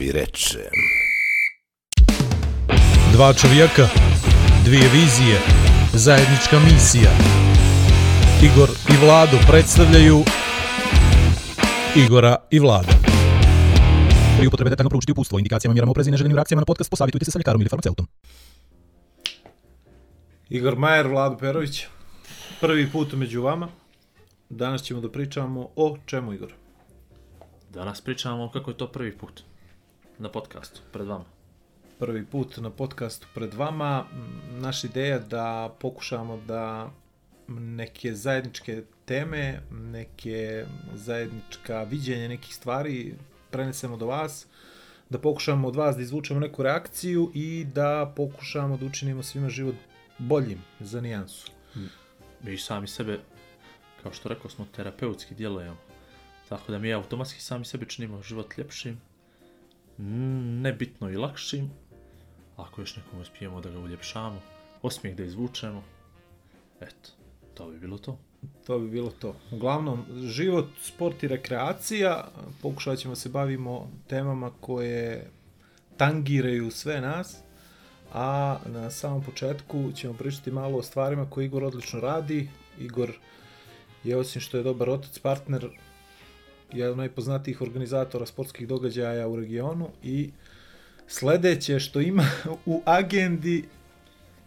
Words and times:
vi 0.00 0.12
reče. 0.12 0.58
Dva 3.12 3.32
čovjeka, 3.32 3.88
dvije 4.64 4.88
vizije, 4.92 5.38
zajednička 5.92 6.58
misija. 6.58 7.10
Igor 8.42 8.68
i 8.68 9.04
Vlado 9.04 9.36
predstavljaju 9.48 10.18
Igora 11.96 12.36
i 12.50 12.58
Vlada. 12.58 12.92
Pri 14.38 14.46
upotrebe 14.46 14.70
detaljno 14.70 14.88
proučiti 14.88 15.12
upustvo, 15.12 15.38
indikacijama, 15.38 15.72
mjerama 15.74 15.90
oprezi 15.90 16.10
i 16.10 16.12
neželjenim 16.12 16.36
reakcijama 16.36 16.60
na 16.60 16.66
podcast, 16.66 16.90
posavitujte 16.90 17.24
se 17.24 17.30
sa 17.30 17.38
ljekarom 17.38 17.60
ili 17.60 17.68
farmaceutom. 17.68 18.06
Igor 20.48 20.76
Majer, 20.76 21.06
Vlado 21.06 21.36
Perović, 21.36 21.86
prvi 22.60 22.90
put 22.92 23.12
među 23.12 23.42
vama. 23.42 23.68
Danas 24.48 24.82
ćemo 24.82 25.00
da 25.00 25.10
pričamo 25.10 25.68
o 25.76 25.96
čemu, 26.06 26.32
Igor? 26.32 26.52
Danas 27.70 28.00
pričamo 28.00 28.50
kako 28.50 28.70
je 28.70 28.76
to 28.76 28.86
prvi 28.86 29.18
put 29.18 29.49
na 30.20 30.28
podcastu 30.28 30.80
pred 30.92 31.06
vama. 31.06 31.24
Prvi 31.98 32.26
put 32.26 32.56
na 32.56 32.70
podcastu 32.70 33.26
pred 33.34 33.54
vama. 33.54 34.06
Naša 34.50 34.86
ideja 34.86 35.18
da 35.18 35.76
pokušamo 35.80 36.36
da 36.46 36.90
neke 37.48 38.14
zajedničke 38.14 38.82
teme, 39.04 39.60
neke 39.70 40.64
zajednička 40.94 41.82
viđenja 41.82 42.28
nekih 42.28 42.54
stvari 42.54 43.14
prenesemo 43.50 43.96
do 43.96 44.06
vas, 44.06 44.46
da 45.10 45.18
pokušamo 45.18 45.68
od 45.68 45.76
vas 45.76 45.96
da 45.96 46.02
izvučemo 46.02 46.40
neku 46.40 46.62
reakciju 46.62 47.30
i 47.34 47.66
da 47.74 48.12
pokušamo 48.16 48.76
da 48.76 48.86
učinimo 48.86 49.22
svima 49.22 49.48
život 49.48 49.74
boljim 50.18 50.62
za 50.80 51.00
nijansu. 51.00 51.50
Mi 52.42 52.58
sami 52.58 52.88
sebe, 52.88 53.18
kao 54.02 54.12
što 54.12 54.28
rekao 54.28 54.50
smo, 54.50 54.66
terapeutski 54.76 55.34
djelujemo. 55.34 55.76
Tako 56.48 56.72
da 56.72 56.78
mi 56.78 56.92
automatski 56.92 57.40
sami 57.40 57.64
sebi 57.64 57.86
činimo 57.86 58.22
život 58.22 58.58
ljepšim, 58.58 58.92
mm, 58.92 59.09
nebitno 60.62 61.10
i 61.10 61.16
lakšim. 61.16 61.70
Ako 62.56 62.80
još 62.80 62.96
nekom 62.96 63.20
uspijemo 63.20 63.60
da 63.60 63.70
ga 63.70 63.78
uljepšamo, 63.78 64.40
osmijeh 64.82 65.16
da 65.16 65.24
izvučemo, 65.24 65.82
eto, 66.80 67.10
to 67.54 67.70
bi 67.70 67.78
bilo 67.78 67.98
to. 67.98 68.18
To 68.66 68.78
bi 68.78 68.88
bilo 68.88 69.10
to. 69.10 69.36
Uglavnom, 69.50 70.04
život, 70.26 70.66
sport 70.82 71.22
i 71.22 71.28
rekreacija, 71.28 72.28
pokušat 72.62 72.98
ćemo 72.98 73.14
se 73.14 73.28
bavimo 73.28 73.90
temama 74.08 74.50
koje 74.60 75.30
tangiraju 75.96 76.70
sve 76.70 77.00
nas, 77.00 77.36
a 78.12 78.58
na 78.66 78.90
samom 78.90 79.22
početku 79.22 79.92
ćemo 79.94 80.14
pričati 80.14 80.50
malo 80.50 80.78
o 80.78 80.82
stvarima 80.82 81.30
koje 81.30 81.46
Igor 81.46 81.64
odlično 81.64 82.00
radi. 82.00 82.48
Igor 82.78 83.12
je 84.04 84.16
osim 84.16 84.40
što 84.40 84.56
je 84.56 84.62
dobar 84.62 84.90
otac, 84.90 85.18
partner, 85.18 85.68
jedan 86.72 86.92
od 86.92 86.98
najpoznatijih 86.98 87.62
organizatora 87.62 88.26
sportskih 88.26 88.68
događaja 88.68 89.28
u 89.28 89.36
regionu 89.36 89.88
i 90.02 90.30
sledeće 91.06 91.80
što 91.80 92.00
ima 92.00 92.24
u 92.66 92.82
agendi, 92.84 93.64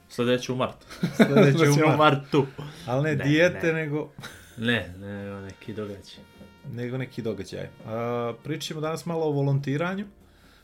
Sljedeće 0.10 0.52
u 0.52 0.56
mart. 0.56 0.76
Sljedeće 1.18 1.52
u 1.52 1.58
Sljedeće 1.58 1.82
mart. 1.82 1.96
u 1.96 1.98
martu. 1.98 2.46
ali 2.88 3.04
ne, 3.04 3.16
Ne, 3.16 3.26
dijete, 3.26 3.68
ne. 3.68 3.74
nego 3.74 4.10
Ne, 4.58 4.94
ne, 5.00 5.42
neki 5.42 5.74
događaj. 5.74 6.24
nego 6.72 6.98
neki 6.98 7.22
događaj. 7.22 7.68
A, 7.86 8.34
pričat 8.44 8.64
ćemo 8.68 8.82
danas 8.82 9.06
malo 9.06 9.26
o 9.26 9.32
volontiranju. 9.32 10.06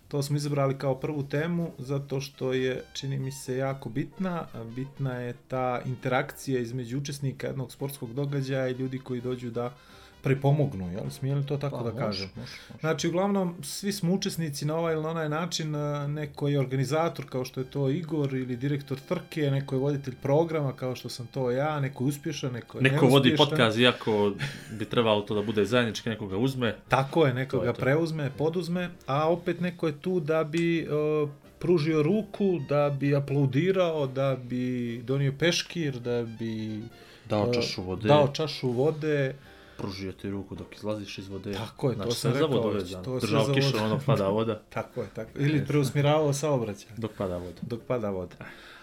To 0.08 0.23
smo 0.23 0.38
izabrali 0.38 0.78
kao 0.78 0.96
prvu 0.96 1.23
temu 1.23 1.72
zato 1.78 2.22
što 2.22 2.54
je, 2.54 2.84
čini 2.94 3.20
mi 3.20 3.32
se, 3.32 3.58
jako 3.58 3.90
bitna. 3.90 4.46
Bitna 4.76 5.14
je 5.14 5.34
ta 5.48 5.82
interakcija 5.86 6.60
između 6.60 6.98
učesnika 6.98 7.48
jednog 7.48 7.72
sportskog 7.72 8.14
događaja 8.14 8.68
i 8.70 8.73
ljudi 8.73 9.00
koji 9.00 9.22
dođu 9.22 9.50
da 9.50 9.73
pripomognu, 10.22 10.92
jel? 10.92 11.09
Smije 11.09 11.36
li 11.36 11.45
to 11.45 11.58
tako 11.58 11.78
Pa, 11.78 11.84
da 11.84 11.92
može, 11.92 12.06
kažem? 12.06 12.30
može, 12.36 12.52
može. 12.67 12.80
Znači, 12.80 13.08
uglavnom, 13.08 13.56
svi 13.64 13.92
smo 13.92 14.14
učesnici 14.14 14.66
na 14.66 14.76
ovaj 14.76 14.94
ili 14.94 15.03
na 15.03 15.09
onaj 15.09 15.30
način, 15.30 15.72
neko 16.08 16.48
je 16.48 16.60
organizator 16.60 17.26
kao 17.30 17.45
što 17.45 17.60
je 17.60 17.66
to 17.66 17.89
Igor 17.89 18.33
ili 18.33 18.55
direktor 18.55 18.99
trke, 18.99 19.42
neko 19.42 19.76
je 19.76 19.80
voditelj 19.80 20.16
programa 20.16 20.73
kao 20.73 20.95
što 20.95 21.10
sam 21.10 21.27
to 21.27 21.52
ja, 21.52 21.80
neko 21.80 22.04
je 22.04 22.08
uspješan, 22.08 22.52
neko 22.54 22.77
je 22.77 22.82
Neko 22.82 23.05
vodi 23.08 23.36
podcast, 23.36 23.77
iako 23.77 24.33
bi 24.71 24.86
trebalo 24.86 25.21
to 25.21 25.36
da 25.36 25.42
bude 25.42 25.66
zajednički, 25.66 26.10
nekoga 26.10 26.38
uzme. 26.38 26.76
Tako 26.88 27.26
je, 27.26 27.33
neko 27.33 27.58
To 27.58 27.64
je 27.64 27.73
to. 27.73 27.80
preuzme, 27.80 28.32
poduzme, 28.38 28.89
a 29.05 29.30
opet 29.30 29.60
neko 29.61 29.88
je 29.88 29.99
tu 30.02 30.20
da 30.20 30.44
bi 30.44 30.88
uh, 31.23 31.30
pružio 31.60 32.04
ruku, 32.04 32.60
da 32.70 32.89
bi 32.89 33.15
aplaudirao, 33.15 34.08
da 34.08 34.38
bi 34.44 34.98
donio 35.04 35.33
peškir, 35.39 35.99
da 35.99 36.23
bi 36.39 36.82
Dao 37.30 37.54
čašu 37.54 37.83
vode. 37.83 38.08
dao 38.08 38.27
čašu 38.27 38.70
vode. 38.71 39.33
Pružio 39.80 40.12
ti 40.12 40.30
ruku 40.30 40.56
dok 40.56 40.76
izlaziš 40.76 41.17
iz 41.17 41.28
vode. 41.28 41.54
Tako 41.54 41.90
je, 41.90 41.95
to 41.95 42.04
znači, 42.04 42.20
sam 42.20 42.32
sve 42.32 42.42
rekao 42.42 42.70
već, 42.70 42.95
to 43.04 43.20
Držao 43.20 43.54
kišu, 43.54 43.78
ono 43.78 44.00
pada 44.06 44.28
voda, 44.28 44.62
Tako 44.70 45.02
je, 45.02 45.08
tako. 45.16 45.30
Ili 45.36 45.66
preusmjeravao 45.66 46.34
saobraćaj 46.34 46.92
dok 46.98 47.12
pada 47.17 47.38
voda. 47.38 47.60
dok 47.62 47.82
pada 47.88 48.10
voda. 48.10 48.36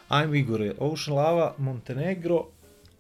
Ajmo 0.09 0.35
Igore, 0.35 0.73
Ocean 0.79 1.17
Lava, 1.17 1.55
Montenegro, 1.59 2.45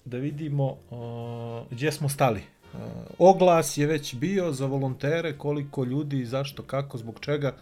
da 0.04 0.16
vidimo 0.16 0.66
uh, 0.70 1.66
gdje 1.70 1.92
smo 1.92 2.08
stali. 2.08 2.40
Uh, 2.72 2.80
oglas 3.18 3.76
je 3.76 3.86
već 3.86 4.14
bio 4.14 4.52
za 4.52 4.66
volontere, 4.66 5.38
koliko 5.38 5.84
ljudi, 5.84 6.24
zašto, 6.24 6.62
kako, 6.62 6.98
zbog 6.98 7.20
čega, 7.20 7.56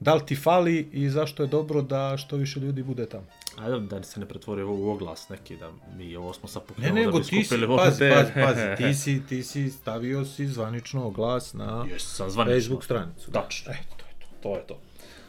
da 0.00 0.14
li 0.14 0.26
ti 0.26 0.36
fali 0.36 0.88
i 0.92 1.08
zašto 1.08 1.42
je 1.42 1.46
dobro 1.46 1.82
da 1.82 2.16
što 2.16 2.36
više 2.36 2.60
ljudi 2.60 2.82
bude 2.82 3.06
tamo. 3.06 3.26
Ajde 3.60 3.80
da 3.80 4.02
se 4.02 4.20
ne 4.20 4.26
pretvori 4.26 4.62
u 4.62 4.90
oglas 4.90 5.28
neki, 5.28 5.56
da 5.56 5.70
mi 5.96 6.16
ovo 6.16 6.32
smo 6.32 6.48
sad 6.48 6.62
Ne, 6.62 6.66
pokrenuli 6.66 7.00
da 7.00 7.06
nego 7.06 7.18
bi 7.18 7.24
ti 7.24 7.28
si, 7.28 7.44
skupili 7.44 7.66
pazi, 7.76 8.04
volontere. 8.04 8.14
pazi, 8.14 8.32
pazi, 8.34 8.76
ti 8.78 8.94
si, 8.94 9.26
ti 9.26 9.42
si 9.42 9.70
stavio 9.70 10.24
si 10.24 10.46
zvanično 10.46 11.06
oglas 11.06 11.54
na 11.54 11.86
Jes, 11.90 12.02
sam 12.16 12.30
zvanično. 12.30 12.56
Facebook 12.56 12.84
stranicu. 12.84 13.30
Tačno. 13.30 13.72
E, 13.72 13.76
to 13.96 14.04
je 14.06 14.12
to. 14.20 14.26
To 14.42 14.56
je 14.56 14.66
to. 14.66 14.78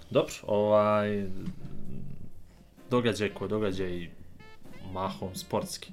Dobro, 0.09 0.34
ovaj, 0.44 1.28
događaj 2.90 3.30
ko 3.30 3.47
događaj 3.47 4.09
mahom 4.91 5.36
sportski, 5.36 5.91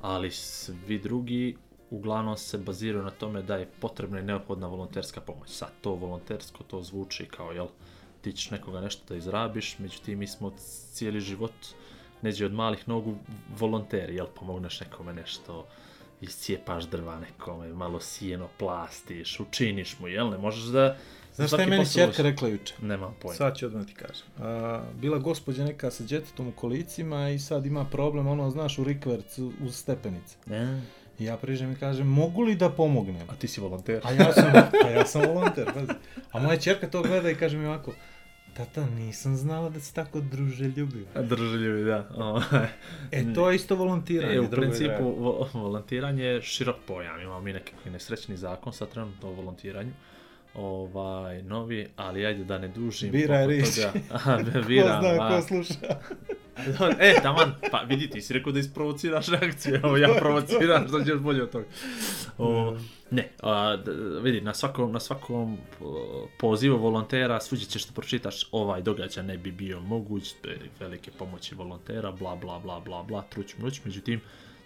ali 0.00 0.30
svi 0.30 0.98
drugi 0.98 1.56
uglavnom 1.90 2.36
se 2.36 2.58
baziraju 2.58 3.04
na 3.04 3.10
tome 3.10 3.42
da 3.42 3.56
je 3.56 3.70
potrebna 3.80 4.20
i 4.20 4.22
neophodna 4.22 4.66
volonterska 4.66 5.20
pomoć. 5.20 5.50
Sad 5.50 5.68
to 5.80 5.94
volontersko, 5.94 6.64
to 6.64 6.82
zvuči 6.82 7.26
kao, 7.26 7.52
jel, 7.52 7.66
ti 8.22 8.32
ćeš 8.32 8.50
nekoga 8.50 8.80
nešto 8.80 9.02
da 9.08 9.16
izrabiš, 9.16 9.78
međutim 9.78 10.18
mi 10.18 10.26
smo 10.26 10.52
cijeli 10.92 11.20
život 11.20 11.52
neđe 12.22 12.46
od 12.46 12.52
malih 12.52 12.88
nogu 12.88 13.14
volonteri, 13.58 14.14
jel, 14.14 14.26
pomogneš 14.26 14.80
nekome 14.80 15.12
nešto, 15.12 15.66
iscijepaš 16.20 16.84
drva 16.84 17.20
nekome, 17.20 17.68
malo 17.68 18.00
sijeno 18.00 18.48
plastiš, 18.58 19.40
učiniš 19.40 19.98
mu, 19.98 20.08
jel, 20.08 20.30
ne 20.30 20.38
možeš 20.38 20.64
da... 20.64 20.96
Znaš 21.34 21.48
šta 21.48 21.62
je 21.62 21.66
meni 21.66 21.92
čerka 21.92 22.22
rekla 22.22 22.48
juče? 22.48 22.74
Nemam 22.82 23.16
pojma. 23.20 23.36
Sad 23.36 23.56
ću 23.56 23.66
odmah 23.66 23.86
ti 23.86 23.94
kažem. 23.94 24.26
A, 24.38 24.82
bila 25.00 25.18
gospođa 25.18 25.64
neka 25.64 25.90
sa 25.90 26.04
djetetom 26.04 26.48
u 26.48 26.52
kolicima 26.52 27.30
i 27.30 27.38
sad 27.38 27.66
ima 27.66 27.84
problem, 27.84 28.26
ono, 28.26 28.50
znaš, 28.50 28.78
u 28.78 28.84
rikverc, 28.84 29.38
uz 29.38 29.76
stepenice. 29.76 30.36
Ne. 30.46 30.82
I 31.18 31.24
ja 31.24 31.36
prižem 31.36 31.72
i 31.72 31.76
kažem, 31.76 32.06
mogu 32.06 32.42
li 32.42 32.54
da 32.54 32.70
pomognem? 32.70 33.30
A 33.30 33.34
ti 33.34 33.48
si 33.48 33.60
volonter. 33.60 34.00
A 34.04 34.12
ja 34.12 34.32
sam, 34.32 34.52
a 34.84 34.88
ja 34.88 35.06
sam 35.06 35.22
volonter, 35.22 35.72
pazi. 35.74 35.92
A 36.32 36.40
moja 36.40 36.56
čerka 36.56 36.90
to 36.90 37.02
gleda 37.02 37.30
i 37.30 37.34
kaže 37.34 37.58
mi 37.58 37.66
ovako, 37.66 37.92
tata, 38.56 38.86
nisam 38.86 39.36
znala 39.36 39.68
da 39.70 39.80
si 39.80 39.94
tako 39.94 40.20
druželjubiv. 40.20 41.06
Držaljivi, 41.22 41.84
da. 41.84 42.08
E, 43.10 43.34
to 43.34 43.50
je 43.50 43.56
isto 43.56 43.76
volontiranje, 43.76 44.34
E, 44.34 44.40
u 44.40 44.42
je 44.42 44.50
principu, 44.50 45.04
vo 45.04 45.48
volontiranje 45.54 46.24
je 46.24 46.42
širok 46.42 46.76
pojam. 46.86 47.20
Imamo 47.20 47.40
mi 47.40 47.52
nekakvi 47.52 47.90
nesrećni 47.90 48.36
zakon 48.36 48.72
sad 48.72 48.88
trenutno 48.88 49.28
o 49.28 49.32
volontiranju. 49.32 49.92
Ovaj, 50.54 51.42
novi, 51.42 51.88
ali 51.96 52.26
ajde 52.26 52.44
da 52.44 52.58
ne 52.58 52.68
dužim. 52.68 53.10
Biraj 53.10 53.42
oko 53.42 53.50
riječi. 53.50 53.80
toga. 53.80 53.92
Aha, 54.16 54.38
Ko 54.52 54.66
biram, 54.68 55.02
zna, 55.02 55.28
ko 55.28 55.42
sluša. 55.42 55.98
E, 56.98 57.14
taman, 57.22 57.54
pa 57.70 57.78
vidi, 57.78 58.10
ti 58.10 58.20
si 58.20 58.32
rekao 58.32 58.52
da 58.52 58.58
isprovociraš 58.58 59.26
reakciju, 59.28 59.74
evo 59.74 59.96
ja 59.96 60.08
provociram, 60.18 60.88
što 60.88 61.04
ćeš 61.04 61.14
bolje 61.14 61.42
od 61.42 61.50
toga. 61.50 61.64
O, 62.38 62.76
ne, 63.10 63.28
a, 63.42 63.76
vidi, 64.22 64.40
na 64.40 64.54
svakom, 64.54 64.92
na 64.92 65.00
svakom 65.00 65.58
pozivu 66.38 66.78
volontera 66.78 67.40
svuđe 67.40 67.64
ćeš 67.64 67.86
da 67.86 67.92
pročitaš 67.92 68.46
ovaj 68.52 68.82
događaj 68.82 69.24
ne 69.24 69.38
bi 69.38 69.52
bio 69.52 69.80
moguć, 69.80 70.34
velike 70.80 71.10
pomoći 71.10 71.54
volontera, 71.54 72.12
bla 72.12 72.36
bla 72.36 72.58
bla 72.58 72.80
bla 72.80 73.02
bla, 73.02 73.22
truć 73.22 73.56
mruć, 73.58 73.80
međutim, 73.84 74.20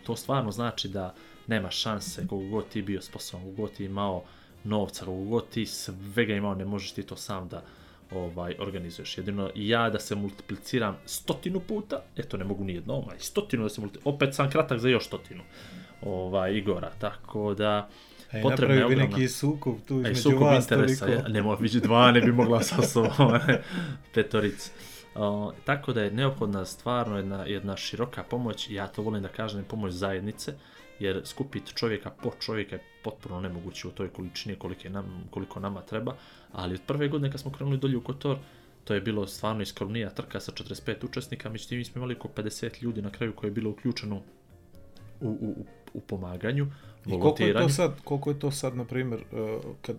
to 0.05 0.16
stvarno 0.16 0.50
znači 0.50 0.88
da 0.88 1.14
nema 1.46 1.70
šanse 1.70 2.26
kogu 2.26 2.49
god 2.49 2.69
ti 2.69 2.82
bio 2.82 3.02
sposoban, 3.02 3.44
kogu 3.44 3.56
god 3.56 3.72
ti 3.72 3.84
imao 3.84 4.25
novca, 4.64 5.05
kogu 5.05 5.25
god 5.25 5.49
ti 5.49 5.66
svega 5.66 6.34
imao, 6.34 6.55
ne 6.55 6.64
možeš 6.64 6.93
ti 6.93 7.02
to 7.02 7.16
sam 7.16 7.49
da 7.49 7.62
ovaj, 8.11 8.55
organizuješ. 8.58 9.19
Jedino 9.19 9.50
ja 9.55 9.91
da 9.91 10.00
se 10.00 10.14
multipliciram 10.14 10.97
stotinu 11.06 11.61
puta, 11.61 12.03
eto 12.17 12.37
ne 12.37 12.44
mogu 12.44 12.64
ni 12.64 12.75
jedno, 12.75 12.94
ovaj, 12.94 13.19
stotinu 13.19 13.62
da 13.62 13.69
se 13.69 13.81
multipliciram, 13.81 14.14
opet 14.14 14.35
sam 14.35 14.50
kratak 14.50 14.79
za 14.79 14.88
još 14.88 15.06
stotinu 15.06 15.43
ovaj, 16.03 16.55
Igora, 16.55 16.91
tako 16.99 17.55
da 17.55 17.88
E, 18.32 18.43
potrebna 18.43 18.75
je 18.75 18.85
ogromna... 18.85 19.05
neki 19.05 19.29
sukup 19.29 19.79
tu 19.88 19.94
Ej, 19.94 20.00
između 20.00 20.20
sukob 20.23 20.43
vas 20.43 20.64
interesa, 20.64 21.06
toliko. 21.06 21.23
ja, 21.23 21.29
ne 21.29 21.43
mogu 21.43 21.64
dva, 21.82 22.12
ne 22.12 22.20
bi 22.20 22.32
mogla 22.32 22.62
sa 22.62 22.82
sobom, 22.82 23.38
petorica. 24.14 24.70
O, 25.14 25.53
tako 25.64 25.93
da 25.93 26.03
je 26.03 26.11
neophodna 26.11 26.64
stvarno 26.64 27.17
jedna, 27.17 27.44
jedna 27.44 27.76
široka 27.76 28.23
pomoć, 28.23 28.70
ja 28.70 28.87
to 28.87 29.03
volim 29.03 29.23
da 29.23 29.29
kažem, 29.29 29.64
pomoć 29.64 29.93
zajednice, 29.93 30.55
jer 30.99 31.20
skupiti 31.25 31.73
čovjeka 31.75 32.11
po 32.11 32.31
čovjeka 32.41 32.76
je 32.76 32.82
potpuno 33.03 33.41
nemoguće 33.41 33.88
u 33.88 33.91
toj 33.91 34.08
količini 34.08 34.56
koliko, 34.56 34.88
nam, 34.88 35.29
koliko 35.31 35.61
nama 35.61 35.81
treba, 35.81 36.17
ali 36.56 36.75
od 36.75 36.81
prve 36.87 37.08
godine 37.08 37.31
kad 37.31 37.41
smo 37.41 37.53
krenuli 37.53 37.79
dolje 37.79 37.97
u 37.97 38.00
Kotor, 38.00 38.38
to 38.85 38.94
je 38.94 39.00
bilo 39.00 39.26
stvarno 39.26 39.62
iskromnija 39.62 40.11
trka 40.11 40.41
sa 40.41 40.53
45 40.53 41.05
učesnika, 41.05 41.49
međutim 41.49 41.79
mi 41.79 41.85
smo 41.85 41.99
imali 41.99 42.14
oko 42.14 42.29
50 42.29 42.82
ljudi 42.82 43.03
na 43.03 43.11
kraju 43.11 43.32
koje 43.37 43.49
je 43.49 43.53
bilo 43.53 43.70
uključeno 43.70 44.17
u, 45.20 45.29
u, 45.29 45.67
u, 45.94 46.00
pomaganju, 46.00 46.67
I 47.06 47.11
koliko 47.11 47.43
je 47.43 47.55
to 47.55 47.69
sad, 47.69 48.00
koliko 48.05 48.31
je 48.31 48.38
to 48.38 48.50
sad, 48.50 48.76
na 48.76 48.85
primjer, 48.85 49.20
uh, 49.20 49.62
kad 49.82 49.97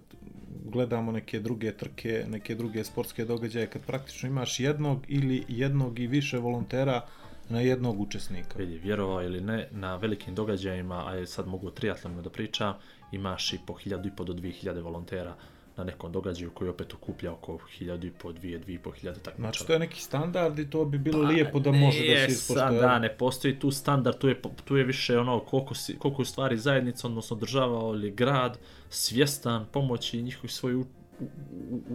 gledamo 0.66 1.12
neke 1.12 1.40
druge 1.40 1.72
trke, 1.72 2.26
neke 2.28 2.56
druge 2.56 2.84
sportske 2.84 3.26
događaje, 3.26 3.68
kad 3.68 3.82
praktično 3.82 4.30
imaš 4.30 4.60
jednog 4.60 5.06
ili 5.08 5.44
jednog 5.48 6.00
i 6.00 6.08
više 6.08 6.38
volontera 6.38 7.06
na 7.50 7.62
jednog 7.62 8.00
učesnika. 8.02 8.58
Vidi, 8.60 8.78
vjerovao 8.78 9.24
ili 9.24 9.42
ne, 9.42 9.68
na 9.72 9.96
velikim 9.96 10.36
događajima, 10.36 11.04
a 11.08 11.26
sad 11.26 11.48
mogu 11.48 11.72
triatlonu 11.72 12.22
da 12.22 12.30
pričam, 12.30 12.74
imaš 13.12 13.54
i 13.54 13.60
po 13.68 13.74
1000 13.74 14.08
i 14.08 14.16
po 14.16 14.24
do 14.24 14.34
2000 14.34 14.82
volontera 14.82 15.36
na 15.78 15.84
nekom 15.84 16.12
događaju 16.12 16.52
koji 16.52 16.70
opet 16.70 16.94
okuplja 16.94 17.32
oko 17.32 17.60
1000 17.80 18.08
i 18.08 18.12
po 18.12 18.32
2, 18.32 18.66
2 18.66 18.74
i 18.74 18.78
po 18.78 18.90
1000 18.90 19.04
takmičara. 19.04 19.36
Znači 19.38 19.68
to 19.68 19.74
je 19.74 19.80
neki 19.80 20.02
standard 20.02 20.60
i 20.60 20.70
to 20.70 20.86
bi 20.86 20.98
bilo 20.98 21.24
pa, 21.24 21.30
lijepo 21.30 21.60
da 21.60 21.72
može 21.72 22.00
da 22.00 22.28
se 22.28 22.32
ispoštuje. 22.32 22.82
Da, 22.82 23.00
ne 23.00 23.18
postoji 23.18 23.60
tu 23.60 23.72
standard, 23.72 24.18
tu 24.18 24.28
je, 24.28 24.42
tu 24.66 24.78
je 24.78 24.84
više 24.84 25.20
ono 25.20 25.40
koliko, 25.40 25.76
si, 25.76 25.98
koliko 26.00 26.22
je 26.22 26.26
stvari 26.26 26.58
zajednica, 26.58 27.08
odnosno 27.08 27.38
država 27.38 27.96
ili 27.96 28.12
grad, 28.12 28.60
svjestan 28.90 29.66
pomoći 29.72 30.22
njihovih 30.22 30.52
svoju 30.52 30.86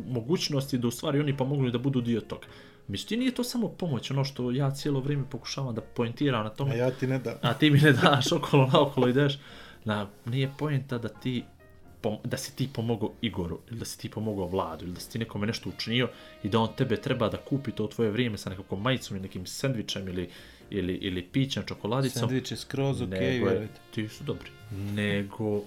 mogućnosti 0.07 0.79
da 0.79 0.89
u 0.89 0.91
stvari 0.91 1.21
oni 1.21 1.37
pomognu 1.37 1.71
da 1.71 1.79
budu 1.79 2.01
dio 2.01 2.21
toga. 2.21 2.47
Međutim, 2.89 3.19
nije 3.19 3.35
to 3.35 3.45
samo 3.45 3.69
pomoć, 3.69 4.11
ono 4.11 4.25
što 4.25 4.51
ja 4.51 4.71
cijelo 4.71 5.01
vrijeme 5.01 5.25
pokušavam 5.31 5.75
da 5.75 5.81
poentiram 5.81 6.45
na 6.45 6.51
tome. 6.51 6.73
A 6.73 6.77
ja 6.77 6.91
ti 6.91 7.07
ne 7.07 7.19
da. 7.19 7.39
A 7.43 7.55
ti 7.55 7.71
mi 7.71 7.79
ne 7.79 7.93
daš, 7.93 8.33
okolo 8.33 8.67
na 8.73 8.81
okolo 8.81 9.09
ideš. 9.09 9.39
Na, 9.85 10.07
nije 10.25 10.53
poenta 10.59 10.99
da 10.99 11.09
ti 11.09 11.45
da 12.25 12.37
si 12.37 12.57
ti 12.57 12.69
pomogao 12.73 13.13
Igoru, 13.21 13.59
ili 13.71 13.79
da 13.79 13.85
si 13.85 13.99
ti 13.99 14.11
pomogao 14.11 14.47
Vladu, 14.47 14.85
ili 14.85 14.95
da 14.95 15.01
si 15.01 15.11
ti 15.11 15.19
nekome 15.19 15.47
nešto 15.47 15.69
učinio 15.69 16.09
i 16.43 16.49
da 16.49 16.61
on 16.61 16.77
tebe 16.77 16.97
treba 16.97 17.29
da 17.29 17.37
kupi 17.37 17.73
to 17.73 17.87
tvoje 17.87 18.11
vrijeme 18.11 18.39
sa 18.39 18.51
nekakvom 18.51 18.83
majicom 18.83 19.17
ili 19.17 19.23
nekim 19.23 19.47
sendvičem 19.47 20.09
ili, 20.09 20.31
ili, 20.71 20.95
ili 20.95 21.23
pićem, 21.23 21.63
čokoladicom. 21.67 22.21
Sendvič 22.21 22.51
je 22.51 22.57
skroz 22.57 23.03
ok, 23.03 23.11
vjerujte. 23.11 23.81
Ti 23.95 24.09
su 24.09 24.25
dobri. 24.25 24.51
Nego, 24.71 25.63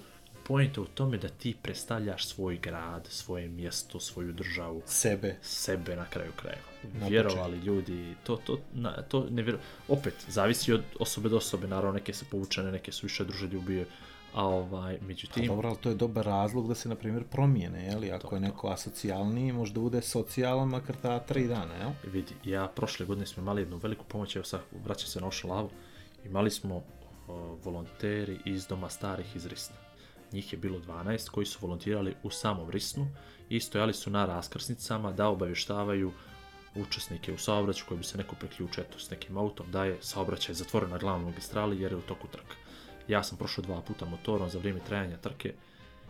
je 0.48 0.80
u 0.80 0.84
tome 0.84 1.18
da 1.18 1.28
ti 1.28 1.54
predstavljaš 1.62 2.26
svoj 2.26 2.56
grad, 2.56 3.06
svoje 3.10 3.48
mjesto, 3.48 4.00
svoju 4.00 4.32
državu. 4.32 4.82
Sebe. 4.86 5.36
Sebe 5.42 5.96
na 5.96 6.04
kraju 6.04 6.32
krajeva. 6.36 7.08
Vjerovali 7.08 7.58
ljudi, 7.58 8.14
to, 8.24 8.36
to, 8.36 8.58
na, 8.74 9.02
to 9.02 9.26
ne 9.30 9.42
vjeru... 9.42 9.58
Opet, 9.88 10.14
zavisi 10.28 10.72
od 10.72 10.82
osobe 11.00 11.28
do 11.28 11.36
osobe, 11.36 11.66
naravno 11.66 11.92
neke 11.92 12.12
se 12.12 12.24
povučene, 12.30 12.72
neke 12.72 12.92
su 12.92 13.06
više 13.06 13.24
druže 13.24 13.46
ljubije, 13.46 13.86
a 14.36 14.46
ovaj, 14.46 14.98
međutim... 15.00 15.44
A 15.44 15.46
dobro, 15.46 15.68
ali 15.68 15.78
to 15.78 15.88
je 15.88 15.94
dobar 15.94 16.24
razlog 16.24 16.68
da 16.68 16.74
se, 16.74 16.88
na 16.88 16.94
primjer, 16.94 17.24
promijene, 17.24 17.84
jel? 17.84 18.14
Ako 18.14 18.28
to, 18.28 18.36
je 18.36 18.40
neko 18.40 18.68
asocijalniji, 18.68 19.52
možda 19.52 19.80
bude 19.80 20.02
socijalan 20.02 20.68
makar 20.68 20.96
ta 21.02 21.18
tri 21.18 21.46
dana, 21.48 21.74
jel? 21.74 21.90
Vidi, 22.12 22.34
ja 22.44 22.68
prošle 22.68 23.06
godine 23.06 23.26
smo 23.26 23.42
imali 23.42 23.62
jednu 23.62 23.76
veliku 23.76 24.04
pomoć, 24.08 24.36
evo 24.36 24.44
sad 24.44 24.60
vraćam 24.84 25.08
se 25.08 25.20
na 25.20 25.26
Ošalavu, 25.26 25.70
imali 26.24 26.50
smo 26.50 26.76
uh, 26.76 26.84
volonteri 27.64 28.38
iz 28.44 28.66
Doma 28.66 28.88
starih 28.88 29.36
iz 29.36 29.46
Risna 29.46 29.76
njih 30.32 30.52
je 30.52 30.58
bilo 30.58 30.78
12 30.78 31.30
koji 31.30 31.46
su 31.46 31.58
volontirali 31.62 32.14
u 32.22 32.30
samom 32.30 32.70
Risnu 32.70 33.08
i 33.48 33.60
stojali 33.60 33.92
su 33.92 34.10
na 34.10 34.26
raskrsnicama 34.26 35.12
da 35.12 35.28
obavještavaju 35.28 36.12
učesnike 36.74 37.32
u 37.32 37.38
saobraćaju 37.38 37.84
koji 37.88 37.98
bi 37.98 38.04
se 38.04 38.18
neko 38.18 38.36
priključio 38.36 38.82
eto, 38.82 38.98
s 38.98 39.10
nekim 39.10 39.38
autom, 39.38 39.70
da 39.70 39.84
je 39.84 39.98
saobraćaj 40.00 40.54
zatvoren 40.54 40.90
na 40.90 40.98
glavnom 40.98 41.24
magistrali 41.24 41.80
jer 41.80 41.92
je 41.92 41.98
u 41.98 42.02
toku 42.02 42.28
trka. 42.28 42.65
Ja 43.08 43.22
sam 43.22 43.38
prošao 43.38 43.64
dva 43.64 43.80
puta 43.80 44.04
motorom 44.04 44.50
za 44.50 44.58
vrijeme 44.58 44.80
trajanja 44.86 45.16
trke. 45.16 45.52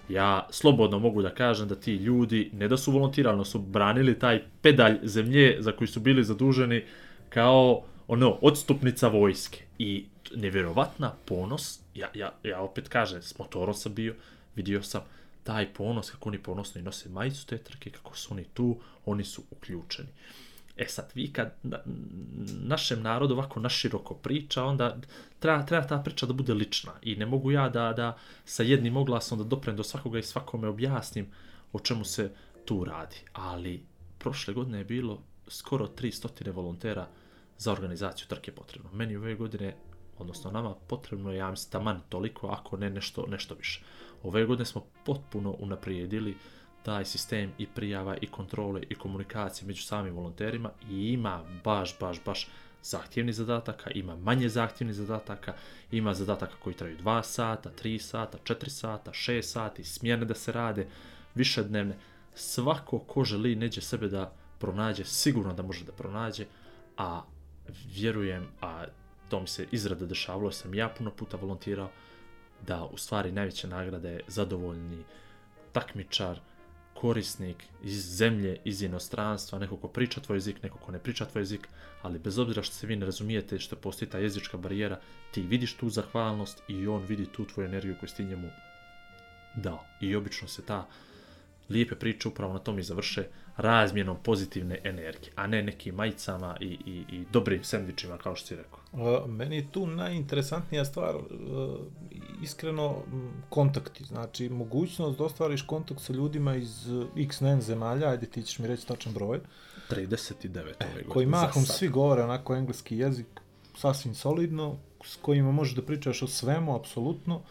Ja 0.08 0.46
slobodno 0.50 0.98
mogu 0.98 1.22
da 1.22 1.34
kažem 1.34 1.69
da 1.69 1.75
ti 1.75 1.94
ljudi, 1.94 2.50
ne 2.52 2.69
da 2.69 2.76
su 2.76 2.93
volontirali, 2.93 3.44
su 3.44 3.58
branili 3.58 4.19
taj 4.19 4.43
pedalj 4.62 4.98
zemlje 5.02 5.56
za 5.60 5.72
koji 5.72 5.88
su 5.88 6.00
bili 6.00 6.25
zaduženi 6.25 6.84
kao 7.28 7.82
ono, 8.08 8.38
odstupnica 8.40 9.08
vojske. 9.08 9.64
I 9.78 10.06
nevjerovatna 10.34 11.14
ponos, 11.25 11.81
ja, 11.94 12.08
ja, 12.14 12.32
ja 12.43 12.60
opet 12.60 12.88
kažem, 12.88 13.22
s 13.22 13.38
motorom 13.38 13.75
sam 13.75 13.94
bio, 13.94 14.14
vidio 14.56 14.82
sam 14.82 15.02
taj 15.44 15.72
ponos, 15.75 16.10
kako 16.10 16.28
oni 16.28 16.38
ponosno 16.38 16.81
i 16.81 16.84
nose 16.84 17.08
majicu 17.08 17.46
te 17.46 17.58
trke, 17.58 17.90
kako 17.90 18.16
su 18.16 18.34
oni 18.34 18.44
tu, 18.44 18.76
oni 19.04 19.25
su 19.25 19.42
uključeni. 19.50 20.08
E 20.76 20.87
sad, 20.88 21.11
vi 21.14 21.32
kad 21.32 21.55
na, 21.62 21.78
našem 22.62 23.02
narodu 23.02 23.34
ovako 23.34 23.61
naširoko 23.61 24.14
priča, 24.14 24.64
onda 24.64 24.96
treba, 25.38 25.62
treba 25.62 25.87
ta 25.87 25.99
priča 25.99 26.26
da 26.26 26.32
bude 26.32 26.55
lična. 26.55 26.93
I 27.02 27.17
ne 27.17 27.26
mogu 27.26 27.50
ja 27.50 27.69
da, 27.69 27.93
da 27.93 28.17
sa 28.44 28.62
jednim 28.62 28.96
oglasom 28.96 29.38
da 29.38 29.44
doprem 29.44 29.76
do 29.76 29.82
svakoga 29.82 30.19
i 30.19 30.23
svakome 30.23 30.69
objasnim 30.69 31.26
o 31.73 31.78
čemu 31.78 32.05
se 32.05 32.31
tu 32.64 32.84
radi. 32.84 33.17
Ali 33.32 33.82
prošle 34.19 34.55
godine 34.55 34.78
je 34.78 34.84
bilo 34.84 35.23
skoro 35.49 35.87
300 35.87 36.52
volontera 36.52 37.08
za 37.58 37.73
organizaciju 37.73 38.28
trke 38.28 38.52
potrebno. 38.52 38.90
Meni 38.93 39.17
ove 39.17 39.34
godine 39.34 39.76
odnosno 40.19 40.50
nama 40.50 40.75
potrebno 40.75 41.32
je, 41.32 41.38
ja 41.38 41.50
mislim, 41.50 41.73
taman 41.73 42.00
toliko, 42.08 42.49
ako 42.49 42.76
ne 42.76 42.90
nešto, 42.90 43.26
nešto 43.26 43.55
više. 43.55 43.81
Ove 44.23 44.44
godine 44.44 44.64
smo 44.64 44.84
potpuno 45.05 45.56
unaprijedili 45.58 46.37
taj 46.87 47.05
sistem 47.05 47.53
i 47.59 47.67
prijava 47.67 48.17
i 48.21 48.27
kontrole 48.27 48.83
i 48.91 48.94
komunikacije 48.94 49.67
među 49.67 49.83
samim 49.83 50.15
volonterima 50.15 50.71
i 50.91 51.12
ima 51.12 51.43
baš, 51.65 51.99
baš, 52.00 52.25
baš 52.25 52.49
zahtjevni 52.83 53.33
zadataka, 53.33 53.91
ima 53.91 54.17
manje 54.17 54.49
zahtjevni 54.49 54.94
zadataka, 54.94 55.55
ima 55.91 56.15
zadataka 56.15 56.55
koji 56.62 56.77
traju 56.77 56.99
2 56.99 57.23
sata, 57.23 57.71
3 57.83 57.99
sata, 57.99 58.38
4 58.44 58.69
sata, 58.69 59.11
6 59.11 59.43
sati, 59.43 59.85
smjene 59.85 60.25
da 60.25 60.35
se 60.35 60.53
rade, 60.53 60.87
više 61.35 61.62
dnevne. 61.62 61.97
Svako 62.35 62.99
ko 62.99 63.25
želi 63.25 63.56
neđe 63.56 63.81
sebe 63.81 64.09
da 64.09 64.33
pronađe, 64.59 65.05
sigurno 65.05 65.55
da 65.55 65.62
može 65.62 65.85
da 65.85 65.93
pronađe, 65.93 66.47
a 66.97 67.23
vjerujem, 67.94 68.49
a 68.61 68.85
to 69.29 69.41
mi 69.41 69.47
se 69.47 69.67
izrada 69.71 70.06
dešavalo, 70.06 70.53
sam 70.53 70.75
ja 70.75 70.88
puno 70.88 71.11
puta 71.11 71.37
volontirao, 71.37 71.91
da 72.67 72.85
u 72.85 72.97
stvari 72.97 73.33
najveća 73.33 73.69
nagrada 73.69 74.09
je 74.09 74.21
zadovoljni 74.29 75.05
takmičar, 75.73 76.41
korisnik 77.00 77.64
iz 77.82 78.16
zemlje, 78.16 78.56
iz 78.64 78.82
inostranstva, 78.82 79.58
neko 79.58 79.76
ko 79.76 79.88
priča 79.88 80.20
tvoj 80.20 80.37
jezik, 80.37 80.62
neko 80.62 80.78
ko 80.78 80.93
ne 80.93 80.98
priča 80.98 81.25
tvoj 81.25 81.40
jezik, 81.40 81.69
ali 82.02 82.19
bez 82.19 82.38
obzira 82.38 82.62
što 82.62 82.75
se 82.75 82.87
vi 82.87 82.96
ne 82.96 83.06
razumijete 83.06 83.58
što 83.58 83.76
postoji 83.76 84.10
ta 84.10 84.19
jezička 84.19 84.56
barijera, 84.56 85.00
ti 85.31 85.43
vidiš 85.43 85.75
tu 85.76 85.90
zahvalnost 85.90 86.62
i 86.69 86.87
on 86.87 87.04
vidi 87.04 87.26
tu 87.26 87.44
tvoju 87.44 87.66
energiju 87.66 87.96
koju 88.00 88.08
si 88.08 88.16
ti 88.16 88.25
njemu 88.25 88.50
dao. 89.56 89.85
I 90.00 90.16
obično 90.16 90.49
se 90.49 90.62
ta 90.62 90.87
lijepe 91.68 91.94
priče 91.94 92.28
upravo 92.28 92.52
na 92.52 92.58
tom 92.58 92.78
i 92.78 92.82
završe 92.82 93.25
razmjenom 93.56 94.16
pozitivne 94.23 94.80
energije, 94.85 95.32
a 95.35 95.46
ne 95.46 95.62
nekim 95.62 95.94
majicama 95.94 96.56
i, 96.61 96.66
i, 96.66 97.04
i 97.16 97.25
dobrim 97.32 97.64
sendvičima, 97.64 98.18
kao 98.18 98.37
što 98.37 98.46
si 98.46 98.56
rekao. 98.56 98.78
Uh, 98.92 99.30
meni 99.30 99.68
tu 99.73 99.87
najinteresantnija 99.87 100.85
stvar, 100.85 101.16
uh, 101.16 101.23
iskreno, 102.42 103.02
kontakti. 103.49 104.04
Znači, 104.04 104.49
mogućnost 104.49 105.18
da 105.18 105.25
ostvariš 105.25 105.62
kontakt 105.62 106.00
sa 106.00 106.12
ljudima 106.12 106.56
iz 106.56 106.87
x 107.16 107.40
nen 107.40 107.61
zemalja, 107.61 108.08
ajde 108.08 108.26
ti 108.26 108.42
ćeš 108.42 108.58
mi 108.58 108.66
reći 108.66 108.87
tačan 108.87 109.12
broj. 109.12 109.40
39 109.90 110.54
ove 110.54 110.73
godine. 110.80 111.08
Koji 111.08 111.26
mahom 111.26 111.64
svi 111.64 111.88
govore 111.88 112.23
onako 112.23 112.56
engleski 112.56 112.99
jezik, 112.99 113.26
sasvim 113.76 114.14
solidno, 114.14 114.76
s 115.04 115.16
kojima 115.16 115.52
možeš 115.52 115.75
da 115.75 115.82
pričaš 115.82 116.23
o 116.23 116.26
svemu, 116.26 116.76
apsolutno 116.76 117.42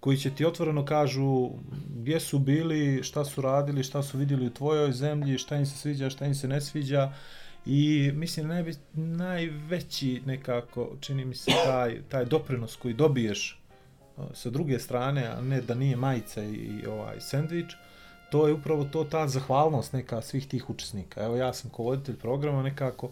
koji 0.00 0.16
će 0.16 0.30
ti 0.30 0.46
otvoreno 0.46 0.84
kažu 0.84 1.50
gdje 1.88 2.20
su 2.20 2.38
bili, 2.38 3.02
šta 3.02 3.24
su 3.24 3.40
radili, 3.40 3.82
šta 3.82 4.02
su 4.02 4.18
vidjeli 4.18 4.46
u 4.46 4.54
tvojoj 4.54 4.92
zemlji, 4.92 5.38
šta 5.38 5.56
im 5.56 5.66
se 5.66 5.78
sviđa, 5.78 6.10
šta 6.10 6.26
im 6.26 6.34
se 6.34 6.48
ne 6.48 6.60
sviđa. 6.60 7.12
I 7.66 8.12
mislim 8.14 8.48
najve, 8.48 8.72
najveći 8.94 10.22
nekako 10.26 10.96
čini 11.00 11.24
mi 11.24 11.34
se 11.34 11.50
taj, 11.64 12.02
taj 12.08 12.24
doprinos 12.24 12.76
koji 12.76 12.94
dobiješ 12.94 13.60
sa 14.34 14.50
druge 14.50 14.78
strane, 14.78 15.26
a 15.26 15.40
ne 15.40 15.60
da 15.60 15.74
nije 15.74 15.96
majica 15.96 16.42
i, 16.42 16.54
i 16.54 16.86
ovaj 16.86 17.20
sendvič, 17.20 17.74
to 18.30 18.46
je 18.46 18.54
upravo 18.54 18.84
to 18.84 19.04
ta 19.04 19.28
zahvalnost 19.28 19.92
neka 19.92 20.22
svih 20.22 20.48
tih 20.48 20.70
učesnika. 20.70 21.24
Evo 21.24 21.36
ja 21.36 21.52
sam 21.52 21.70
ko 21.70 21.82
voditelj 21.82 22.16
programa 22.16 22.62
nekako 22.62 23.10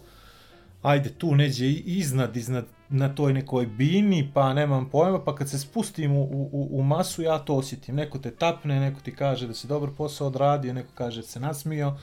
ajde 0.81 1.09
tu 1.09 1.35
neđe 1.35 1.71
iznad, 1.71 2.37
iznad 2.37 2.65
na 2.89 3.15
toj 3.15 3.33
nekoj 3.33 3.65
bini, 3.65 4.31
pa 4.33 4.53
nemam 4.53 4.89
pojma, 4.89 5.23
pa 5.23 5.35
kad 5.35 5.49
se 5.49 5.59
spustim 5.59 6.11
u, 6.11 6.23
u, 6.23 6.67
u 6.71 6.83
masu, 6.83 7.21
ja 7.21 7.39
to 7.39 7.55
osjetim. 7.55 7.95
Neko 7.95 8.19
te 8.19 8.31
tapne, 8.31 8.79
neko 8.79 9.01
ti 9.01 9.15
kaže 9.15 9.47
da 9.47 9.53
si 9.53 9.67
dobar 9.67 9.89
posao 9.97 10.27
odradio, 10.27 10.73
neko 10.73 10.89
kaže 10.93 11.21
da 11.21 11.27
se 11.27 11.39
nasmio, 11.39 11.95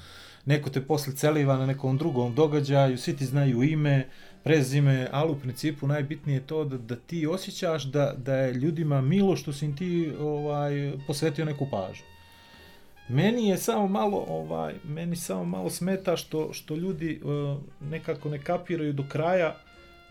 neko 0.46 0.70
te 0.70 0.82
posle 0.82 1.14
celiva 1.14 1.56
na 1.56 1.66
nekom 1.66 1.98
drugom 1.98 2.34
događaju, 2.34 2.98
svi 2.98 3.16
ti 3.16 3.26
znaju 3.26 3.62
ime, 3.62 4.06
prezime, 4.42 5.08
ali 5.12 5.32
u 5.32 5.38
principu 5.40 5.86
najbitnije 5.86 6.36
je 6.36 6.46
to 6.46 6.64
da, 6.64 6.78
da 6.78 6.96
ti 6.96 7.26
osjećaš 7.26 7.84
da, 7.84 8.14
da 8.16 8.36
je 8.36 8.54
ljudima 8.54 9.00
milo 9.00 9.36
što 9.36 9.52
si 9.52 9.76
ti 9.76 10.12
ovaj, 10.20 10.92
posvetio 11.06 11.44
neku 11.44 11.66
pažnju. 11.70 12.13
Meni 13.08 13.48
je 13.48 13.56
samo 13.56 13.88
malo 13.88 14.24
ovaj 14.28 14.74
meni 14.84 15.16
samo 15.16 15.44
malo 15.44 15.70
smeta 15.70 16.16
što 16.16 16.52
što 16.52 16.76
ljudi 16.76 17.20
uh, 17.24 17.58
nekako 17.80 18.28
ne 18.28 18.42
kapiraju 18.42 18.92
do 18.92 19.04
kraja 19.08 19.56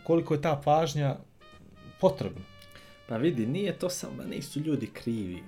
koliko 0.03 0.33
je 0.33 0.41
ta 0.41 0.62
pažnja 0.65 1.15
potrebna. 2.00 2.41
Pa 3.07 3.17
vidi, 3.17 3.45
nije 3.45 3.73
to 3.79 3.89
samo, 3.89 4.23
nisu 4.23 4.59
ljudi 4.59 4.88
krivi. 4.88 5.43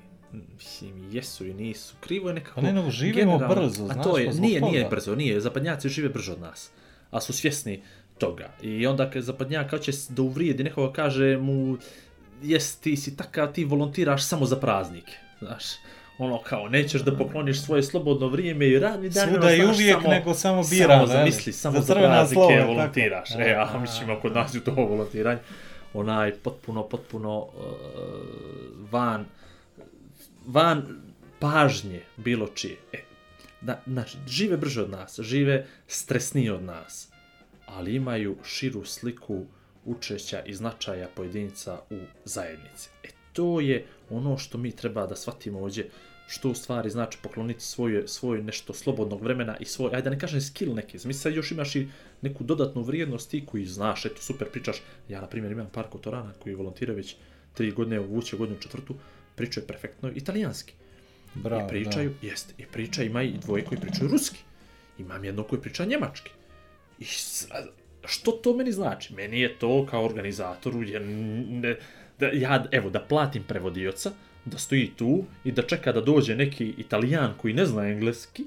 Mislim, 0.57 1.09
jesu 1.11 1.45
i 1.45 1.53
nisu. 1.53 1.95
Krivo 1.99 2.29
je 2.29 2.33
nekako... 2.33 2.61
Pa 2.61 2.67
ne, 2.67 2.73
nego 2.73 2.89
živimo 2.89 3.37
brzo, 3.37 3.83
A 3.83 3.93
znaš, 3.93 4.03
to 4.03 4.17
je, 4.17 4.33
nije, 4.33 4.61
nije 4.61 4.83
toga. 4.83 4.95
brzo, 4.95 5.15
nije. 5.15 5.41
Zapadnjaci 5.41 5.89
žive 5.89 6.09
brže 6.09 6.31
od 6.31 6.41
nas. 6.41 6.71
A 7.11 7.21
su 7.21 7.33
svjesni 7.33 7.81
toga. 8.17 8.49
I 8.61 8.87
onda 8.87 9.09
kad 9.09 9.23
zapadnjak 9.23 9.69
hoće 9.69 9.91
da 10.09 10.21
uvrijedi 10.21 10.63
nekoga, 10.63 10.93
kaže 10.93 11.37
mu, 11.37 11.77
jes, 12.43 12.75
ti 12.75 12.97
si 12.97 13.17
takav, 13.17 13.53
ti 13.53 13.65
volontiraš 13.65 14.25
samo 14.25 14.45
za 14.45 14.55
praznike. 14.55 15.13
Znaš, 15.39 15.65
ono 16.17 16.41
kao, 16.41 16.69
nećeš 16.69 17.01
da 17.01 17.17
pokloniš 17.17 17.61
svoje 17.61 17.83
slobodno 17.83 18.27
vrijeme 18.27 18.67
i 18.67 18.79
radni 18.79 19.09
dan. 19.09 19.29
Svuda 19.29 19.51
i 19.51 19.65
uvijek, 19.65 19.95
samo- 19.95 20.09
nego 20.09 20.33
samo 20.33 20.63
birano, 20.63 21.07
Samo 21.07 21.19
zamisli, 21.19 21.53
samo 21.53 21.75
Za 21.75 21.81
za, 21.81 21.93
praznike 21.93 22.33
slova, 22.33 22.57
tako. 22.57 22.67
volontiraš. 22.67 23.29
E, 23.31 23.55
A, 23.57 23.69
a 23.73 23.79
mislim, 23.79 24.21
kod 24.21 24.33
nas 24.33 24.55
je 24.55 24.63
to 24.63 24.71
volontiranje. 24.71 25.39
Onaj, 25.93 26.31
potpuno, 26.33 26.83
potpuno 26.83 27.37
uh, 27.39 27.49
van, 28.91 29.25
van 30.45 30.83
pažnje 31.39 32.01
bilo 32.17 32.47
čije. 32.47 32.75
E, 32.93 32.97
da, 33.61 33.81
znači, 33.87 34.17
žive 34.27 34.57
brže 34.57 34.81
od 34.81 34.89
nas, 34.89 35.19
žive 35.19 35.65
stresnije 35.87 36.53
od 36.53 36.63
nas, 36.63 37.07
ali 37.65 37.95
imaju 37.95 38.35
širu 38.45 38.85
sliku 38.85 39.45
učešća 39.85 40.41
i 40.41 40.53
značaja 40.53 41.07
pojedinca 41.15 41.79
u 41.89 41.95
zajednici. 42.25 42.89
E, 43.03 43.07
to 43.35 43.59
je 43.59 43.85
ono 44.09 44.37
što 44.37 44.57
mi 44.57 44.71
treba 44.71 45.07
da 45.07 45.15
shvatimo 45.15 45.59
ovdje, 45.59 45.89
što 46.27 46.49
u 46.49 46.55
stvari 46.55 46.89
znači 46.89 47.17
pokloniti 47.21 47.63
svoje, 47.63 48.07
svoje 48.07 48.43
nešto 48.43 48.73
slobodnog 48.73 49.21
vremena 49.21 49.57
i 49.59 49.65
svoj, 49.65 49.91
ajde 49.93 50.01
da 50.01 50.09
ne 50.09 50.19
kažem 50.19 50.41
skill 50.41 50.73
neki, 50.73 50.97
zamisli 50.97 51.21
sad 51.21 51.35
još 51.35 51.51
imaš 51.51 51.75
i 51.75 51.87
neku 52.21 52.43
dodatnu 52.43 52.81
vrijednost 52.81 53.31
ti 53.31 53.43
koji 53.45 53.65
znaš, 53.65 54.05
eto 54.05 54.21
super 54.21 54.49
pričaš, 54.49 54.77
ja 55.09 55.21
na 55.21 55.27
primjer 55.27 55.51
imam 55.51 55.69
par 55.73 55.85
kotorana 55.89 56.33
koji 56.39 56.55
volontiraju 56.55 56.97
već 56.97 57.15
tri 57.53 57.71
godine, 57.71 57.99
uvuće 57.99 58.37
godinu 58.37 58.59
četvrtu, 58.59 58.95
pričaju 59.35 59.67
perfektno 59.67 60.11
italijanski. 60.15 60.73
Bravo, 61.35 61.65
I 61.65 61.69
pričaju, 61.69 62.13
jeste, 62.21 62.53
i 62.57 62.65
priča 62.65 63.03
ima 63.03 63.23
i 63.23 63.37
dvoje 63.37 63.65
koji 63.65 63.81
pričaju 63.81 64.09
ruski. 64.11 64.39
Imam 64.99 65.25
jedno 65.25 65.43
koji 65.43 65.61
priča 65.61 65.85
njemački. 65.85 66.31
I 66.99 67.05
što 68.05 68.31
to 68.31 68.55
meni 68.55 68.71
znači? 68.71 69.13
Meni 69.13 69.39
je 69.39 69.59
to 69.59 69.85
kao 69.85 70.05
organizatoru, 70.05 70.83
je, 70.83 70.99
ne, 70.99 71.75
da, 72.19 72.27
ja, 72.27 72.65
evo, 72.71 72.89
da 72.89 72.99
platim 72.99 73.43
prevodioca, 73.43 74.11
da 74.45 74.57
stoji 74.57 74.91
tu 74.97 75.25
i 75.43 75.51
da 75.51 75.61
čeka 75.61 75.91
da 75.91 76.01
dođe 76.01 76.35
neki 76.35 76.73
italijan 76.77 77.33
koji 77.37 77.53
ne 77.53 77.65
zna 77.65 77.87
engleski, 77.87 78.45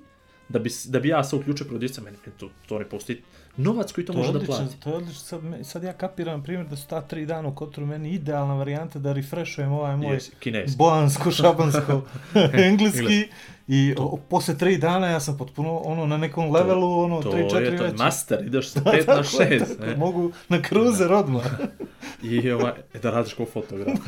da 0.49 0.59
bi, 0.59 0.71
da 0.87 1.01
bi 1.01 1.09
ja 1.09 1.25
se 1.25 1.37
uključio 1.37 1.67
prevodioca, 1.67 2.03
meni 2.03 2.17
to, 2.39 2.51
to 2.69 2.79
ne 2.79 2.85
postoji 2.85 3.19
novac 3.59 3.93
koji 3.93 4.05
to, 4.05 4.13
To 4.13 4.19
može 4.19 4.33
da 4.33 4.39
odlično, 4.39 4.57
plati. 4.57 4.77
to 4.77 4.91
je 4.91 4.97
odlično. 4.97 5.21
Sad, 5.21 5.41
sad 5.63 5.83
ja 5.83 5.93
kapiram, 5.93 6.43
primjer, 6.43 6.67
da 6.67 6.77
su 6.77 6.87
ta 6.87 7.01
tri 7.01 7.27
dana 7.27 7.49
u 7.49 7.55
Kotoru 7.55 7.87
meni 7.87 8.11
idealna 8.11 8.55
varijanta 8.55 8.99
da 8.99 9.13
refreshujem 9.13 9.73
ovaj 9.73 9.97
moj 9.97 10.17
Yes, 10.17 10.31
kineski. 10.35 10.77
bojansko, 10.79 11.31
šabansko, 11.33 12.03
engleski. 12.65 13.29
I 13.69 13.95
o, 13.99 14.17
posle 14.19 14.57
tri 14.57 14.79
dana 14.79 15.07
ja 15.07 15.21
sam 15.21 15.37
potpuno 15.37 15.77
ono 15.77 16.07
na 16.07 16.17
nekom 16.17 16.53
levelu, 16.53 17.01
ono, 17.01 17.23
To 17.23 17.31
tri, 17.31 17.43
četiri 17.43 17.65
je, 17.65 17.77
to 17.77 17.85
je 17.85 17.91
već. 17.91 17.99
master, 17.99 18.39
ideš 18.43 18.69
sa 18.69 18.81
Da, 18.81 18.91
5 18.91 18.97
na 18.99 19.05
tako 19.07 19.23
6. 19.23 19.59
tako, 19.79 19.99
Mogu 19.99 20.31
na 20.49 20.63
kruzer 20.63 21.13
odmah. 21.13 21.45
I 22.23 22.51
ovaj, 22.51 22.73
e, 22.95 22.99
da 22.99 23.11
radiš 23.11 23.35
kao 23.35 23.47
fotograf. 23.47 23.99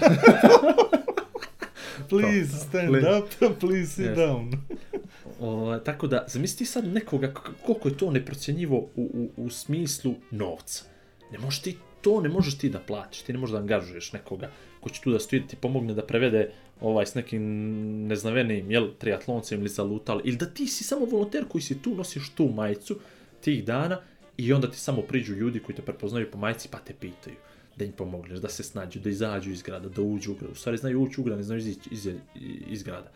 Please 2.09 2.49
stand 2.59 2.89
Please. 2.91 3.19
up, 3.43 3.59
please 3.61 3.87
sit 3.89 4.07
Yes. 4.07 4.17
down. 4.17 4.53
O, 5.41 5.79
tako 5.85 6.07
da, 6.07 6.25
zamisli 6.29 6.67
sad 6.67 6.85
nekoga, 6.87 7.35
koliko 7.67 7.89
je 7.89 7.97
to 7.97 8.11
neprocjenjivo 8.11 8.77
u, 8.77 8.91
u, 8.97 9.31
u 9.37 9.51
smislu 9.51 10.15
novca. 10.31 10.85
Ne 11.33 11.39
možeš 11.39 11.63
ti 11.63 11.77
to, 12.01 12.21
ne 12.21 12.29
možeš 12.29 12.59
ti 12.59 12.69
da 12.69 12.79
platiš, 12.79 13.23
ti 13.23 13.33
ne 13.33 13.39
možeš 13.39 13.53
da 13.53 13.59
angažuješ 13.59 14.13
nekoga 14.13 14.51
ko 14.81 14.91
će 14.91 15.01
tu 15.01 15.13
da 15.13 15.19
stoji 15.19 15.41
da 15.41 15.49
ti 15.49 15.57
pomogne 15.57 15.95
da 15.95 16.07
prevede 16.07 16.51
ovaj 16.81 17.07
s 17.07 17.15
nekim 17.15 17.43
neznavenim, 18.07 18.71
jel, 18.71 18.89
triatloncem 18.99 19.61
ili 19.61 19.69
zalutal, 19.69 20.21
ili 20.25 20.37
da 20.37 20.47
ti 20.47 20.67
si 20.67 20.85
samo 20.85 21.07
volonter 21.07 21.45
koji 21.49 21.63
si 21.63 21.83
tu, 21.83 21.95
nosiš 21.95 22.31
tu 22.35 22.49
majicu 22.49 22.99
tih 23.41 23.65
dana 23.65 24.01
i 24.37 24.53
onda 24.53 24.71
ti 24.71 24.79
samo 24.79 25.03
priđu 25.03 25.35
ljudi 25.35 25.61
koji 25.61 25.77
te 25.77 25.83
prepoznaju 25.83 26.31
po 26.31 26.39
majici 26.39 26.69
pa 26.71 26.79
te 26.79 26.95
pitaju 27.01 27.37
da 27.77 27.85
im 27.85 27.93
pomogneš, 27.93 28.39
da 28.39 28.49
se 28.49 28.63
snađu, 28.63 29.01
da 29.01 29.11
izađu 29.11 29.51
iz 29.51 29.63
grada, 29.63 29.89
da 29.89 30.03
uđu 30.03 30.33
u 30.33 30.35
grad. 30.35 30.53
U 30.53 30.55
stvari 30.55 30.79
znaju 30.79 31.03
ući 31.03 31.21
u 31.21 31.25
grad, 31.25 31.39
ne 31.39 31.43
znaju 31.45 31.59
izići 31.59 31.89
iz, 31.93 32.09
iz 32.69 32.83
grada 32.83 33.11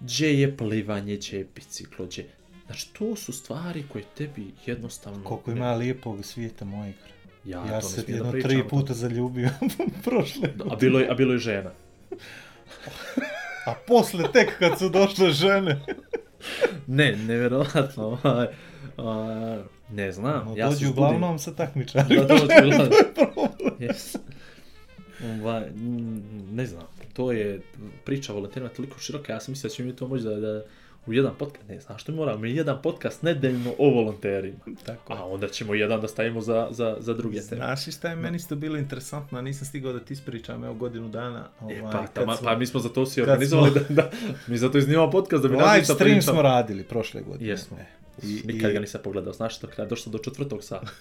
gdje 0.00 0.40
je 0.40 0.56
plivanje, 0.56 1.16
gdje 1.16 1.38
je 1.38 1.46
biciklo, 1.54 2.06
gdje... 2.06 2.26
Znači, 2.66 2.92
to 2.92 3.16
su 3.16 3.32
stvari 3.32 3.84
koje 3.92 4.04
tebi 4.14 4.50
jednostavno... 4.66 5.24
Koliko 5.24 5.50
ima 5.50 5.72
lijepog 5.74 6.24
svijeta 6.24 6.64
mojeg. 6.64 6.94
Ja, 7.44 7.64
Ja, 7.64 7.80
to 7.80 7.88
se 7.88 7.94
smijem 7.94 8.06
da 8.08 8.14
jedno 8.16 8.32
pričam 8.32 8.50
tri 8.50 8.68
puta 8.68 8.94
zaljubio 8.94 9.48
prošle. 10.04 10.48
A 10.70 10.76
bilo, 10.76 10.98
je, 11.00 11.08
a 11.10 11.14
bilo 11.14 11.32
je 11.32 11.38
žena. 11.38 11.70
A 13.66 13.74
posle 13.86 14.32
tek 14.32 14.58
kad 14.58 14.78
su 14.78 14.88
došle 14.88 15.30
žene. 15.30 15.80
Ne, 16.86 17.16
nevjerovatno. 17.16 18.04
ovaj, 18.24 18.46
a, 18.98 19.62
ne 19.90 20.12
znam. 20.12 20.46
No, 20.46 20.56
ja 20.56 20.68
dođu 20.68 20.76
uzbudim- 20.78 20.90
uglavnom 20.92 21.38
sa 21.38 21.54
takmičarima. 21.54 22.22
Da 22.22 22.26
dođu 22.28 22.44
uglavnom. 22.64 22.88
Yes. 23.80 24.16
Ovaj, 25.34 25.66
ne 26.50 26.66
znam, 26.66 26.82
to 27.12 27.32
je 27.32 27.60
priča 28.04 28.34
o 28.34 28.46
toliko 28.68 28.98
široka, 28.98 29.32
ja 29.32 29.40
sam 29.40 29.52
mislio 29.52 29.68
da 29.68 29.74
ćemo 29.74 29.88
mi 29.88 29.96
to 29.96 30.08
moći 30.08 30.24
da, 30.24 30.30
da 30.30 30.62
u 31.06 31.12
jedan 31.12 31.32
podcast, 31.38 31.68
ne 31.68 31.80
znam 31.80 31.98
što 31.98 32.12
mi 32.12 32.18
moramo, 32.18 32.46
jedan 32.46 32.82
podcast 32.82 33.22
nedeljno 33.22 33.72
o 33.78 33.90
volonterima. 33.90 34.58
Tako. 34.84 35.12
A 35.12 35.24
onda 35.24 35.48
ćemo 35.48 35.74
jedan 35.74 36.00
da 36.00 36.08
stavimo 36.08 36.40
za, 36.40 36.68
za, 36.70 36.96
za 37.00 37.14
druge 37.14 37.40
teme. 37.40 37.56
Znaš 37.56 37.86
i 37.86 37.92
šta 37.92 38.08
je 38.08 38.16
meni 38.16 38.36
isto 38.36 38.56
bilo 38.56 38.76
interesantno, 38.76 39.40
nisam 39.42 39.66
stigao 39.66 39.92
da 39.92 40.00
ti 40.00 40.12
ispričam, 40.12 40.64
evo 40.64 40.74
godinu 40.74 41.08
dana. 41.08 41.48
Ovaj, 41.60 41.76
E, 41.76 41.82
pa, 41.82 42.06
tama, 42.06 42.36
smo- 42.36 42.44
pa 42.44 42.56
mi 42.56 42.66
smo 42.66 42.80
za 42.80 42.88
to 42.88 43.06
svi 43.06 43.22
organizovali 43.22 43.70
smo- 43.70 43.80
da, 43.88 44.02
da, 44.02 44.10
mi 44.46 44.58
zato 44.58 44.78
iznimamo 44.78 45.10
podcast 45.10 45.42
da 45.42 45.48
bi 45.48 45.54
Live 45.54 45.66
naziv 45.68 45.94
stream 45.94 46.22
smo 46.22 46.42
radili 46.42 46.82
prošle 46.84 47.22
godine. 47.22 47.50
Jesmo. 47.50 47.76
E, 47.76 47.84
I, 48.22 48.42
Nikad 48.44 48.72
ga 48.72 48.80
nisam 48.80 49.00
pogledao, 49.04 49.32
znaš 49.32 49.56
što, 49.56 49.66
kada 49.66 49.88
došlo 49.88 50.12
do 50.12 50.18
četvrtog 50.18 50.64
sata. 50.64 50.90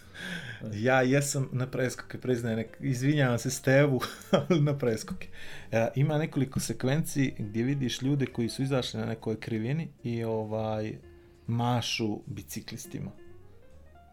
Ja 0.74 1.02
jesam 1.02 1.50
na 1.52 1.68
preskoke, 1.68 2.18
priznajem, 2.18 2.64
izvinjavam 2.80 3.40
se 3.40 3.52
Stevu, 3.52 4.02
ali 4.50 4.62
na 4.62 4.78
preskoke. 4.78 5.28
E, 5.72 5.88
ima 5.96 6.18
nekoliko 6.18 6.60
sekvenci 6.60 7.34
gdje 7.40 7.64
vidiš 7.64 8.02
ljude 8.02 8.26
koji 8.26 8.50
su 8.50 8.64
izašli 8.64 9.00
na 9.00 9.06
nekoj 9.06 9.40
krivini 9.40 9.88
i 10.04 10.24
ovaj 10.24 10.98
mašu 11.48 12.20
biciklistima. 12.26 13.12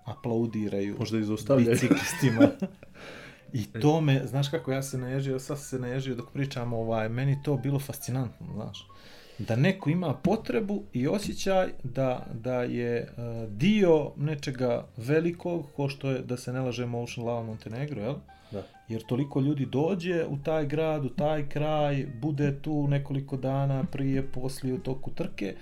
Aplaudiraju 0.04 0.96
Možda 0.98 1.18
i 1.18 1.24
zaustavljaju. 1.24 1.70
biciklistima. 1.70 2.48
I 3.52 3.64
to 3.80 4.00
me, 4.00 4.26
znaš 4.26 4.48
kako 4.48 4.72
ja 4.72 4.82
se 4.82 4.98
naježio, 4.98 5.38
sad 5.38 5.60
se 5.60 5.78
naježio 5.78 6.14
dok 6.14 6.32
pričam, 6.32 6.72
ovaj, 6.72 7.08
meni 7.08 7.42
to 7.44 7.56
bilo 7.56 7.78
fascinantno, 7.78 8.46
znaš. 8.54 8.88
Da 9.38 9.56
neko 9.56 9.90
ima 9.90 10.14
potrebu 10.14 10.82
i 10.92 11.08
osjećaj 11.08 11.68
da, 11.82 12.26
da 12.32 12.62
je 12.62 13.08
uh, 13.16 13.50
dio 13.50 14.12
nečega 14.16 14.86
velikog, 14.96 15.66
ko 15.76 15.88
što 15.88 16.10
je, 16.10 16.22
da 16.22 16.36
se 16.36 16.52
ne 16.52 16.60
lažemo 16.60 17.02
Ocean 17.02 17.26
Lava 17.26 17.42
Montenegro, 17.42 18.02
jel? 18.02 18.14
Da. 18.50 18.62
Jer 18.88 19.02
toliko 19.02 19.40
ljudi 19.40 19.66
dođe 19.66 20.24
u 20.26 20.38
taj 20.44 20.66
grad, 20.66 21.04
u 21.04 21.08
taj 21.08 21.48
kraj, 21.48 22.06
bude 22.20 22.58
tu 22.62 22.88
nekoliko 22.88 23.36
dana 23.36 23.84
prije, 23.92 24.22
poslije, 24.22 24.74
u 24.74 24.78
toku 24.78 25.10
trke, 25.10 25.54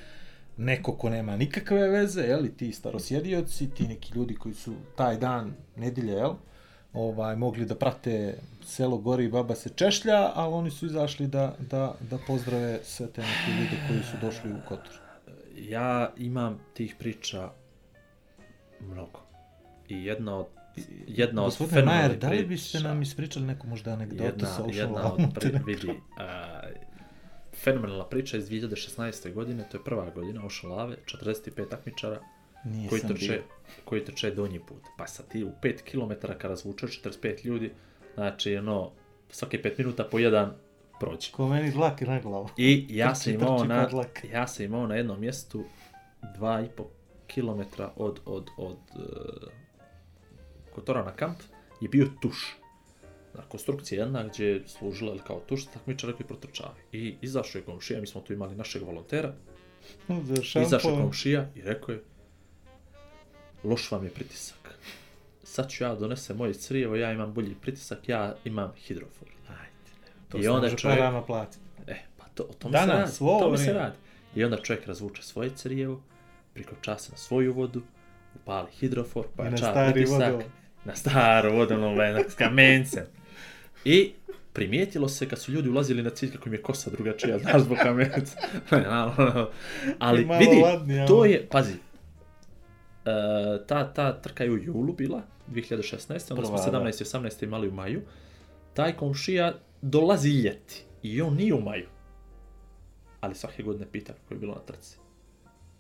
neko 0.57 0.93
ko 0.93 1.11
nema 1.11 1.37
nikakve 1.37 1.89
veze, 1.89 2.23
jel, 2.23 2.47
i 2.47 2.57
ti 2.57 2.73
starosjedioci, 2.73 3.71
ti 3.71 3.89
neki 3.89 4.13
ljudi 4.15 4.35
koji 4.35 4.55
su 4.55 4.75
taj 4.97 5.17
dan, 5.17 5.55
nedjelje, 5.77 6.13
jel, 6.13 6.35
ovaj, 6.93 7.37
mogli 7.37 7.65
da 7.67 7.75
prate 7.75 8.39
selo 8.65 8.99
gori 8.99 9.25
i 9.25 9.29
baba 9.29 9.55
se 9.55 9.69
češlja, 9.69 10.31
ali 10.35 10.55
oni 10.55 10.71
su 10.71 10.87
izašli 10.87 11.27
da, 11.27 11.55
da, 11.59 11.95
da 12.11 12.19
pozdrave 12.27 12.81
sve 12.85 13.07
te 13.07 13.21
neke 13.21 13.61
ljude 13.61 13.77
koji 13.89 14.01
su 14.03 14.17
došli 14.21 14.53
u 14.53 14.69
Kotor. 14.69 14.95
Ja 15.57 16.13
imam 16.17 16.59
tih 16.75 16.95
priča 16.99 17.51
mnogo. 18.81 19.21
I 19.89 20.05
jedna 20.05 20.37
od 20.37 20.47
jedna 21.07 21.43
od 21.43 21.47
Gospodine 21.47 21.83
Majer, 21.83 22.01
fenomenalnih 22.01 22.21
da 22.21 22.29
li 22.29 22.37
priča- 22.37 22.49
biste 22.49 22.81
nam 22.81 23.03
ispričali 23.03 23.47
neku 23.47 23.67
možda 23.67 23.93
anegdotu 23.93 24.25
jedna, 24.25 24.49
sa 24.49 24.63
Ocean 24.63 24.77
jedna 24.77 25.13
od 25.13 25.21
pri, 25.35 25.59
vidi, 25.67 26.01
a, 26.19 26.61
fenomenalna 27.65 28.05
priča 28.05 28.37
iz 28.37 28.49
2016. 28.49 29.33
godine, 29.33 29.65
to 29.71 29.77
je 29.77 29.85
prva 29.85 30.11
godina 30.11 30.47
Ocean 30.47 30.73
Lave, 30.73 30.97
45 31.07 31.69
takmičara, 31.69 32.21
Nisam 32.65 32.89
koji 32.89 33.03
bio. 33.03 33.09
trče, 33.09 33.43
koji 33.85 34.05
trče 34.05 34.31
donji 34.31 34.61
put. 34.61 34.83
Pa 34.99 35.07
sad 35.07 35.29
ti 35.29 35.45
u 35.45 35.51
5 35.63 35.83
km 35.83 36.27
kada 36.27 36.49
razvučeš 36.49 37.03
45 37.03 37.47
ljudi, 37.47 37.73
znači 38.15 38.57
ono, 38.57 38.91
svake 39.31 39.63
5 39.63 39.79
minuta 39.79 40.05
po 40.05 40.19
jedan 40.19 40.55
prođe. 41.01 41.33
Ko 41.33 41.49
meni 41.49 41.71
dlake 41.71 42.07
na 42.07 42.21
glavu. 42.21 42.49
I 42.57 42.87
ja 42.91 43.15
sam 43.15 43.33
imao 43.33 43.65
na, 43.65 43.89
ja 44.33 44.47
sam 44.47 44.65
imao 44.65 44.87
na 44.87 44.95
jednom 44.95 45.21
mjestu 45.21 45.65
2,5 46.39 46.85
km 47.35 47.83
od, 47.97 48.21
od, 48.25 48.51
od 48.57 48.77
uh, 48.95 49.49
Kotora 50.75 51.05
na 51.05 51.13
kamp 51.13 51.39
je 51.81 51.89
bio 51.89 52.09
tuš. 52.23 52.57
Na 53.35 53.43
konstrukcija 53.43 54.05
jedna 54.05 54.25
gdje 54.25 54.47
je 54.47 54.63
služila 54.67 55.19
kao 55.27 55.41
tuš 55.41 55.67
takmičara 55.67 56.13
koji 56.13 56.27
protrčavaju. 56.27 56.83
I 56.93 57.15
izašao 57.23 57.59
je 57.59 57.65
komšija, 57.65 58.01
mi 58.01 58.07
smo 58.07 58.21
tu 58.21 58.33
imali 58.33 58.57
našeg 58.57 58.83
volontera, 58.83 59.35
Za 60.09 60.61
izašao 60.61 60.79
šampon. 60.79 61.03
komšija 61.03 61.51
i 61.55 61.63
rekao 61.63 61.93
je 61.93 62.03
loš 63.65 63.91
vam 63.91 64.05
je 64.05 64.11
pritisak. 64.11 64.75
Sad 65.45 65.71
ću 65.71 65.85
ja 65.85 65.95
donesem 65.95 66.37
moje 66.37 66.55
crijevo, 66.55 66.97
ja 66.97 67.13
imam 67.13 67.33
bolji 67.33 67.55
pritisak, 67.55 68.09
ja 68.09 68.35
imam 68.45 68.73
hidrofor. 68.77 69.29
Ajde. 69.49 69.63
To 70.29 70.39
I 70.39 70.49
onda 70.49 70.69
čovjek- 70.69 70.99
parama 70.99 71.23
platiti. 71.23 71.59
E, 71.87 71.97
pa 72.17 72.25
to, 72.35 72.43
o 72.43 72.53
tome 72.55 72.73
Danas, 72.73 72.89
se 72.89 73.25
radi. 73.25 73.31
ovo 73.31 73.37
O 73.37 73.41
tome 73.41 73.59
se 73.59 73.73
radi. 73.73 73.97
I 74.35 74.45
onda 74.45 74.57
čovjek 74.57 74.87
razvuče 74.87 75.23
svoje 75.23 75.51
crijevo, 75.57 76.01
prikopča 76.55 76.99
se 76.99 77.11
na 77.13 77.17
svoju 77.17 77.53
vodu, 77.53 77.83
upali 78.35 78.69
hidrofor, 78.73 79.27
pojača 79.37 79.91
pritisak, 79.93 80.21
vodovod. 80.21 80.45
na 80.85 80.95
staru 80.97 81.53
vodovnu 81.57 81.95
venak 81.97 82.31
s 82.31 82.35
kamencem. 82.35 83.05
I 83.85 84.13
primijetilo 84.53 85.09
se 85.09 85.29
kad 85.29 85.39
su 85.39 85.53
ljudi 85.53 85.69
ulazili 85.69 86.03
na 86.03 86.11
cilj 86.11 86.33
kako 86.33 86.49
im 86.49 86.53
je 86.53 86.63
kosa 86.63 86.91
drugačija, 86.91 87.39
znaš, 87.39 87.63
zbog 87.63 87.79
kamenca. 87.83 88.37
Ali 89.99 90.29
vidi, 90.39 90.63
to 91.07 91.25
je, 91.25 91.47
pazi, 91.51 91.75
e, 93.05 93.67
ta, 93.67 93.93
ta 93.93 94.21
trka 94.21 94.45
je 94.45 94.51
u 94.51 94.59
julu 94.59 94.93
bila, 94.93 95.23
2016. 95.51 96.33
Onda 96.33 96.47
smo 96.47 96.57
Prva, 96.57 96.71
da. 96.71 96.79
17. 96.79 97.03
i 97.03 97.31
18. 97.31 97.45
imali 97.45 97.69
u 97.69 97.73
maju. 97.73 98.03
Taj 98.75 98.97
komšija 98.97 99.55
dolazi 99.83 100.29
ljeti 100.29 100.85
i 101.03 101.23
on 101.23 101.35
nije 101.35 101.55
u 101.55 101.61
maju. 101.61 101.89
Ali 103.21 103.35
svake 103.35 103.63
godine 103.63 103.87
pita 103.93 104.13
kako 104.13 104.35
je 104.35 104.41
bilo 104.41 104.55
na 104.55 104.61
trci. 104.61 104.97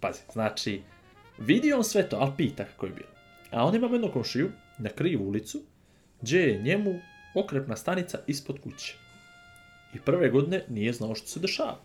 Pazi, 0.00 0.20
znači, 0.32 0.82
vidi 1.38 1.72
on 1.72 1.84
sve 1.84 2.08
to, 2.08 2.16
ali 2.16 2.32
pita 2.36 2.64
kako 2.64 2.86
je 2.86 2.92
bilo. 2.92 3.08
A 3.50 3.64
on 3.64 3.74
ima 3.74 3.86
jednu 3.86 4.12
komšiju 4.12 4.50
na 4.78 4.88
krivu 4.88 5.28
ulicu, 5.28 5.60
gdje 6.20 6.38
je 6.40 6.62
njemu 6.62 7.00
okrepna 7.34 7.76
stanica 7.76 8.18
ispod 8.26 8.60
kuće. 8.60 8.96
I 9.94 9.98
prve 9.98 10.30
godine 10.30 10.64
nije 10.68 10.92
znao 10.92 11.14
što 11.14 11.26
se 11.26 11.40
dešava. 11.40 11.78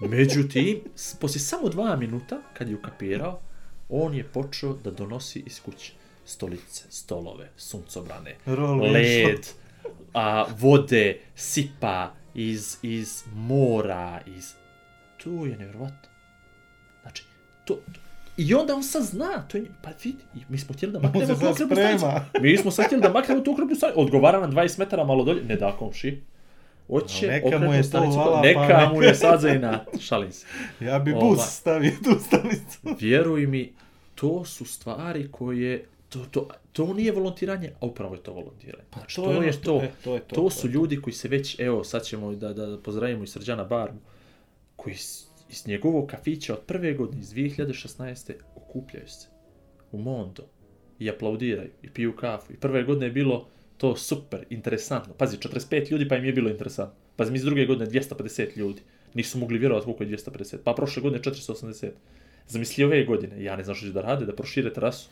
Međutim, 0.00 0.80
poslije 1.20 1.40
samo 1.40 1.68
dva 1.68 1.96
minuta, 1.96 2.42
kad 2.54 2.68
je 2.68 2.76
ukapirao, 2.76 3.40
on 3.90 4.14
je 4.14 4.24
počeo 4.24 4.72
da 4.74 4.90
donosi 4.90 5.42
iz 5.46 5.60
kuće 5.62 5.92
stolice, 6.24 6.84
stolove, 6.88 7.50
suncobrane, 7.56 8.36
Roll 8.46 8.80
led, 8.82 9.46
a, 10.14 10.44
vode, 10.58 11.20
sipa 11.34 12.12
iz, 12.34 12.76
iz 12.82 13.24
mora, 13.34 14.20
iz... 14.26 14.52
To 15.24 15.46
je 15.46 15.56
nevjerovatno. 15.56 16.08
Znači, 17.02 17.24
to, 17.64 17.74
to- 17.74 18.00
I 18.36 18.54
onda 18.54 18.74
on 18.74 18.82
sad 18.82 19.02
zna, 19.02 19.42
to 19.48 19.56
je, 19.56 19.64
pa 19.82 19.90
vidi, 20.04 20.18
mi 20.48 20.58
smo 20.58 20.74
htjeli 20.74 20.92
da 20.92 20.98
maknemo 20.98 21.26
tu 21.26 21.40
sad 21.40 21.48
okrepnu 21.52 21.76
stanicu. 21.76 22.06
Mi 22.40 22.56
smo 22.56 22.70
sad 22.70 22.86
htjeli 22.86 23.02
da 23.02 23.12
maknemo 23.12 23.40
tu 23.40 23.52
okrepnu 23.52 23.74
stanicu. 23.74 24.00
Odgovara 24.00 24.40
nam 24.40 24.52
20 24.52 24.78
metara 24.78 25.04
malo 25.04 25.24
dolje, 25.24 25.42
ne 25.44 25.56
da 25.56 25.72
komši. 25.72 26.20
Oće 26.90 27.26
Neka 27.26 27.58
mu 27.58 27.72
je 27.74 27.90
to 27.90 28.00
vala, 28.00 28.40
neka 28.42 28.60
pa 28.80 28.92
mu 28.94 29.02
je 29.02 29.14
sad 29.14 29.40
za 29.40 29.48
inat, 29.50 29.88
šalim 30.00 30.32
se. 30.32 30.46
Ja 30.80 30.98
bi 30.98 31.12
Ova. 31.12 31.20
bus 31.22 31.40
stavio 31.40 31.92
tu 32.04 32.10
stanicu. 32.20 32.78
Vjeruj 33.00 33.46
mi, 33.46 33.72
to 34.14 34.44
su 34.44 34.64
stvari 34.64 35.28
koje, 35.30 35.84
to, 36.08 36.18
to, 36.30 36.48
to 36.72 36.94
nije 36.94 37.12
volontiranje, 37.12 37.70
a 37.80 37.86
upravo 37.86 38.14
je 38.14 38.22
to 38.22 38.32
volontiranje. 38.32 38.84
Znači, 38.92 39.16
to, 39.16 39.22
ono 39.22 39.42
je 39.42 39.52
što- 39.52 39.62
to, 39.70 39.76
e, 39.78 39.90
to 40.04 40.14
je 40.14 40.20
to, 40.20 40.26
to 40.28 40.34
to 40.36 40.50
su 40.50 40.66
je 40.66 40.72
ljudi 40.72 40.96
koji 40.96 41.14
se 41.14 41.28
već, 41.28 41.60
evo 41.60 41.84
sad 41.84 42.04
ćemo 42.04 42.32
da, 42.32 42.52
da 42.52 42.78
pozdravimo 42.78 43.24
i 43.24 43.28
Srđana 43.28 43.64
Barmu, 43.64 44.00
koji 44.76 44.94
s- 44.96 45.26
iz 45.50 45.66
njegovog 45.66 46.06
kafića 46.06 46.54
od 46.54 46.60
prve 46.60 46.94
godine, 46.94 47.20
iz 47.20 47.28
2016. 47.28 48.32
okupljaju 48.56 49.08
se 49.08 49.28
u 49.92 49.98
Mondo 49.98 50.42
i 50.98 51.10
aplaudiraju 51.10 51.70
i 51.82 51.90
piju 51.90 52.16
kafu. 52.16 52.52
I 52.52 52.56
prve 52.56 52.82
godine 52.82 53.06
je 53.06 53.12
bilo 53.12 53.46
to 53.80 53.96
super, 53.96 54.44
interesantno. 54.50 55.14
Pazi, 55.14 55.36
45 55.36 55.90
ljudi 55.90 56.08
pa 56.08 56.16
im 56.16 56.24
je 56.24 56.32
bilo 56.32 56.50
interesantno. 56.50 56.94
Pazi, 57.16 57.32
mi 57.32 57.38
iz 57.38 57.44
druge 57.44 57.66
godine 57.66 57.90
250 57.90 58.56
ljudi. 58.56 58.82
Nisu 59.14 59.38
mogli 59.38 59.58
vjerovati 59.58 59.84
koliko 59.84 60.02
je 60.02 60.10
250. 60.10 60.56
Pa 60.64 60.72
prošle 60.72 61.02
godine 61.02 61.22
480. 61.22 61.90
Zamisli 62.48 62.84
ove 62.84 63.04
godine, 63.04 63.44
ja 63.44 63.56
ne 63.56 63.64
znam 63.64 63.76
što 63.76 63.86
će 63.86 63.92
da 63.92 64.00
rade, 64.00 64.26
da 64.26 64.36
prošire 64.36 64.72
terasu. 64.72 65.08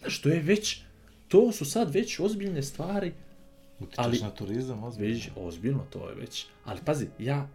Znaš, 0.00 0.20
to 0.20 0.28
je 0.28 0.40
već, 0.40 0.80
to 1.28 1.52
su 1.52 1.64
sad 1.64 1.94
već 1.94 2.20
ozbiljne 2.20 2.62
stvari 2.62 3.12
Utičeš 3.80 4.04
Ali- 4.04 4.20
na 4.20 4.30
turizam, 4.30 4.84
ozbiljno. 4.84 5.14
Već, 5.14 5.28
ozbiljno 5.36 5.86
to 5.90 6.08
je 6.08 6.14
već. 6.14 6.46
Ali 6.64 6.80
pazi, 6.84 7.06
ja, 7.18 7.48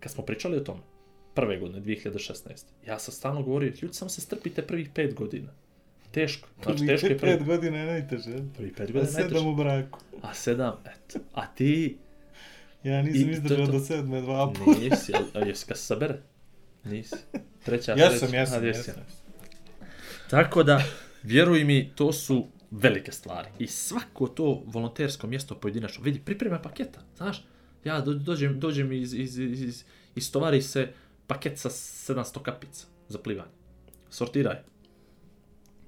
kad 0.00 0.12
smo 0.12 0.24
pričali 0.24 0.56
o 0.56 0.60
tome, 0.60 0.80
prve 1.34 1.58
godine, 1.58 1.80
2016. 1.80 2.64
Ja 2.86 2.98
sam 2.98 3.14
stalno 3.14 3.42
govorio, 3.42 3.72
ljudi, 3.82 3.94
samo 3.94 4.08
se 4.08 4.20
strpite 4.20 4.62
prvih 4.62 4.90
pet 4.94 5.14
godina. 5.14 5.52
Teško. 6.10 6.48
Znači, 6.62 6.86
teško 6.86 7.06
je 7.06 7.18
pet 7.18 7.20
prvi. 7.38 7.44
godina 7.46 7.78
je 7.78 7.86
najteže. 7.86 8.32
Prvi 8.56 8.72
pet 8.72 8.80
A 8.80 8.92
godina 8.92 9.06
sedam 9.06 9.22
najteže. 9.22 9.46
u 9.46 9.54
braku. 9.54 9.98
A 10.22 10.34
sedam, 10.34 10.74
eto. 10.86 11.18
A 11.34 11.46
ti 11.46 11.96
Ja 12.84 13.02
nisam 13.02 13.28
je 13.28 13.32
izdržao 13.32 13.66
do 13.66 13.80
sedme 13.80 14.20
dva 14.20 14.52
puta. 14.52 14.80
nisi, 14.80 15.12
a 15.34 15.38
jesi 15.38 15.66
kad 15.66 15.78
se 15.78 15.84
sabere? 15.84 16.18
Nisi. 16.84 17.16
Treća, 17.64 17.94
treća. 17.94 18.04
jesam, 18.04 18.28
A, 18.32 18.36
jesi. 18.36 18.66
jesam. 18.66 18.94
Tako 20.30 20.62
da, 20.62 20.82
vjeruj 21.22 21.64
mi, 21.64 21.92
to 21.94 22.12
su 22.12 22.46
velike 22.70 23.12
stvari. 23.12 23.48
I 23.58 23.66
svako 23.66 24.26
to 24.28 24.62
volontersko 24.66 25.26
mjesto 25.26 25.54
pojedinačno, 25.54 26.04
vidi, 26.04 26.20
priprema 26.20 26.58
paketa, 26.58 27.00
znaš, 27.16 27.44
ja 27.84 28.00
do, 28.00 28.14
dođem, 28.14 28.60
dođem 28.60 28.92
iz, 28.92 29.14
iz, 29.14 29.38
iz, 29.38 29.62
iz, 29.62 29.84
istovari 30.14 30.62
se 30.62 30.88
paket 31.26 31.58
sa 31.58 31.70
700 31.70 32.42
kapica 32.42 32.86
za 33.08 33.18
plivanje. 33.18 33.50
Sortiraj. 34.10 34.56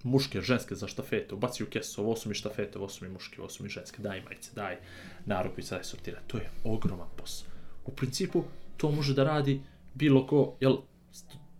Muške, 0.03 0.41
ženske 0.41 0.75
za 0.75 0.87
štafete, 0.87 1.35
ubaci 1.35 1.63
u 1.63 1.67
kesu, 1.67 2.03
ovo 2.03 2.17
su 2.17 2.29
mi 2.29 2.35
štafete, 2.35 2.79
ovo 2.79 2.89
su 2.89 3.05
mi 3.05 3.11
muške, 3.11 3.41
ovo 3.41 3.51
su 3.51 3.63
mi 3.63 3.69
ženske, 3.69 4.03
daj 4.03 4.23
majice, 4.23 4.51
daj 4.55 4.77
narukvice, 5.27 5.75
daj 5.75 5.85
sortiraj. 5.85 6.21
To 6.27 6.37
je 6.39 6.51
ogroman 6.65 7.09
posao. 7.17 7.49
U 7.87 7.91
principu, 7.91 8.45
to 8.77 8.91
može 8.91 9.15
da 9.15 9.25
radi 9.25 9.61
bilo 9.95 10.27
ko, 10.27 10.55
jel, 10.61 10.77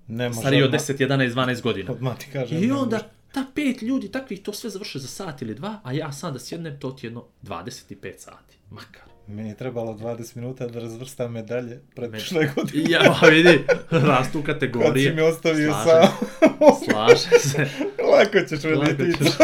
Ne 0.07 0.29
može. 0.29 0.41
stariji 0.41 0.63
od 0.63 0.71
odmah- 0.71 0.75
10, 0.75 1.01
11, 1.01 1.31
12 1.31 1.63
godina. 1.63 1.93
Odmah 1.93 2.19
ti 2.19 2.27
kažem. 2.33 2.65
I 2.65 2.71
onda, 2.71 2.99
ta 3.33 3.47
pet 3.55 3.83
ljudi 3.83 4.09
takvih 4.09 4.43
to 4.43 4.53
sve 4.53 4.71
završe 4.71 4.99
za 4.99 5.09
sat 5.09 5.43
ili 5.43 5.55
dva, 5.55 5.81
a 5.85 5.93
ja 5.93 6.13
sam 6.13 6.33
da 6.33 6.39
sjednem 6.39 6.81
to 6.81 6.91
ti 6.91 7.07
jedno 7.07 7.25
25 7.43 8.19
sati. 8.19 8.57
Makar. 8.71 9.03
Meni 9.29 9.49
je 9.49 9.57
trebalo 9.57 9.93
20 9.95 10.37
minuta 10.37 10.67
da 10.67 10.81
razvrstam 10.81 11.33
medalje 11.33 11.81
pred 11.95 12.11
Me- 12.11 12.19
prošle 12.19 12.51
godine. 12.57 12.91
Ja, 12.91 13.17
pa 13.21 13.27
vidi, 13.27 13.59
rastu 13.91 14.43
Kad 14.43 14.55
kategorije. 14.55 15.11
si 15.11 15.17
me 15.17 15.23
ostavio 15.23 15.73
Slažem 15.75 16.09
sam. 16.41 16.85
Slaže 16.85 17.39
se. 17.41 17.59
Lako 18.05 18.41
ćeš 18.41 18.65
Lako 18.65 19.03
ćeš. 19.19 19.37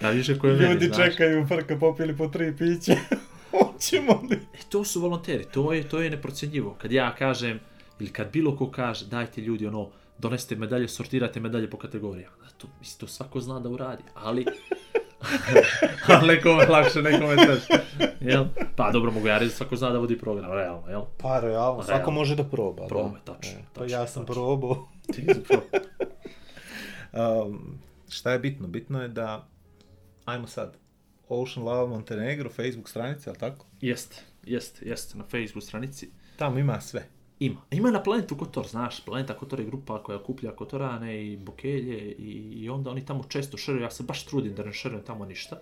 Da 0.00 0.10
više 0.10 0.38
koje 0.38 0.54
meni, 0.54 0.72
Ljudi 0.72 0.86
znaš. 0.86 0.96
čekaju, 1.06 1.46
frka 1.46 1.76
popili 1.76 2.16
po 2.16 2.28
tri 2.28 2.56
piće. 2.56 2.96
Hoćemo 3.52 4.22
li? 4.30 4.36
E, 4.36 4.58
to 4.68 4.84
su 4.84 5.00
volonteri, 5.00 5.44
to 5.44 5.72
je, 5.72 5.88
to 5.88 6.00
je 6.00 6.10
neprocjenjivo. 6.10 6.74
Kad 6.74 6.92
ja 6.92 7.14
kažem, 7.14 7.60
ili 8.00 8.10
kad 8.10 8.32
bilo 8.32 8.56
ko 8.56 8.70
kaže, 8.70 9.06
dajte 9.06 9.40
ljudi 9.40 9.66
ono, 9.66 9.88
donesite 10.18 10.56
medalje, 10.56 10.88
sortirajte 10.88 11.40
medalje 11.40 11.70
po 11.70 11.76
kategorijama. 11.76 12.36
Da, 12.62 12.68
To, 12.68 12.78
mislim, 12.80 13.00
to 13.00 13.06
svako 13.06 13.40
zna 13.40 13.60
da 13.60 13.68
uradi, 13.68 14.02
ali... 14.14 14.44
ali 16.08 16.26
nekome 16.28 16.64
lakše, 16.66 17.02
nekome 17.02 17.36
teže. 17.36 17.66
Jel? 18.20 18.44
Pa 18.76 18.90
dobro, 18.90 19.10
mogu 19.10 19.28
ja 19.28 19.38
reći, 19.38 19.54
svako 19.54 19.76
zna 19.76 19.90
da 19.90 19.98
vodi 19.98 20.18
program, 20.18 20.52
realno, 20.52 20.88
jel? 20.88 21.02
Pa 21.18 21.40
realno, 21.40 21.82
svako 21.82 21.90
Realno. 21.90 22.10
može 22.10 22.36
da 22.36 22.44
proba. 22.44 22.86
Proba, 22.86 23.18
da. 23.26 23.32
tačno, 23.34 23.52
E, 23.52 23.62
Pa 23.64 23.80
tačno, 23.80 23.96
ja 23.96 24.06
sam 24.06 24.22
tačno. 24.22 24.34
probao. 24.34 24.88
Ti 25.06 25.24
si 25.24 25.42
pro- 25.42 25.62
Um, 27.14 27.78
šta 28.08 28.32
je 28.32 28.38
bitno? 28.38 28.68
Bitno 28.68 29.02
je 29.02 29.08
da, 29.08 29.48
ajmo 30.24 30.46
sad, 30.46 30.76
Ocean 31.28 31.66
Lava 31.66 31.86
Montenegro, 31.86 32.50
Facebook 32.50 32.88
stranica, 32.88 33.30
ali 33.30 33.38
tako? 33.38 33.66
Jeste, 33.80 34.16
jeste, 34.44 34.88
jeste, 34.88 35.18
na 35.18 35.24
Facebook 35.24 35.64
stranici. 35.64 36.10
Tamo 36.36 36.58
ima 36.58 36.80
sve. 36.80 37.08
Ima. 37.42 37.60
Ima 37.70 37.90
na 37.90 38.02
Planetu 38.02 38.36
Kotor, 38.36 38.66
znaš, 38.66 39.04
Planeta 39.04 39.34
Kotor 39.34 39.60
je 39.60 39.66
grupa 39.66 40.02
koja 40.02 40.18
okuplja 40.18 40.56
Kotorane 40.56 41.26
i 41.26 41.36
Bokelje 41.36 42.12
i, 42.12 42.32
i 42.62 42.68
onda 42.68 42.90
oni 42.90 43.06
tamo 43.06 43.24
često 43.28 43.56
šeruju, 43.56 43.82
ja 43.82 43.90
se 43.90 44.02
baš 44.02 44.24
trudim 44.24 44.54
da 44.54 44.64
ne 44.64 44.72
šerujem 44.72 45.04
tamo 45.04 45.24
ništa, 45.24 45.56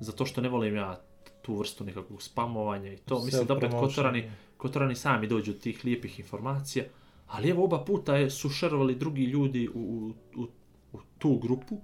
zato 0.00 0.26
što 0.26 0.40
ne 0.40 0.48
volim 0.48 0.76
ja 0.76 1.00
tu 1.42 1.56
vrstu 1.56 1.84
nekakvog 1.84 2.22
spamovanja 2.22 2.92
i 2.92 2.96
to. 2.96 3.24
Mislim 3.24 3.46
da 3.46 3.54
Self-promotion. 3.54 3.80
Kotorani, 3.80 4.30
Kotorani 4.56 4.94
sami 4.94 5.26
dođu 5.26 5.52
do 5.52 5.58
tih 5.58 5.84
lijepih 5.84 6.20
informacija, 6.20 6.84
ali 7.26 7.50
evo 7.50 7.64
oba 7.64 7.84
puta 7.84 8.16
je, 8.16 8.30
su 8.30 8.50
šerovali 8.50 8.94
drugi 8.94 9.24
ljudi 9.24 9.68
u, 9.68 9.80
u, 9.80 10.40
u, 10.40 10.48
u 10.92 10.98
tu 11.18 11.38
grupu 11.38 11.80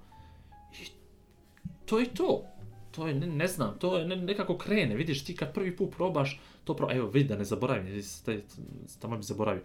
i 0.81 0.87
to 1.85 1.99
je 1.99 2.15
to. 2.15 2.45
To 2.95 3.07
je, 3.09 3.15
ne, 3.15 3.27
ne 3.27 3.47
znam, 3.47 3.79
to 3.79 3.99
je 3.99 4.07
ne, 4.07 4.17
nekako 4.17 4.59
krene, 4.59 4.95
vidiš 4.95 5.25
ti 5.25 5.37
kad 5.37 5.55
prvi 5.55 5.77
put 5.77 5.91
probaš, 5.97 6.41
to 6.65 6.77
pro... 6.77 6.89
Evo, 6.93 7.09
vidi 7.09 7.29
da 7.29 7.37
ne 7.37 7.45
zaboravim, 7.45 8.03
tamo 9.01 9.17
bi 9.17 9.23
zaboravio. 9.23 9.63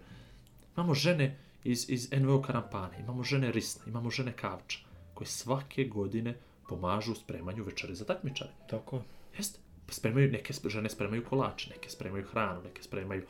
Imamo 0.76 0.94
žene 0.94 1.36
iz, 1.64 1.90
iz 1.90 2.12
NVO 2.12 2.42
Karampane, 2.42 3.00
imamo 3.00 3.22
žene 3.22 3.52
Risna, 3.52 3.82
imamo 3.86 4.10
žene 4.10 4.32
Kavča, 4.32 4.78
koje 5.14 5.28
svake 5.28 5.84
godine 5.84 6.34
pomažu 6.68 7.12
u 7.12 7.14
spremanju 7.14 7.64
večere 7.64 7.94
za 7.94 8.04
takmičare. 8.04 8.50
Tako 8.70 8.96
je. 8.96 9.02
Jeste. 9.36 9.58
Pa 9.86 9.92
spremaju, 9.92 10.30
neke 10.30 10.52
žene 10.66 10.90
spremaju 10.90 11.24
kolače, 11.24 11.70
neke 11.70 11.90
spremaju 11.90 12.24
hranu, 12.24 12.62
neke 12.62 12.82
spremaju... 12.82 13.22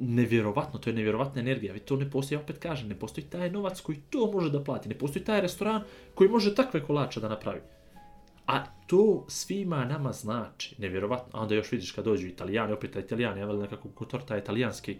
Nevjerovatno, 0.00 0.78
to 0.78 0.90
je 0.90 0.94
nevjerovatna 0.94 1.40
energija. 1.40 1.72
Vi 1.72 1.80
to 1.80 1.96
ne 1.96 2.10
postoji, 2.10 2.38
opet 2.38 2.58
kažem, 2.58 2.88
ne 2.88 2.98
postoji 2.98 3.26
taj 3.26 3.50
novac 3.50 3.80
koji 3.80 3.98
to 4.10 4.30
može 4.32 4.50
da 4.50 4.64
plati. 4.64 4.88
Ne 4.88 4.94
postoji 4.98 5.24
taj 5.24 5.40
restoran 5.40 5.82
koji 6.14 6.30
može 6.30 6.54
takve 6.54 6.84
kolače 6.84 7.20
da 7.20 7.28
napravi. 7.28 7.60
A 8.46 8.64
to 8.86 9.24
svima 9.28 9.84
nama 9.84 10.12
znači, 10.12 10.74
nevjerovatno. 10.78 11.38
A 11.38 11.42
onda 11.42 11.54
još 11.54 11.72
vidiš 11.72 11.92
kad 11.92 12.04
dođu 12.04 12.26
italijani, 12.26 12.72
opet 12.72 12.96
italijani, 12.96 13.40
ja 13.40 13.46
nekako 13.46 13.88
kotor 13.88 14.22
taj 14.22 14.38
italijanski 14.38 14.92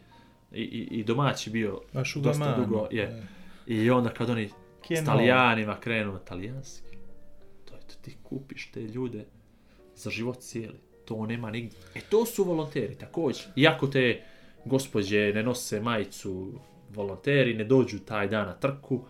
i, 0.53 0.63
i, 0.63 0.89
i 0.91 1.05
domaći 1.05 1.51
bio 1.51 1.81
Baš 1.93 2.15
dosta 2.15 2.45
domanu. 2.45 2.67
dugo. 2.67 2.89
Je. 2.91 3.03
E. 3.03 3.23
I 3.67 3.91
onda 3.91 4.11
kad 4.11 4.31
oni 4.31 4.51
Kje 4.83 4.97
s 4.97 5.05
talijanima 5.05 5.81
krenu 5.81 6.19
talijanski, 6.25 6.97
to 7.65 7.75
je 7.75 7.81
to 7.81 7.95
ti 8.03 8.17
kupiš 8.23 8.71
te 8.71 8.81
ljude 8.81 9.25
za 9.97 10.11
život 10.11 10.39
cijeli. 10.39 10.79
To 11.05 11.15
to 11.15 11.27
nema 11.27 11.51
nigdje. 11.51 11.79
E 11.95 12.01
to 12.01 12.27
su 12.27 12.45
volonteri 12.45 12.95
također. 12.95 13.45
Iako 13.57 13.87
te 13.87 14.23
gospođe 14.65 15.33
ne 15.35 15.43
nose 15.43 15.81
majicu 15.81 16.53
volonteri, 16.95 17.55
ne 17.55 17.65
dođu 17.65 17.99
taj 17.99 18.29
dan 18.29 18.47
na 18.47 18.55
trku, 18.55 19.05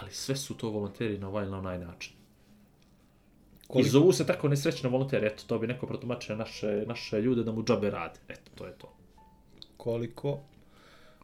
ali 0.00 0.10
sve 0.12 0.36
su 0.36 0.56
to 0.56 0.70
volonteri 0.70 1.18
na 1.18 1.28
ovaj 1.28 1.42
ili 1.42 1.50
na 1.50 1.58
onaj 1.58 1.78
način. 1.78 2.12
Koliko- 3.70 3.86
I 3.86 3.90
zovu 3.90 4.12
se 4.12 4.26
tako 4.26 4.48
nesrećno 4.48 4.90
volonteri, 4.90 5.26
eto, 5.26 5.42
to 5.46 5.58
bi 5.58 5.66
neko 5.66 5.86
protumačio 5.86 6.36
naše, 6.36 6.84
naše 6.86 7.20
ljude 7.20 7.42
da 7.42 7.52
mu 7.52 7.62
džabe 7.62 7.90
rade. 7.90 8.20
Eto, 8.28 8.50
to 8.54 8.66
je 8.66 8.72
to. 8.72 8.92
koliko, 9.76 10.38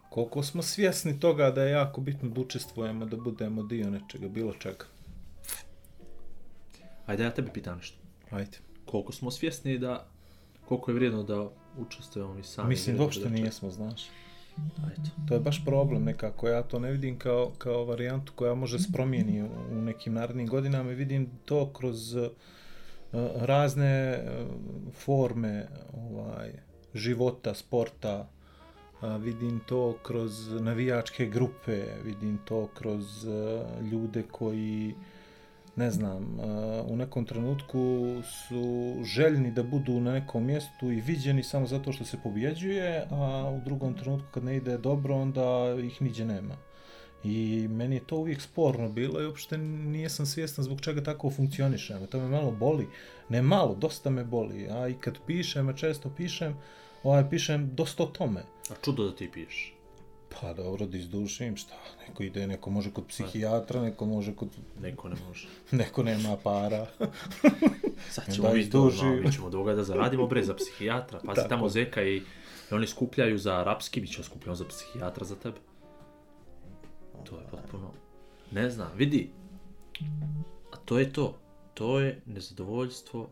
koliko 0.09 0.43
smo 0.43 0.61
svjesni 0.63 1.19
toga 1.19 1.51
da 1.51 1.63
je 1.63 1.71
jako 1.71 2.01
bitno 2.01 2.29
da 2.29 2.41
učestvujemo, 2.41 3.05
da 3.05 3.17
budemo 3.17 3.63
dio 3.63 3.89
nečega, 3.89 4.27
bilo 4.27 4.53
čega. 4.53 4.85
Ajde, 7.05 7.23
ja 7.23 7.31
tebi 7.31 7.49
pitam 7.53 7.77
nešto. 7.77 7.97
Ajde. 8.29 8.57
Koliko 8.85 9.11
smo 9.11 9.31
svjesni 9.31 9.77
da, 9.77 10.07
koliko 10.65 10.91
je 10.91 10.95
vrijedno 10.95 11.23
da 11.23 11.49
učestvujemo 11.77 12.39
i 12.39 12.43
sami. 12.43 12.69
Mislim 12.69 12.97
da 12.97 13.03
uopšte 13.03 13.23
da- 13.23 13.29
nijesmo, 13.29 13.71
znaš. 13.71 14.01
Eto. 14.91 15.09
To 15.27 15.33
je 15.33 15.39
baš 15.39 15.65
problem 15.65 16.03
nekako, 16.03 16.47
ja 16.47 16.63
to 16.63 16.79
ne 16.79 16.91
vidim 16.91 17.19
kao, 17.19 17.51
kao 17.57 17.85
varijantu 17.85 18.33
koja 18.35 18.55
može 18.55 18.79
se 18.79 18.89
promijeni 18.93 19.43
u, 19.43 19.75
nekim 19.81 20.13
narednim 20.13 20.47
godinama 20.47 20.91
i 20.91 20.95
vidim 20.95 21.29
to 21.45 21.73
kroz 21.73 22.15
uh, 22.15 22.27
razne 23.35 24.19
uh, 24.23 24.93
forme 24.93 25.67
ovaj, 25.93 26.51
života, 26.93 27.53
sporta, 27.53 28.29
vidim 29.19 29.59
to 29.67 29.97
kroz 30.03 30.61
navijačke 30.61 31.25
grupe, 31.25 31.83
vidim 32.03 32.39
to 32.45 32.67
kroz 32.73 33.25
uh, 33.25 33.85
ljude 33.91 34.23
koji 34.31 34.95
ne 35.77 35.91
znam, 35.91 36.39
u 36.87 36.95
nekom 36.95 37.25
trenutku 37.25 38.05
su 38.23 38.95
željni 39.03 39.51
da 39.51 39.63
budu 39.63 39.99
na 39.99 40.11
nekom 40.11 40.45
mjestu 40.45 40.91
i 40.91 41.01
viđeni 41.01 41.43
samo 41.43 41.67
zato 41.67 41.91
što 41.91 42.05
se 42.05 42.17
pobjeđuje, 42.23 43.07
a 43.11 43.51
u 43.57 43.65
drugom 43.65 43.93
trenutku 43.93 44.27
kad 44.31 44.43
ne 44.43 44.55
ide 44.55 44.77
dobro, 44.77 45.15
onda 45.15 45.75
ih 45.83 46.01
niđe 46.01 46.25
nema. 46.25 46.55
I 47.23 47.67
meni 47.69 47.95
je 47.95 48.07
to 48.07 48.17
uvijek 48.17 48.41
sporno 48.41 48.89
bilo 48.89 49.21
i 49.21 49.25
uopšte 49.25 49.57
nijesam 49.57 50.25
svjestan 50.25 50.65
zbog 50.65 50.81
čega 50.81 51.03
tako 51.03 51.29
funkcionišem. 51.29 52.07
To 52.07 52.19
me 52.19 52.27
malo 52.27 52.51
boli. 52.51 52.87
Ne 53.29 53.41
malo, 53.41 53.75
dosta 53.75 54.09
me 54.09 54.23
boli. 54.23 54.67
A 54.69 54.87
i 54.87 54.93
kad 54.93 55.17
pišem, 55.27 55.69
a 55.69 55.73
često 55.73 56.09
pišem, 56.17 56.57
ovaj, 57.03 57.29
pišem 57.29 57.75
dosta 57.75 58.03
o 58.03 58.05
tome. 58.05 58.43
A 58.69 58.73
čudo 58.85 59.03
da 59.03 59.15
ti 59.15 59.29
piješ. 59.33 59.76
Pa 60.29 60.53
dobro, 60.53 60.85
da 60.85 60.97
izdušim, 60.97 61.57
šta, 61.57 61.75
neko 62.07 62.23
ide, 62.23 62.47
neko 62.47 62.69
može 62.69 62.91
kod 62.91 63.05
psihijatra, 63.07 63.81
neko 63.81 64.05
može 64.05 64.35
kod, 64.35 64.49
Neko 64.81 65.09
ne 65.09 65.15
može. 65.27 65.47
neko 65.71 66.03
nema 66.03 66.37
para. 66.37 66.85
Sad 68.11 68.35
ćemo 68.35 68.47
mi 68.47 68.53
to, 68.53 68.57
izduži. 68.57 69.05
no, 69.05 69.21
mi 69.21 69.31
ćemo 69.31 69.49
doga 69.49 69.73
da 69.73 69.83
zaradimo 69.83 70.27
bre 70.27 70.43
za 70.43 70.55
psihijatra. 70.55 71.19
Pazi 71.19 71.35
Tako. 71.35 71.49
tamo 71.49 71.69
Zeka 71.69 72.03
i, 72.03 72.17
i 72.71 72.73
oni 72.73 72.87
skupljaju 72.87 73.37
za 73.37 73.59
arapski, 73.59 74.01
mi 74.01 74.07
ćemo 74.07 74.23
skupljamo 74.23 74.55
za 74.55 74.65
psihijatra 74.65 75.25
za 75.25 75.35
tebe. 75.35 75.57
To 77.23 77.35
je 77.35 77.47
potpuno... 77.51 77.91
Ne 78.51 78.69
znam, 78.69 78.91
vidi. 78.95 79.29
A 80.71 80.77
to 80.85 80.99
je 80.99 81.13
to. 81.13 81.37
To 81.73 81.99
je 81.99 82.21
nezadovoljstvo 82.25 83.29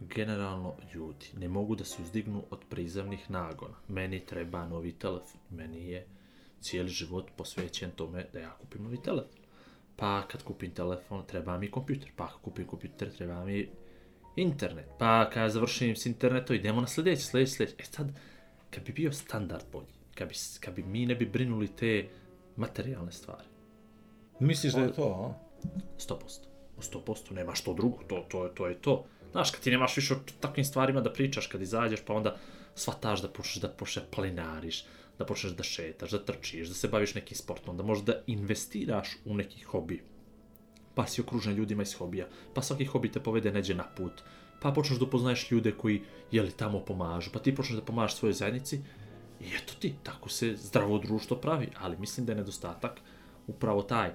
generalno 0.00 0.74
ljudi. 0.94 1.26
Ne 1.36 1.48
mogu 1.48 1.74
da 1.76 1.84
se 1.84 2.02
uzdignu 2.02 2.42
od 2.50 2.58
prizemnih 2.68 3.30
nagona. 3.30 3.74
Meni 3.88 4.20
treba 4.20 4.66
novi 4.66 4.92
telefon. 4.92 5.40
Meni 5.50 5.88
je 5.88 6.06
cijeli 6.60 6.88
život 6.88 7.30
posvećen 7.36 7.90
tome 7.90 8.26
da 8.32 8.38
ja 8.38 8.56
kupim 8.60 8.82
novi 8.82 9.02
telefon. 9.02 9.38
Pa 9.96 10.22
kad 10.28 10.42
kupim 10.42 10.70
telefon, 10.70 11.26
treba 11.26 11.58
mi 11.58 11.70
kompjuter. 11.70 12.10
Pa 12.16 12.24
ako 12.24 12.38
kupim 12.40 12.66
kompjuter, 12.66 13.10
treba 13.10 13.44
mi 13.44 13.68
internet. 14.36 14.86
Pa 14.98 15.30
kad 15.30 15.50
završim 15.50 15.96
s 15.96 16.06
internetom, 16.06 16.56
idemo 16.56 16.80
na 16.80 16.86
sljedeći, 16.86 17.22
sljedeći, 17.22 17.52
sljedeći. 17.52 17.76
E 17.78 17.84
sad, 17.84 18.12
kad 18.70 18.84
bi 18.84 18.92
bio 18.92 19.12
standard 19.12 19.64
bolji, 19.72 19.86
kad 20.14 20.28
bi, 20.28 20.34
kad 20.60 20.74
bi 20.74 20.82
mi 20.82 21.06
ne 21.06 21.14
bi 21.14 21.26
brinuli 21.26 21.68
te 21.68 22.08
materijalne 22.56 23.12
stvari, 23.12 23.44
Misliš 24.40 24.72
da 24.72 24.80
je 24.80 24.92
to, 24.92 25.02
a? 25.02 25.68
100%. 25.98 26.16
U 26.76 26.80
100% 26.80 27.32
nema 27.32 27.54
što 27.54 27.74
drugo, 27.74 27.98
to, 28.08 28.24
to, 28.28 28.44
je- 28.44 28.54
to 28.54 28.66
je 28.66 28.74
to. 28.74 29.04
Znaš, 29.32 29.50
kad 29.50 29.60
ti 29.60 29.70
nemaš 29.70 29.96
više 29.96 30.14
o 30.14 30.20
takvim 30.40 30.64
stvarima 30.64 31.00
da 31.00 31.12
pričaš, 31.12 31.46
kad 31.46 31.62
izađeš, 31.62 32.00
pa 32.06 32.14
onda 32.14 32.36
shvataš 32.74 33.22
da 33.22 33.28
počneš 33.28 33.62
da 33.62 33.68
počneš 33.68 34.04
planinariš, 34.10 34.84
da 35.18 35.26
počneš 35.26 35.52
da 35.52 35.62
šetaš, 35.62 36.10
da 36.10 36.24
trčiš, 36.24 36.68
da 36.68 36.74
se 36.74 36.88
baviš 36.88 37.14
nekim 37.14 37.36
sportom, 37.36 37.76
da 37.76 37.82
možeš 37.82 38.04
da 38.04 38.20
investiraš 38.26 39.16
u 39.24 39.34
neki 39.34 39.62
hobi. 39.62 40.02
Pa 40.94 41.06
si 41.06 41.20
okružen 41.20 41.54
ljudima 41.54 41.82
iz 41.82 41.94
hobija, 41.94 42.28
pa 42.54 42.62
svaki 42.62 42.86
hobi 42.86 43.12
te 43.12 43.20
povede 43.20 43.52
neđe 43.52 43.74
na 43.74 43.84
put, 43.96 44.22
pa 44.60 44.72
počneš 44.72 44.98
da 44.98 45.04
upoznaješ 45.04 45.50
ljude 45.50 45.72
koji, 45.72 46.02
jeli, 46.30 46.50
tamo 46.50 46.80
pomažu, 46.84 47.30
pa 47.32 47.38
ti 47.38 47.54
počneš 47.54 47.78
da 47.78 47.84
pomažeš 47.84 48.16
svojoj 48.16 48.32
zajednici 48.32 48.80
i 49.40 49.44
eto 49.56 49.74
ti, 49.78 49.94
tako 50.02 50.28
se 50.28 50.56
zdravo 50.56 50.98
društvo 50.98 51.36
pravi, 51.36 51.68
ali 51.80 51.98
mislim 51.98 52.26
da 52.26 52.32
je 52.32 52.36
nedostatak 52.36 53.00
upravo 53.46 53.82
taj. 53.82 54.14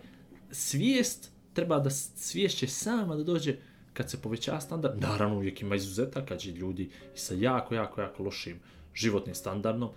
Svijest 0.51 1.31
treba 1.53 1.79
da 1.79 1.89
svijest 1.89 2.57
će 2.57 2.67
sama 2.67 3.15
da 3.15 3.23
dođe 3.23 3.57
kad 3.93 4.09
se 4.09 4.21
poveća 4.21 4.59
standard, 4.59 5.01
naravno 5.01 5.35
uvijek 5.35 5.61
ima 5.61 5.75
izuzetaka, 5.75 6.25
kad 6.25 6.45
ljudi 6.45 6.89
i 7.15 7.17
sa 7.17 7.33
jako, 7.33 7.75
jako, 7.75 8.01
jako 8.01 8.23
lošim 8.23 8.59
životnim 8.93 9.35
standardom 9.35 9.89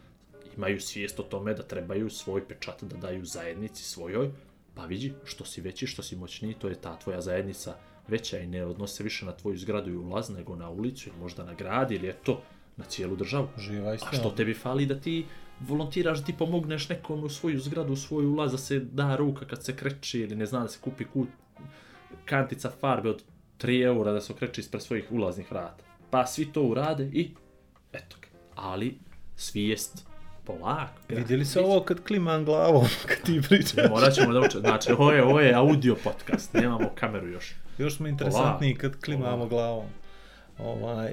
imaju 0.56 0.80
svijest 0.80 1.20
o 1.20 1.22
tome 1.22 1.54
da 1.54 1.62
trebaju 1.62 2.10
svoj 2.10 2.48
pečat 2.48 2.84
da 2.84 2.96
daju 2.96 3.24
zajednici 3.24 3.84
svojoj, 3.84 4.30
pa 4.74 4.84
vidi, 4.84 5.12
što 5.24 5.44
si 5.44 5.60
veći, 5.60 5.86
što 5.86 6.02
si 6.02 6.16
moćniji, 6.16 6.54
to 6.54 6.68
je 6.68 6.80
ta 6.80 6.98
tvoja 6.98 7.20
zajednica 7.20 7.76
veća 8.08 8.38
i 8.38 8.46
ne 8.46 8.64
odnose 8.64 9.02
više 9.02 9.26
na 9.26 9.32
tvoju 9.32 9.58
zgradu 9.58 9.90
i 9.90 9.96
ulaz, 9.96 10.30
nego 10.30 10.56
na 10.56 10.70
ulicu 10.70 11.08
ili 11.08 11.18
možda 11.18 11.44
na 11.44 11.54
grad 11.54 11.90
ili 11.90 12.08
eto, 12.08 12.42
na 12.76 12.84
cijelu 12.84 13.16
državu. 13.16 13.48
Živa 13.58 13.90
A 13.90 14.16
što 14.16 14.30
tebi 14.30 14.54
fali 14.54 14.86
da 14.86 15.00
ti 15.00 15.26
volontiraš, 15.60 16.18
da 16.18 16.24
ti 16.24 16.34
pomogneš 16.38 16.88
nekom 16.88 17.24
u 17.24 17.28
svoju 17.28 17.60
zgradu, 17.60 17.92
u 17.92 17.96
svoj 17.96 18.26
ulaz, 18.26 18.52
da 18.52 18.58
se 18.58 18.80
da 18.80 19.16
ruka 19.16 19.46
kad 19.46 19.64
se 19.64 19.76
kreći 19.76 20.20
ili 20.20 20.36
ne 20.36 20.46
znam, 20.46 20.62
da 20.62 20.68
se 20.68 20.78
kupi 20.80 21.04
kut, 21.04 21.28
kantica 22.24 22.70
farbe 22.80 23.10
od 23.10 23.22
3 23.60 23.84
eura 23.84 24.12
da 24.12 24.20
se 24.20 24.32
okreće 24.32 24.60
ispred 24.60 24.82
svojih 24.82 25.04
ulaznih 25.10 25.50
vrata. 25.50 25.84
Pa 26.10 26.26
svi 26.26 26.52
to 26.52 26.62
urade 26.62 27.04
i 27.12 27.30
eto 27.92 28.16
ga. 28.20 28.28
Ali 28.54 28.98
svijest 29.36 30.06
polako. 30.44 30.92
Vidjeli 31.08 31.44
se 31.44 31.60
ovo 31.60 31.80
kad 31.80 32.04
klimam 32.04 32.44
glavom, 32.44 32.86
kad 33.08 33.22
ti 33.22 33.40
pričaš? 33.48 33.90
Morat 33.90 34.14
ćemo 34.14 34.32
da 34.32 34.40
učemo. 34.40 34.60
Znači, 34.60 34.92
ovo 34.92 35.12
je, 35.12 35.24
ovo 35.24 35.40
je 35.40 35.54
audio 35.54 35.96
podcast, 36.04 36.54
nemamo 36.54 36.90
kameru 36.94 37.28
još. 37.28 37.54
Još 37.78 37.96
smo 37.96 38.06
interesantniji 38.06 38.74
Polako, 38.74 38.92
kad 38.94 39.04
klimamo 39.04 39.36
polako. 39.36 39.48
glavom. 39.48 39.86
Ovaj, 40.58 41.12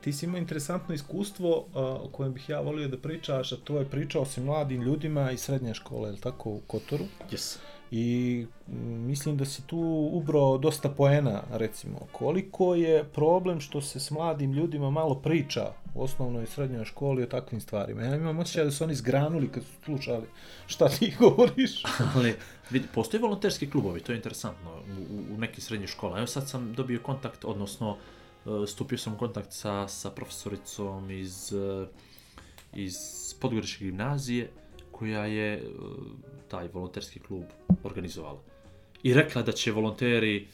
ti 0.00 0.12
si 0.12 0.26
imao 0.26 0.38
interesantno 0.38 0.94
iskustvo 0.94 1.66
a, 1.74 1.80
o 1.80 2.08
kojem 2.12 2.32
bih 2.32 2.48
ja 2.48 2.60
volio 2.60 2.88
da 2.88 2.98
pričaš, 2.98 3.52
a 3.52 3.56
to 3.56 3.78
je 3.78 3.84
pričao 3.84 4.24
si 4.24 4.40
mladim 4.40 4.82
ljudima 4.82 5.30
iz 5.30 5.40
srednje 5.40 5.74
škole, 5.74 6.08
je 6.08 6.12
li 6.12 6.20
tako, 6.20 6.50
u 6.50 6.60
Kotoru? 6.66 7.04
Yes. 7.30 7.56
I 7.96 8.46
mm, 8.68 9.06
mislim 9.06 9.36
da 9.36 9.44
si 9.44 9.66
tu 9.66 10.10
ubrao 10.12 10.58
dosta 10.58 10.88
poena, 10.88 11.42
recimo. 11.52 11.98
Koliko 12.12 12.74
je 12.74 13.04
problem 13.04 13.60
što 13.60 13.80
se 13.80 14.00
s 14.00 14.10
mladim 14.10 14.52
ljudima 14.52 14.90
malo 14.90 15.14
priča 15.14 15.72
u 15.94 16.02
osnovnoj 16.02 16.44
i 16.44 16.46
srednjoj 16.46 16.84
školi 16.84 17.22
o 17.22 17.26
takvim 17.26 17.60
stvarima? 17.60 18.02
Ja 18.02 18.16
imam 18.16 18.38
osjećaj 18.38 18.64
da 18.64 18.70
su 18.70 18.84
oni 18.84 18.94
zgranuli 18.94 19.48
kad 19.48 19.62
su 19.62 19.72
slušali 19.84 20.26
šta 20.66 20.88
ti 20.88 21.14
govoriš. 21.20 21.82
Ali, 22.14 22.34
vidi, 22.70 22.86
postoje 22.94 23.20
volonterski 23.20 23.70
klubovi, 23.70 24.00
to 24.00 24.12
je 24.12 24.16
interesantno, 24.16 24.70
u, 25.10 25.34
u, 25.34 25.38
nekim 25.38 25.60
srednjih 25.60 25.90
škola. 25.90 26.18
Evo 26.18 26.26
sad 26.26 26.48
sam 26.48 26.72
dobio 26.72 27.00
kontakt, 27.02 27.44
odnosno 27.44 27.96
e, 28.46 28.66
stupio 28.66 28.98
sam 28.98 29.14
u 29.14 29.18
kontakt 29.18 29.52
sa, 29.52 29.88
sa 29.88 30.10
profesoricom 30.10 31.10
iz, 31.10 31.52
e, 31.52 31.86
iz 32.72 32.94
Podgoričke 33.40 33.84
gimnazije, 33.84 34.50
koja 34.98 35.26
je 35.26 35.54
e, 35.54 35.60
taj 36.48 36.68
volonterski 36.72 37.20
klub 37.20 37.44
organizovala. 37.82 38.40
I 39.02 39.14
rekla 39.14 39.42
da 39.42 39.52
će 39.52 39.72
volonteri 39.72 40.48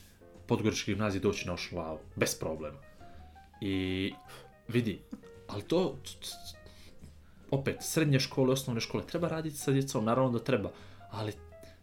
Podgoričke 0.46 0.92
gimnazije 0.92 1.20
doći 1.20 1.46
na 1.46 1.52
Ošlavu, 1.52 1.98
bez 2.16 2.38
problema. 2.38 2.78
I 3.60 4.12
vidi, 4.68 4.98
ali 5.46 5.62
to, 5.62 5.98
opet, 7.50 7.76
srednje 7.80 8.20
škole, 8.20 8.52
osnovne 8.52 8.80
škole, 8.80 9.06
treba 9.06 9.28
raditi 9.28 9.56
sa 9.56 9.72
djecom, 9.72 10.04
naravno 10.04 10.30
da 10.30 10.44
treba, 10.44 10.70
ali 11.10 11.32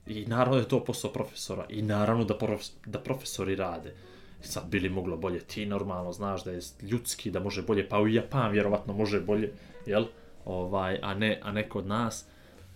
i 0.08 0.26
naravno 0.26 0.56
da 0.56 0.62
je 0.62 0.68
to 0.68 0.84
posao 0.84 1.14
profesora, 1.14 1.66
i 1.70 1.82
naravno 1.82 2.24
da, 2.24 2.38
prof, 2.38 2.62
da 2.86 3.00
profesori 3.00 3.56
rade. 3.56 3.96
Sad 4.42 4.68
bili 4.70 4.90
moglo 4.90 5.18
bolje, 5.18 5.40
ti 5.40 5.66
normalno 5.66 6.14
znaš 6.14 6.44
da 6.44 6.52
je 6.52 6.62
ljudski, 6.82 7.32
da 7.32 7.40
može 7.40 7.62
bolje, 7.62 7.90
pa 7.90 8.00
u 8.00 8.08
Japan 8.08 8.52
vjerovatno 8.52 8.94
može 8.94 9.22
bolje, 9.22 9.54
jel? 9.86 10.06
Ovaj, 10.46 11.00
a 11.02 11.14
ne, 11.14 11.40
a 11.44 11.52
ne 11.52 11.70
kod 11.70 11.88
nas. 11.88 12.26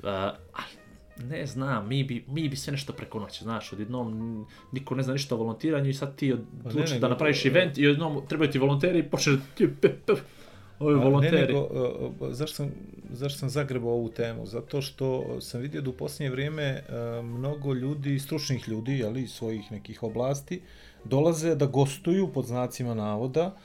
Uh, 0.04 0.10
ne 1.30 1.46
znam, 1.46 1.88
mi 1.88 2.04
bi, 2.04 2.26
mi 2.28 2.50
bi 2.50 2.56
sve 2.56 2.72
nešto 2.72 2.94
preko 2.94 3.20
noći, 3.20 3.44
znaš, 3.44 3.74
odjednom 3.74 4.46
niko 4.72 4.96
ne 4.96 5.04
zna 5.04 5.14
ništa 5.14 5.36
o 5.36 5.38
volontiranju 5.38 5.90
i 5.90 5.94
sad 5.94 6.16
ti 6.16 6.32
Pa 6.64 6.70
ne, 6.70 6.70
odlučiš 6.70 6.98
da 6.98 7.08
napraviš 7.08 7.46
event 7.46 7.78
i 7.78 7.88
odjednom 7.88 8.22
trebaju 8.30 8.52
ti 8.52 8.60
volonteri 8.60 9.00
i 9.00 9.04
počneš 9.04 9.36
ti 9.56 9.70
pe, 9.82 9.90
pe, 9.90 10.14
ovi 10.80 10.96
volonteri. 10.96 11.36
Ne, 11.36 11.48
nego, 11.48 11.60
uh, 11.60 12.22
uh, 12.22 12.34
zašto 12.34 12.56
sam, 12.56 12.72
zašto 13.12 13.40
sam 13.40 13.50
zagrebao 13.50 13.92
ovu 13.92 14.10
temu? 14.10 14.46
Zato 14.46 14.82
što 14.82 15.38
sam 15.42 15.62
vidio 15.62 15.82
da 15.82 15.90
u 15.90 15.94
posljednje 15.94 16.32
vrijeme 16.32 16.84
mnogo 17.24 17.74
ljudi, 17.74 18.20
stručnih 18.20 18.68
ljudi, 18.68 19.04
ali 19.04 19.28
svojih 19.28 19.72
nekih 19.72 20.04
oblasti, 20.04 20.62
dolaze 21.04 21.56
da 21.56 21.66
gostuju 21.66 22.34
pod 22.34 22.46
znacima 22.46 22.94
navoda 22.94 23.56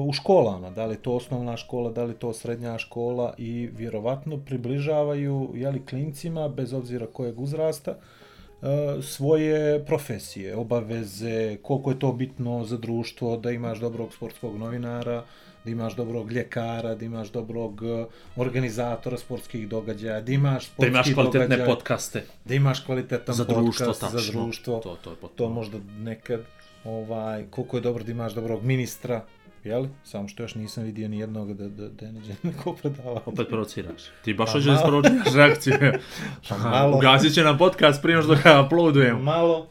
u 0.00 0.12
školama, 0.12 0.70
da 0.70 0.86
li 0.86 0.94
je 0.94 1.02
to 1.02 1.12
osnovna 1.12 1.56
škola, 1.56 1.90
da 1.90 2.04
li 2.04 2.10
je 2.10 2.18
to 2.18 2.32
srednja 2.32 2.78
škola 2.78 3.34
i 3.38 3.68
vjerovatno 3.68 4.36
približavaju 4.38 5.50
jeli, 5.54 5.86
klincima, 5.86 6.48
bez 6.48 6.72
obzira 6.72 7.06
kojeg 7.06 7.40
uzrasta, 7.40 7.90
e, 7.90 8.66
svoje 9.02 9.84
profesije, 9.84 10.56
obaveze, 10.56 11.56
koliko 11.56 11.90
je 11.90 11.98
to 11.98 12.12
bitno 12.12 12.64
za 12.64 12.76
društvo, 12.76 13.36
da 13.36 13.50
imaš 13.50 13.78
dobrog 13.78 14.12
sportskog 14.12 14.58
novinara, 14.58 15.24
da 15.64 15.70
imaš 15.70 15.96
dobrog 15.96 16.32
ljekara, 16.32 16.94
da 16.94 17.04
imaš 17.04 17.30
dobrog 17.30 17.80
e, 17.82 18.04
organizatora 18.36 19.18
sportskih 19.18 19.68
događaja, 19.68 20.20
da 20.20 20.32
imaš 20.32 20.62
Da 20.62 20.72
sportski 20.72 20.88
imaš 20.88 21.14
kvalitetne 21.14 21.46
događaj, 21.48 21.66
podcaste. 21.66 22.22
da 22.44 22.54
imaš 22.54 22.80
kvalitetan 22.80 23.34
Za 23.34 23.44
podcast 23.44 23.62
društvo, 23.62 23.92
za 23.92 24.16
tačno. 24.16 24.42
društvo. 24.42 24.78
To, 24.78 24.88
to 24.94 25.10
je 25.10 25.16
to 25.16 25.20
potpuno. 25.20 25.48
možda 25.50 25.78
nekad, 25.98 26.40
ovaj, 26.84 27.44
koliko 27.50 27.76
je 27.76 27.80
dobro 27.80 28.04
da 28.04 28.10
imaš 28.10 28.32
dobrog 28.32 28.62
ministra, 28.62 29.24
jeli? 29.64 29.88
Samo 30.04 30.28
što 30.28 30.42
još 30.42 30.54
nisam 30.54 30.84
vidio 30.84 31.08
ni 31.08 31.18
jednog 31.18 31.54
da, 31.54 31.68
da, 31.68 31.88
da 31.88 32.06
je 32.06 32.12
neđe 32.12 32.34
neko 32.42 32.72
predavao. 32.72 33.22
Opet 33.26 33.48
provociraš. 33.48 34.02
Ti 34.24 34.34
baš 34.34 34.46
Pa 34.46 34.52
hoćeš 34.52 34.64
da 34.66 34.72
malo. 34.72 34.80
isprovociraš 34.82 35.34
reakciju. 35.34 35.74
Pa 36.48 36.56
malo. 36.58 36.96
Ugasit 36.96 37.34
će 37.34 37.42
nam 37.42 37.58
podcast 37.58 38.02
prije 38.02 38.22
što 38.22 38.36
ga 38.44 38.62
uploadujemo. 38.66 39.22
Malo, 39.22 39.66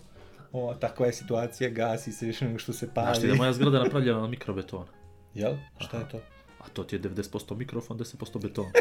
o, 0.51 0.73
takva 0.73 1.05
je 1.05 1.13
situacija, 1.13 1.69
gasi 1.69 2.11
se 2.11 2.25
više 2.25 2.45
nego 2.45 2.59
što 2.59 2.73
se 2.73 2.93
pali. 2.93 3.05
Znaš 3.05 3.19
ti 3.21 3.27
da 3.27 3.35
moja 3.35 3.53
zgrada 3.57 3.83
napravljena 3.83 4.23
od 4.23 4.29
mikrobetona? 4.29 4.85
Jel? 5.33 5.53
Šta 5.79 5.97
je 5.97 6.09
to? 6.09 6.17
A 6.59 6.69
to 6.73 6.83
ti 6.83 6.95
je 6.95 7.01
90% 7.01 7.55
mikrofon, 7.57 7.97
10% 7.97 8.41
beton. 8.41 8.65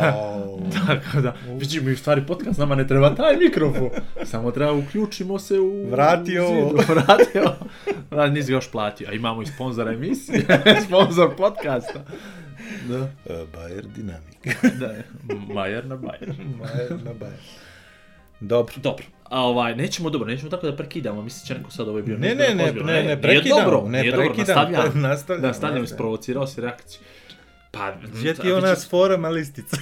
Au. 0.00 0.60
Tako 0.86 1.20
da, 1.20 1.34
vidi 1.58 1.80
mi 1.80 1.92
u 1.92 1.96
stvari 1.96 2.22
podcast, 2.26 2.58
nama 2.58 2.74
ne 2.74 2.86
treba 2.86 3.14
taj 3.14 3.36
mikrofon. 3.36 3.90
Samo 4.24 4.50
treba 4.50 4.72
uključimo 4.72 5.38
se 5.38 5.60
u... 5.60 5.90
Vrati 5.90 6.38
u 6.38 6.44
ovo. 6.44 6.70
Vrati 6.88 7.38
ovo. 7.38 7.56
Da, 8.10 8.26
nisi 8.26 8.50
ga 8.50 8.56
još 8.56 8.70
platio. 8.70 9.08
A 9.10 9.12
imamo 9.12 9.42
i 9.42 9.46
sponzora 9.46 9.92
emisije, 9.92 10.44
sponzor 10.86 11.36
podcasta. 11.36 12.04
Da, 12.88 12.98
E, 13.26 13.44
Bayer 13.56 13.84
Dynamic. 13.96 14.78
da. 14.78 14.94
Majer 15.54 15.86
na 15.86 15.96
Bajer. 15.96 16.28
Bayer 16.62 17.04
na 17.04 17.10
Bayer. 17.20 17.40
Dobro. 18.40 18.74
Dobro, 18.82 19.04
a 19.24 19.40
ovaj, 19.40 19.76
nećemo 19.76 20.10
dobro, 20.10 20.28
nećemo 20.28 20.50
tako 20.50 20.66
da 20.66 20.76
prekidamo, 20.76 21.22
misli 21.22 21.46
će 21.46 21.54
neko 21.54 21.70
sad 21.70 21.88
ovo 21.88 21.98
je 21.98 22.02
bio 22.02 22.18
Ne, 22.18 22.34
neizgledno 22.34 22.82
ne, 22.82 22.92
ne, 22.92 22.92
ne, 22.92 22.98
ne 22.98 23.02
nije 23.04 23.22
prekidam, 23.22 23.58
dobro, 23.64 23.88
ne 23.88 24.00
nije 24.00 24.10
dobro, 24.12 24.26
prekidam, 24.26 24.56
nastavljam, 24.56 24.82
nastavljam, 24.82 25.02
nastavljam, 25.02 25.42
nastavljam. 25.42 25.84
isprovocirao 25.84 26.46
si 26.46 26.60
reakciju. 26.60 27.00
Pa, 27.74 27.94
Gdje 28.12 28.34
ti 28.34 28.46
je 28.46 28.54
ona 28.54 28.76
s 28.76 28.90
forama 28.90 29.28
listica? 29.28 29.76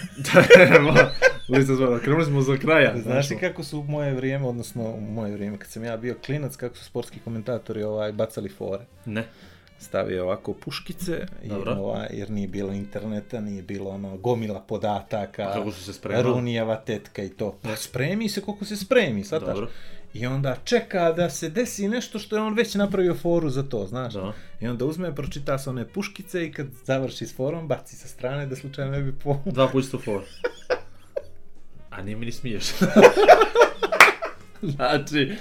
Lista 1.48 1.74
zvona, 1.74 1.98
krenuli 1.98 2.24
smo 2.24 2.40
za 2.40 2.56
kraja. 2.56 2.94
Znaš 3.02 3.28
ti 3.28 3.36
kako 3.40 3.64
su 3.64 3.78
u 3.78 3.82
moje 3.82 4.14
vrijeme, 4.14 4.46
odnosno 4.46 4.82
u 4.82 5.00
moje 5.00 5.32
vrijeme, 5.32 5.58
kad 5.58 5.70
sam 5.70 5.84
ja 5.84 5.96
bio 5.96 6.16
klinac, 6.26 6.56
kako 6.56 6.76
su 6.76 6.84
sportski 6.84 7.20
komentatori 7.24 7.82
ovaj, 7.82 8.12
bacali 8.12 8.48
fore? 8.48 8.84
Ne. 9.06 9.24
stavio 9.78 10.24
ovako 10.24 10.52
puškice, 10.52 11.26
Dobro. 11.44 11.72
ovaj, 11.72 12.08
jer 12.10 12.30
nije 12.30 12.48
bilo 12.48 12.72
interneta, 12.72 13.40
nije 13.40 13.62
bilo 13.62 13.90
ono 13.90 14.16
gomila 14.16 14.60
podataka, 14.60 15.52
kako 15.52 15.72
su 15.72 15.84
se 15.84 15.92
spremali? 15.92 16.24
runijeva 16.24 16.76
tetka 16.76 17.22
i 17.22 17.28
to. 17.28 17.58
Pa 17.62 17.76
spremi 17.76 18.28
se 18.28 18.40
koliko 18.40 18.64
se 18.64 18.76
spremi, 18.76 19.24
sad 19.24 19.44
Dobro. 19.44 19.68
I 20.14 20.26
onda 20.26 20.56
čeka 20.64 21.12
da 21.12 21.30
se 21.30 21.48
desi 21.48 21.88
nešto 21.88 22.18
što 22.18 22.36
je 22.36 22.42
on 22.42 22.54
već 22.54 22.74
napravio 22.74 23.14
foru 23.14 23.50
za 23.50 23.62
to, 23.62 23.86
znaš. 23.86 24.14
Da. 24.14 24.32
I 24.60 24.68
onda 24.68 24.84
uzme, 24.84 25.14
pročita 25.14 25.58
se 25.58 25.70
one 25.70 25.88
puškice 25.88 26.46
i 26.46 26.52
kad 26.52 26.66
završi 26.84 27.26
s 27.26 27.36
forom, 27.36 27.68
baci 27.68 27.96
sa 27.96 28.08
strane 28.08 28.46
da 28.46 28.56
slučajno 28.56 28.92
ne 28.92 29.02
bi 29.02 29.12
po... 29.12 29.38
Dva 29.52 29.68
puta 29.68 29.86
sto 29.86 29.98
for. 29.98 30.20
A 31.90 32.02
nije 32.02 32.16
mi 32.16 32.26
ni 32.26 32.32
smiješ. 32.32 32.64
znači... 34.76 35.36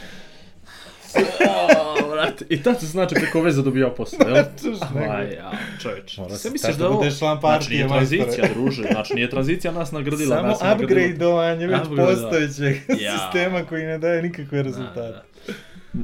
Brate, 2.22 2.46
I 2.50 2.64
tad 2.64 2.80
se 2.80 2.86
znači 2.86 3.16
preko 3.16 3.42
veze 3.42 3.62
dobijao 3.62 3.96
posao, 3.96 4.28
jel? 4.30 4.36
Aj, 5.12 5.34
ja, 5.34 5.52
čovječ. 5.82 6.20
Sve 6.38 6.52
misliš 6.52 6.76
da 6.76 6.90
ovo... 6.90 7.02
član 7.02 7.12
Znači, 7.12 7.42
partije, 7.42 7.70
nije 7.78 7.88
majstore. 7.88 8.20
tranzicija, 8.22 8.48
druže. 8.54 8.84
Znači, 8.92 9.14
nije 9.14 9.30
tranzicija 9.30 9.74
nas 9.74 9.92
nagradila. 9.92 10.36
Samo 10.36 10.48
nas 10.48 10.62
upgradeovanje 10.82 11.68
već 11.68 11.80
da. 11.96 12.06
postojećeg 12.06 12.76
Ja. 13.02 13.18
sistema 13.18 13.66
koji 13.66 13.84
ne 13.86 13.98
daje 13.98 14.22
nikakve 14.22 14.58
Da, 14.58 14.64
rezultate. 14.64 15.02
da. 15.02 15.24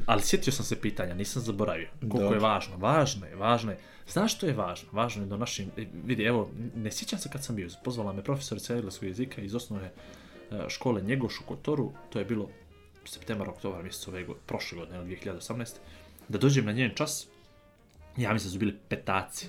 Ali 0.05 0.21
sjetio 0.21 0.53
sam 0.53 0.65
se 0.65 0.81
pitanja, 0.81 1.13
nisam 1.13 1.41
zaboravio. 1.41 1.87
Koliko 1.99 2.17
Dobro. 2.17 2.35
je 2.35 2.39
važno? 2.41 2.77
Važno 2.77 3.25
je, 3.25 3.35
važno 3.35 3.71
je. 3.71 3.77
Znaš 4.07 4.35
što 4.35 4.45
je 4.45 4.53
važno? 4.53 4.89
Važno 4.91 5.23
je 5.23 5.27
da 5.27 5.37
našim... 5.37 5.71
e, 5.77 5.85
Vidi, 6.05 6.23
evo, 6.23 6.49
ne 6.75 6.91
sjećam 6.91 7.19
se 7.19 7.29
kad 7.29 7.43
sam 7.43 7.55
bio. 7.55 7.67
Pozvala 7.83 8.13
me 8.13 8.23
profesorica 8.23 8.73
engleskog 8.75 9.07
jezika 9.07 9.41
iz 9.41 9.55
osnovne 9.55 9.91
e, 10.51 10.65
škole 10.69 11.01
Njegoš 11.01 11.39
u 11.39 11.43
Kotoru. 11.43 11.91
To 12.09 12.19
je 12.19 12.25
bilo 12.25 12.49
septembar, 13.05 13.49
oktobar 13.49 13.83
mjesec 13.83 14.07
ove 14.07 14.23
godine, 14.23 14.43
prošle 14.45 14.77
godine, 14.77 14.97
ili 14.97 15.17
2018. 15.23 15.73
Da 16.29 16.37
dođem 16.37 16.65
na 16.65 16.71
njen 16.71 16.91
čas. 16.95 17.27
Ja 18.17 18.33
mislim 18.33 18.49
da 18.49 18.53
su 18.53 18.59
bili 18.59 18.77
petaci 18.89 19.47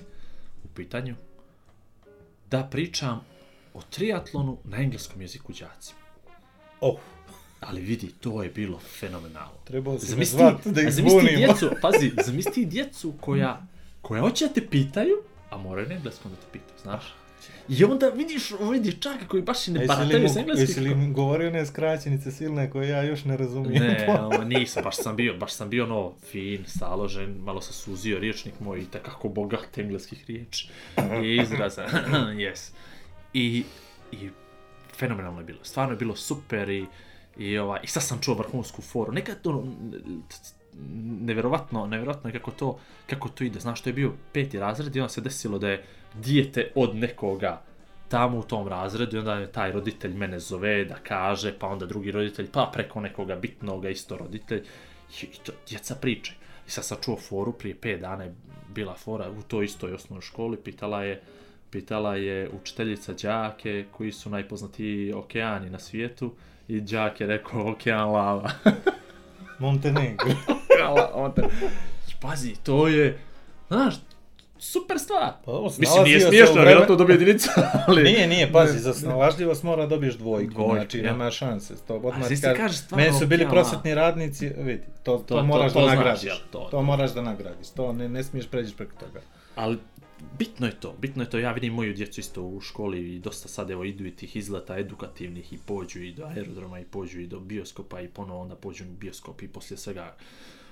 u 0.63 0.67
pitanju. 0.75 1.15
Da 2.51 2.63
pričam 2.63 3.25
o 3.73 3.81
triatlonu 3.81 4.57
na 4.63 4.77
engleskom 4.77 5.21
jeziku 5.21 5.53
đacima. 5.53 5.99
Oh, 6.81 6.99
Ali 7.59 7.81
vidi, 7.81 8.11
to 8.21 8.43
je 8.43 8.49
bilo 8.49 8.79
fenomenalno. 8.79 9.59
trebao 9.65 9.99
si 9.99 10.05
Zamisli, 10.05 10.37
zvat 10.37 10.67
da 10.67 10.81
ih 10.81 10.91
zamisli 10.91 11.35
djecu, 11.35 11.69
pazi, 11.81 12.11
zamisli 12.25 12.65
djecu 12.65 13.13
koja, 13.21 13.67
koja 14.01 14.21
hoće 14.21 14.47
da 14.47 14.53
te 14.53 14.67
pitaju, 14.67 15.15
a 15.49 15.57
moraju 15.57 15.87
na 15.87 15.95
engleskom 15.95 16.31
da 16.31 16.37
te 16.37 16.45
pitaju, 16.51 16.79
znaš? 16.81 17.03
I 17.69 17.83
onda 17.83 18.09
vidiš 18.09 18.51
ove 18.51 18.79
dječaka 18.79 19.27
koji 19.27 19.43
baš 19.43 19.67
i 19.67 19.71
ne 19.71 19.79
li, 19.79 19.87
barataju 19.87 20.09
s 20.09 20.13
mu, 20.13 20.21
jesi 20.23 20.39
engleskim. 20.39 20.83
li 20.83 20.91
im 20.91 21.13
govorio 21.13 21.47
one 21.47 21.65
skraćenice 21.65 22.31
silne 22.31 22.69
koje 22.69 22.89
ja 22.89 23.03
još 23.03 23.25
ne 23.25 23.37
razumijem? 23.37 23.83
Ne, 23.83 24.07
ovo, 24.21 24.43
nisam, 24.43 24.83
baš 24.83 24.95
sam 24.95 25.15
bio, 25.15 25.37
baš 25.37 25.53
sam 25.53 25.69
bio 25.69 25.83
ono 25.83 26.13
fin, 26.31 26.63
staložen, 26.67 27.35
malo 27.43 27.61
sam 27.61 27.73
suzio 27.73 28.19
riječnik 28.19 28.53
moj 28.59 28.79
i 28.79 28.85
takako 28.85 29.29
bogat 29.29 29.77
engleskih 29.77 30.25
riječi 30.27 30.69
i 31.23 31.41
izraza, 31.41 31.85
yes. 32.45 32.71
I, 33.33 33.63
I 34.11 34.29
fenomenalno 34.97 35.39
je 35.39 35.45
bilo, 35.45 35.59
stvarno 35.63 35.93
je 35.93 35.97
bilo 35.97 36.15
super 36.15 36.69
i, 36.69 36.85
i, 37.37 37.57
ovaj, 37.57 37.79
i 37.83 37.87
sad 37.87 38.03
sam 38.03 38.19
čuo 38.21 38.35
vrhunsku 38.35 38.81
foru, 38.81 39.11
nekad 39.11 39.41
to 39.41 39.67
nevjerovatno, 41.19 41.85
nevjerovatno 41.85 42.29
je 42.29 42.33
kako 42.33 42.51
to, 42.51 42.79
kako 43.09 43.29
to 43.29 43.43
ide, 43.43 43.59
znaš, 43.59 43.81
to 43.81 43.89
je 43.89 43.93
bio 43.93 44.13
peti 44.33 44.59
razred 44.59 44.95
i 44.95 44.99
onda 44.99 45.09
se 45.09 45.21
desilo 45.21 45.59
da 45.59 45.69
je 45.69 45.83
dijete 46.13 46.71
od 46.75 46.95
nekoga 46.95 47.61
tamo 48.07 48.39
u 48.39 48.43
tom 48.43 48.67
razredu 48.67 49.15
i 49.15 49.19
onda 49.19 49.33
je 49.33 49.51
taj 49.51 49.71
roditelj 49.71 50.13
mene 50.13 50.39
zove 50.39 50.85
da 50.85 50.95
kaže, 50.95 51.59
pa 51.59 51.67
onda 51.67 51.85
drugi 51.85 52.11
roditelj, 52.11 52.47
pa 52.51 52.69
preko 52.73 53.01
nekoga 53.01 53.35
bitnoga 53.35 53.89
isto 53.89 54.17
roditelj 54.17 54.63
i, 55.21 55.25
to 55.43 55.51
djeca 55.69 55.95
priče. 55.95 56.33
I 56.67 56.71
sad 56.71 56.85
sam 56.85 56.97
čuo 57.01 57.17
foru, 57.17 57.51
prije 57.51 57.75
5 57.75 57.99
dana 57.99 58.23
je 58.23 58.35
bila 58.67 58.93
fora 58.93 59.29
u 59.29 59.41
toj 59.41 59.65
istoj 59.65 59.93
osnovnoj 59.93 60.21
školi, 60.21 60.57
pitala 60.57 61.03
je 61.03 61.21
pitala 61.71 62.15
je 62.15 62.49
učiteljica 62.61 63.13
đake 63.13 63.85
koji 63.91 64.11
su 64.11 64.29
najpoznatiji 64.29 65.13
okeani 65.13 65.69
na 65.69 65.79
svijetu 65.79 66.33
i 66.67 66.81
đak 66.81 67.21
je 67.21 67.27
rekao 67.27 67.71
okean 67.71 68.09
lava. 68.11 68.51
Montenegro. 69.59 70.29
Pazi, 72.21 72.55
to 72.63 72.87
je, 72.87 73.19
znaš, 73.67 73.95
super 74.59 74.99
stvar. 74.99 75.33
Pa 75.45 75.51
ovo, 75.51 75.65
Mislim, 75.79 76.03
nije 76.03 76.19
smiješno, 76.19 76.53
vreme- 76.53 76.65
vjerojatno 76.65 76.95
to 76.95 76.97
dobije 76.97 77.13
jedinica, 77.15 77.51
ali... 77.87 78.03
Nije, 78.03 78.27
nije, 78.27 78.51
pazi, 78.51 78.79
za 78.79 78.93
snalažljivost 78.93 79.63
mora 79.63 79.85
dobiješ 79.85 80.15
dvojku, 80.15 80.53
Dvojku, 80.53 80.75
znači 80.75 80.97
ja. 80.97 81.03
nema 81.03 81.31
šanse. 81.31 81.75
To, 81.77 81.95
odmah 81.95 82.27
ti 82.27 82.35
kaže 82.57 82.77
stvarno 82.77 83.05
Meni 83.05 83.19
su 83.19 83.27
bili 83.27 83.47
prosvetni 83.49 83.95
radnici, 83.95 84.49
vidi, 84.57 84.83
to, 85.03 85.17
to, 85.17 85.23
to- 85.35 85.43
moraš 85.43 85.73
to 85.73 85.79
da 85.79 85.85
znaš, 85.85 85.97
nagradiš. 85.97 86.23
jel, 86.23 86.37
to- 86.51 86.67
to 86.71 86.81
moraš 86.81 87.13
da 87.13 87.21
nagradiš, 87.21 87.69
to 87.69 87.93
ne, 87.93 88.09
ne 88.09 88.23
smiješ 88.23 88.47
pređeš 88.47 88.75
preko 88.75 88.95
toga. 88.99 89.21
Ali 89.55 89.77
bitno 90.37 90.67
je 90.67 90.73
to, 90.73 90.95
bitno 90.99 91.23
je 91.23 91.29
to, 91.29 91.39
ja 91.39 91.51
vidim 91.51 91.73
moju 91.73 91.93
djecu 91.93 92.19
isto 92.19 92.41
u 92.43 92.61
školi 92.61 93.15
i 93.15 93.19
dosta 93.19 93.47
sad 93.47 93.71
evo 93.71 93.83
idu 93.83 94.05
i 94.05 94.11
tih 94.11 94.35
izleta 94.35 94.77
edukativnih 94.77 95.53
i 95.53 95.57
pođu 95.57 96.01
i 96.01 96.11
do 96.13 96.25
aerodroma 96.25 96.79
i 96.79 96.85
pođu 96.85 97.19
i 97.19 97.27
do 97.27 97.39
bioskopa 97.39 98.01
i 98.01 98.07
ponovo 98.07 98.41
onda 98.41 98.55
pođu 98.55 98.83
u 98.83 98.93
bioskop 98.93 99.41
i 99.41 99.47
poslije 99.47 99.77
svega 99.77 100.15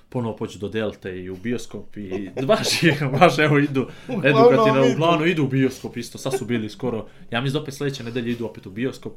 ponovo 0.08 0.36
pođu 0.36 0.58
do 0.58 0.68
Delte 0.68 1.18
i 1.18 1.30
u 1.30 1.36
bioskop 1.36 1.96
i 1.96 2.30
baš, 2.42 2.82
je- 2.82 2.98
baš 3.20 3.38
evo 3.38 3.58
idu 3.58 3.88
edukativno, 4.08 4.92
uglavnom 4.94 5.28
idu 5.28 5.44
u 5.44 5.48
bioskop 5.48 5.96
isto, 5.96 6.18
sad 6.18 6.38
su 6.38 6.44
bili 6.44 6.68
skoro, 6.68 7.06
ja 7.30 7.40
mislim 7.40 7.52
da 7.52 7.62
opet 7.62 7.74
sljedeće 7.74 8.04
nedelje 8.04 8.30
idu 8.30 8.46
opet 8.46 8.66
u 8.66 8.70
bioskop 8.70 9.12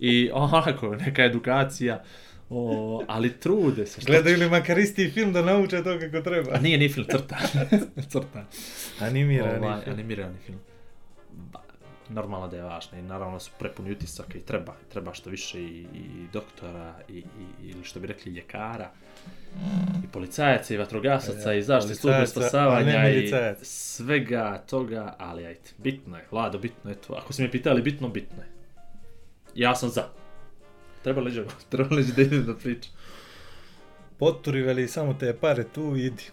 i 0.00 0.30
onako 0.32 0.96
neka 0.96 1.24
edukacija, 1.24 2.04
o, 2.50 3.02
ali 3.08 3.32
trude 3.32 3.86
se. 3.86 4.00
Gledaju 4.06 4.38
li 4.38 4.50
makar 4.50 4.78
isti 4.78 5.10
film 5.10 5.32
da 5.32 5.42
nauče 5.42 5.82
to 5.84 5.98
kako 6.00 6.20
treba? 6.20 6.50
A 6.54 6.60
nije 6.60 6.78
ni 6.78 6.88
film, 6.88 7.06
crta. 7.10 7.38
crta. 8.12 8.44
Animirani 9.00 9.66
Ovaj, 9.66 9.80
film. 9.82 9.94
animirani 9.94 10.38
film. 10.38 10.58
Ba, 11.32 11.60
normalno 12.08 12.48
da 12.48 12.56
je 12.56 12.62
važno 12.62 12.98
i 12.98 13.02
naravno 13.02 13.40
su 13.40 13.50
prepuni 13.58 13.92
utisaka 13.92 14.38
i 14.38 14.40
treba, 14.40 14.74
treba 14.88 15.14
što 15.14 15.30
više 15.30 15.62
i, 15.62 15.86
i 15.94 16.26
doktora 16.32 16.94
i, 17.08 17.18
i, 17.18 17.24
ili 17.62 17.84
što 17.84 18.00
bi 18.00 18.06
rekli 18.06 18.32
ljekara 18.32 18.90
i 20.04 20.06
policajaca 20.12 20.74
i 20.74 20.76
vatrogasaca 20.76 21.52
Ja, 21.52 21.58
i 21.58 21.62
zaštite 21.62 21.94
službe 21.94 22.26
spasavanja 22.26 23.08
i 23.08 23.32
svega 23.62 24.62
toga, 24.66 25.14
ali 25.18 25.46
ajde, 25.46 25.70
bitno 25.78 26.16
je, 26.16 26.26
Vlado, 26.30 26.58
bitno 26.58 26.90
je 26.90 26.96
to. 26.96 27.14
Ako 27.14 27.32
si 27.32 27.42
me 27.42 27.50
pitali 27.50 27.82
bitno, 27.82 28.08
bitno 28.08 28.42
je. 28.42 28.48
Ja 29.54 29.74
sam 29.74 29.88
za. 29.88 30.04
Treba 31.02 31.20
li 31.20 31.46
treba 31.70 31.96
li 31.96 32.04
da 32.16 32.22
idem 32.22 32.46
da 32.46 32.54
pričam. 32.54 32.92
poturi 34.18 34.62
veli 34.62 34.88
samo 34.88 35.14
te 35.14 35.34
pare 35.34 35.64
tu 35.64 35.96
idi. 35.96 36.24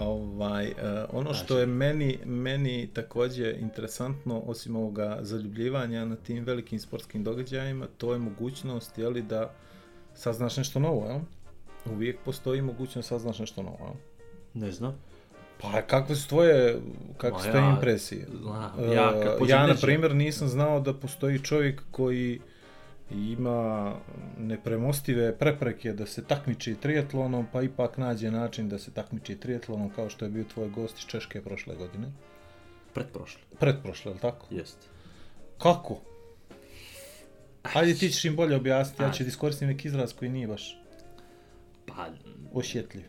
Ovaj, 0.00 0.66
uh, 0.66 0.74
ono 1.12 1.34
što 1.34 1.58
je 1.58 1.66
meni, 1.66 2.18
meni 2.24 2.88
također 2.94 3.56
interesantno, 3.58 4.40
osim 4.40 4.76
ovoga 4.76 5.18
zaljubljivanja 5.20 6.04
na 6.04 6.16
tim 6.16 6.44
velikim 6.44 6.78
sportskim 6.78 7.24
događajima, 7.24 7.86
to 7.98 8.12
je 8.12 8.18
mogućnost 8.18 8.98
jeli, 8.98 9.22
da 9.22 9.54
saznaš 10.14 10.56
nešto 10.56 10.78
novo. 10.78 11.06
Jel? 11.06 11.20
Uvijek 11.92 12.18
postoji 12.24 12.62
mogućnost 12.62 13.08
saznaš 13.08 13.38
nešto 13.38 13.62
novo. 13.62 13.78
Jel? 13.80 13.94
Ne 14.54 14.72
znam. 14.72 14.98
Pa 15.60 15.82
kakve 15.82 16.16
su 16.16 16.28
tvoje, 16.28 16.80
kakve 17.16 17.38
su 17.38 17.50
tvoje 17.50 17.64
ja 17.64 17.70
impresije? 17.70 18.26
znam, 18.42 18.92
ja 18.92 19.12
kad 19.22 19.38
pođem 19.38 19.58
ja 19.58 19.66
na 19.66 19.74
primjer, 19.74 20.14
nisam 20.14 20.48
znao 20.48 20.80
da 20.80 20.94
postoji 20.94 21.38
čovjek 21.38 21.82
koji 21.90 22.40
ima 23.10 23.94
nepremostive 24.38 25.38
prepreke 25.38 25.92
da 25.92 26.06
se 26.06 26.24
takmiči 26.24 26.74
triatlonom, 26.74 27.46
pa 27.52 27.62
ipak 27.62 27.98
nađe 27.98 28.30
način 28.30 28.68
da 28.68 28.78
se 28.78 28.90
takmiči 28.90 29.36
triatlonom, 29.36 29.90
kao 29.90 30.10
što 30.10 30.24
je 30.24 30.30
bio 30.30 30.44
tvoj 30.44 30.68
gost 30.68 30.98
iz 30.98 31.04
Češke 31.04 31.42
prošle 31.42 31.74
godine. 31.74 32.12
Pretprošli. 32.94 33.40
Pretprošle, 33.58 34.12
je 34.12 34.18
tako? 34.18 34.46
Jest. 34.50 34.78
Kako? 35.58 36.00
Hajde 37.64 37.94
ti 37.94 38.10
ćeš 38.10 38.24
im 38.24 38.36
bolje 38.36 38.56
objasniti, 38.56 39.02
ja 39.02 39.12
ću 39.12 39.22
da 39.22 39.28
iskoristim 39.28 39.68
neki 39.68 39.88
izraz 39.88 40.12
koji 40.12 40.30
nije 40.30 40.46
baš 40.46 40.85
Pa, 41.86 42.06
osjetljiv. 42.52 43.04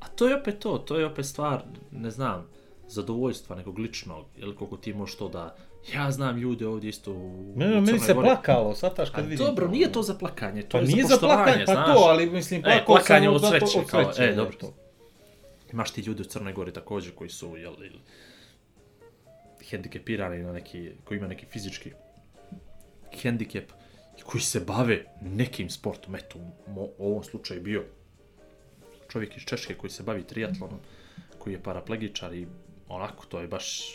a 0.00 0.08
to 0.08 0.28
je 0.28 0.36
opet 0.36 0.58
to, 0.58 0.78
to 0.78 0.96
je 0.96 1.06
opet 1.06 1.26
stvar, 1.26 1.62
ne 1.92 2.10
znam, 2.10 2.46
zadovoljstva 2.88 3.56
nekog 3.56 3.78
ličnog, 3.78 4.26
ili 4.36 4.56
koliko 4.56 4.76
ti 4.76 4.94
možeš 4.94 5.16
to 5.16 5.28
da... 5.28 5.56
Ja 5.94 6.10
znam 6.10 6.38
ljude 6.38 6.66
ovdje 6.66 6.88
isto 6.88 7.12
u, 7.12 7.52
Ne, 7.56 7.66
u 7.68 7.80
meni 7.80 7.98
se 7.98 8.14
Gori. 8.14 8.26
plakalo, 8.26 8.74
sataš 8.74 9.08
A 9.08 9.12
kad 9.12 9.26
vidim. 9.26 9.46
dobro, 9.46 9.66
to. 9.66 9.72
nije 9.72 9.92
to 9.92 10.02
za 10.02 10.14
plakanje, 10.14 10.62
to 10.62 10.68
Pa 10.70 10.78
je 10.78 10.84
nije 10.84 11.04
za 11.04 11.16
plakanje, 11.18 11.64
pa 11.66 11.72
znaš. 11.72 11.86
to, 11.86 12.00
ali 12.00 12.30
mislim, 12.30 12.60
E, 12.60 12.62
plakao 12.64 12.86
plakanje 12.86 13.26
sam 13.26 13.34
od 13.34 13.48
sreće, 13.48 13.78
od 13.78 13.86
kao, 13.86 14.04
sreće, 14.04 14.22
e, 14.22 14.34
dobro. 14.34 14.56
to. 14.56 14.74
Imaš 15.72 15.90
ti 15.90 16.00
ljudi 16.00 16.22
u 16.22 16.26
Crnoj 16.26 16.52
Gori 16.52 16.72
također 16.72 17.14
koji 17.14 17.30
su, 17.30 17.56
jel, 17.56 17.74
jel, 17.82 17.92
hendikepirani 19.62 20.38
na 20.38 20.52
neki, 20.52 20.90
koji 21.04 21.18
ima 21.18 21.26
neki 21.26 21.46
fizički 21.46 21.92
hendikep 23.12 23.72
koji 24.24 24.40
se 24.40 24.60
bave 24.60 25.04
nekim 25.22 25.70
sportom. 25.70 26.14
Eto, 26.16 26.38
u 26.98 27.06
ovom 27.06 27.24
slučaju 27.24 27.62
bio 27.62 27.84
čovjek 29.08 29.36
iz 29.36 29.42
Češke 29.42 29.74
koji 29.74 29.90
se 29.90 30.02
bavi 30.02 30.22
triatlonom, 30.22 30.78
koji 31.38 31.52
je 31.54 31.62
paraplegičar 31.62 32.34
i 32.34 32.46
onako, 32.88 33.26
to 33.26 33.40
je 33.40 33.48
baš... 33.48 33.94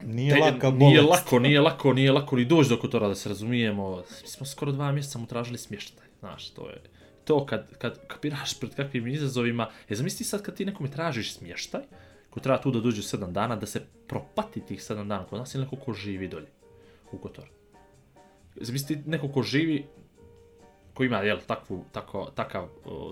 Nije 0.00 0.34
Te- 0.34 0.40
laka 0.40 0.70
nije 0.70 1.02
bolest. 1.02 1.24
lako, 1.24 1.38
nije 1.38 1.60
lako, 1.60 1.92
nije 1.92 2.12
lako 2.12 2.36
ni 2.36 2.44
doći 2.44 2.68
do 2.68 2.76
toga 2.76 3.08
da 3.08 3.14
se 3.14 3.28
razumijemo. 3.28 3.96
Mi 4.22 4.28
smo 4.28 4.46
skoro 4.46 4.72
dva 4.72 4.92
mjeseca 4.92 5.18
mu 5.18 5.26
tražili 5.26 5.58
smještaj, 5.58 6.06
znaš, 6.20 6.50
to 6.50 6.68
je 6.68 6.82
to 7.24 7.46
kad, 7.46 7.76
kad 7.78 8.06
kapiraš 8.06 8.60
pred 8.60 8.74
kakvim 8.74 9.06
izazovima, 9.06 9.70
je 9.88 9.96
zamisli 9.96 10.24
sad 10.24 10.42
kad 10.42 10.56
ti 10.56 10.64
nekome 10.64 10.90
tražiš 10.90 11.34
smještaj, 11.34 11.80
ko 12.30 12.40
treba 12.40 12.60
tu 12.60 12.70
da 12.70 12.80
dođe 12.80 13.02
7 13.02 13.32
dana, 13.32 13.56
da 13.56 13.66
se 13.66 13.82
propati 14.06 14.60
tih 14.60 14.80
7 14.80 15.06
dana, 15.06 15.24
kod 15.24 15.38
nas 15.38 15.54
je 15.54 15.60
neko 15.60 15.76
ko 15.76 15.92
živi 15.92 16.28
dolje, 16.28 16.46
u 17.12 17.18
Kotoru. 17.18 17.48
Zamisli 18.60 19.02
ti 19.02 19.10
neko 19.10 19.28
ko 19.28 19.42
živi, 19.42 19.84
ko 20.94 21.04
ima, 21.04 21.22
jel, 21.22 21.38
takvu, 21.46 21.84
tako, 21.92 22.30
takav, 22.34 22.68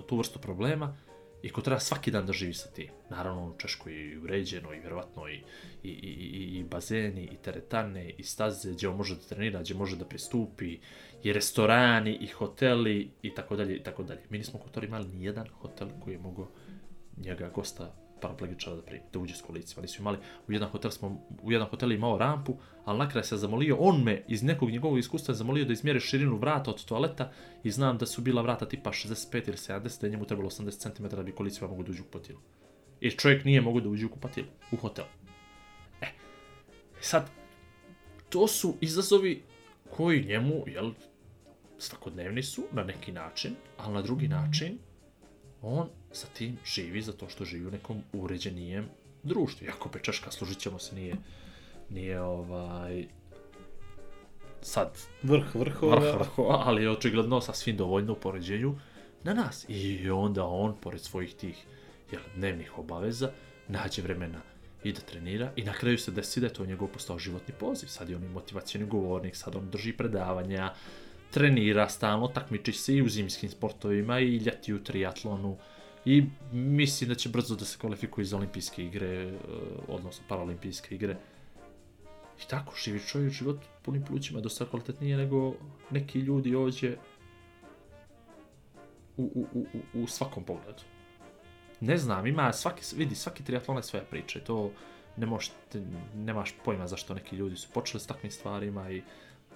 tu 0.07 0.17
vrstu 0.17 0.39
problema, 0.39 0.95
i 1.41 1.49
ko 1.49 1.61
treba 1.61 1.79
svaki 1.79 2.11
dan 2.11 2.25
da 2.25 2.33
živi 2.33 2.53
sa 2.53 2.69
tim. 2.69 2.89
Naravno, 3.09 3.47
u 3.47 3.57
Češkoj 3.57 3.93
je 3.93 4.19
uređeno 4.19 4.73
i 4.73 4.79
vjerovatno 4.79 5.27
i, 5.27 5.41
i, 5.83 5.89
i, 5.89 6.59
i, 6.59 6.63
bazeni, 6.63 7.23
i 7.23 7.37
teretane, 7.43 8.09
i 8.17 8.23
staze 8.23 8.71
gdje 8.71 8.89
on 8.89 8.95
može 8.95 9.15
da 9.15 9.21
trenira, 9.21 9.61
gdje 9.61 9.75
može 9.75 9.95
da 9.95 10.05
pristupi, 10.05 10.79
i 11.23 11.33
restorani, 11.33 12.17
i 12.21 12.27
hoteli, 12.27 13.11
i 13.21 13.33
tako 13.33 13.55
dalje, 13.55 13.75
i 13.75 13.83
tako 13.83 14.03
dalje. 14.03 14.21
Mi 14.29 14.37
nismo 14.37 14.59
u 14.59 14.83
imali 14.83 15.07
ni 15.07 15.25
jedan 15.25 15.47
hotel 15.61 15.87
koji 16.03 16.13
je 16.13 16.19
mogao 16.19 16.47
njega 17.17 17.49
gosta 17.49 17.95
paraplegičara 18.21 18.75
da 18.75 18.81
primi, 18.81 19.03
da 19.13 19.19
uđe 19.19 19.35
s 19.35 19.41
kolicima. 19.41 19.81
Nisu 19.81 20.01
imali, 20.01 20.17
u 20.47 20.51
jedan 20.51 20.69
hotel 20.69 20.91
smo, 20.91 21.25
u 21.43 21.51
jedan 21.51 21.67
hotel 21.67 21.91
imao 21.91 22.17
rampu, 22.17 22.57
ali 22.85 22.99
na 22.99 23.09
kraju 23.09 23.23
se 23.23 23.37
zamolio, 23.37 23.77
on 23.79 24.03
me 24.03 24.23
iz 24.27 24.43
nekog 24.43 24.69
njegovog 24.69 24.99
iskustva 24.99 25.33
zamolio 25.33 25.65
da 25.65 25.73
izmjeri 25.73 25.99
širinu 25.99 26.37
vrata 26.37 26.71
od 26.71 26.85
toaleta 26.85 27.31
i 27.63 27.71
znam 27.71 27.97
da 27.97 28.05
su 28.05 28.21
bila 28.21 28.41
vrata 28.41 28.65
tipa 28.65 28.91
65 28.91 29.47
ili 29.47 29.57
70, 29.57 30.01
da 30.01 30.07
je 30.07 30.11
njemu 30.11 30.25
trebalo 30.25 30.49
80 30.49 30.97
cm 30.97 31.07
da 31.15 31.23
bi 31.23 31.31
kolicima 31.31 31.67
mogu 31.67 31.83
da 31.83 31.91
uđu 31.91 32.03
u 32.03 32.05
kupatilu. 32.05 32.39
I 33.01 33.11
čovjek 33.11 33.45
nije 33.45 33.61
mogao 33.61 33.81
da 33.81 33.89
uđe 33.89 34.05
u 34.05 34.09
kupatilu, 34.09 34.47
u 34.71 34.75
hotel. 34.75 35.05
E, 36.01 36.07
sad, 37.01 37.29
to 38.29 38.47
su 38.47 38.75
izazovi 38.81 39.43
koji 39.89 40.25
njemu, 40.25 40.63
jel, 40.67 40.91
svakodnevni 41.77 42.43
su 42.43 42.63
na 42.71 42.83
neki 42.83 43.11
način, 43.11 43.55
ali 43.77 43.93
na 43.93 44.01
drugi 44.01 44.27
način 44.27 44.77
on 45.61 45.89
sa 46.11 46.27
tim 46.27 46.57
živi 46.65 47.01
zato 47.01 47.29
što 47.29 47.45
živi 47.45 47.67
u 47.67 47.71
nekom 47.71 48.03
uređenijem 48.13 48.89
društvu. 49.23 49.67
Iako 49.67 49.89
opet 49.89 50.03
Češka, 50.03 50.31
služit 50.31 50.59
ćemo 50.59 50.79
se, 50.79 50.95
nije, 50.95 51.15
nije 51.89 52.21
ovaj, 52.21 53.05
sad 54.61 54.97
Vrh 55.23 55.55
vrhova. 55.55 55.95
vrh 55.95 56.15
vrhova, 56.15 56.63
ali 56.65 56.83
je 56.83 56.91
očigledno 56.91 57.41
sasvim 57.41 57.77
dovoljno 57.77 58.13
u 58.13 58.15
poređenju 58.15 58.75
na 59.23 59.33
nas. 59.33 59.65
I 59.67 60.09
onda 60.09 60.45
on, 60.45 60.75
pored 60.81 61.01
svojih 61.01 61.35
tih 61.35 61.65
jel, 62.11 62.21
dnevnih 62.35 62.77
obaveza, 62.77 63.31
nađe 63.67 64.01
vremena 64.01 64.41
i 64.83 64.93
da 64.93 65.01
trenira 65.01 65.51
i 65.55 65.63
na 65.63 65.73
kraju 65.73 65.97
se 65.97 66.11
desi 66.11 66.39
da 66.39 66.47
je 66.47 66.53
to 66.53 66.65
njegov 66.65 66.87
postao 66.87 67.19
životni 67.19 67.53
poziv. 67.59 67.87
Sad 67.87 68.09
je 68.09 68.15
on 68.15 68.23
i 68.23 68.27
motivacijani 68.27 68.87
govornik, 68.87 69.35
sad 69.35 69.55
on 69.55 69.69
drži 69.69 69.93
predavanja, 69.93 70.73
trenira 71.31 71.89
stalno, 71.89 72.27
takmiči 72.27 72.73
se 72.73 72.95
i 72.95 73.01
u 73.01 73.09
zimskim 73.09 73.49
sportovima 73.49 74.19
i 74.19 74.37
ljeti 74.37 74.73
u 74.73 74.83
triatlonu 74.83 75.57
i 76.09 76.23
mislim 76.51 77.09
da 77.09 77.15
će 77.15 77.29
brzo 77.29 77.55
da 77.55 77.65
se 77.65 77.77
kvalifikuje 77.77 78.25
za 78.25 78.37
olimpijske 78.37 78.83
igre, 78.85 79.07
eh, 79.07 79.37
odnosno 79.87 80.25
paralimpijske 80.27 80.95
igre. 80.95 81.17
I 82.41 82.47
tako, 82.49 82.73
živi 82.83 82.99
čovjek 83.07 83.33
život 83.33 83.57
punim 83.81 84.05
plućima, 84.05 84.41
dosta 84.41 84.65
kvalitetnije 84.65 85.17
nego 85.17 85.53
neki 85.91 86.19
ljudi 86.19 86.55
ovdje 86.55 86.97
u, 89.17 89.23
u, 89.53 89.65
u, 89.93 90.01
u- 90.03 90.07
svakom 90.07 90.43
pogledu. 90.43 90.83
Ne 91.81 91.97
znam, 91.97 92.27
ima 92.27 92.53
svaki, 92.53 92.95
vidi, 92.95 93.15
svaki 93.15 93.43
triatlon 93.43 93.77
je 93.77 93.83
svoja 93.83 94.03
priča 94.03 94.39
i 94.39 94.43
to 94.43 94.71
ne 95.17 95.25
možeš, 95.25 95.51
te- 95.71 95.83
nemaš 96.15 96.53
pojma 96.65 96.87
zašto 96.87 97.13
neki 97.13 97.35
ljudi 97.35 97.55
su 97.55 97.67
počeli 97.73 98.01
s 98.01 98.07
takvim 98.07 98.31
stvarima 98.31 98.91
i 98.91 99.01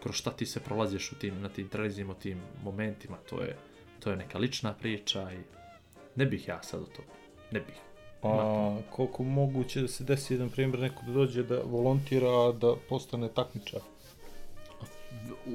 kroz 0.03 0.15
šta 0.15 0.31
ti 0.31 0.45
se 0.45 0.59
prolaziš 0.59 1.11
u 1.11 1.15
tim, 1.15 1.41
na 1.41 1.49
tim 1.49 1.69
trenizima, 1.69 2.11
u 2.11 2.21
tim 2.21 2.41
momentima, 2.63 3.17
to 3.29 3.41
je, 3.41 3.57
to 3.99 4.09
je 4.09 4.17
neka 4.17 4.37
lična 4.37 4.73
priča 4.73 5.31
i 5.31 5.62
ne 6.15 6.25
bih 6.25 6.47
ja 6.47 6.63
sad 6.63 6.81
o 6.81 6.85
to, 6.85 7.01
ne 7.51 7.59
bih. 7.59 7.75
Pa 8.21 8.77
koliko 8.89 9.23
moguće 9.23 9.81
da 9.81 9.87
se 9.87 10.03
desi 10.03 10.33
jedan 10.33 10.49
primjer 10.49 10.79
neko 10.79 11.01
da 11.05 11.11
dođe 11.11 11.43
da 11.43 11.61
volontira, 11.65 12.51
da 12.51 12.75
postane 12.89 13.29
takmičar. 13.29 13.79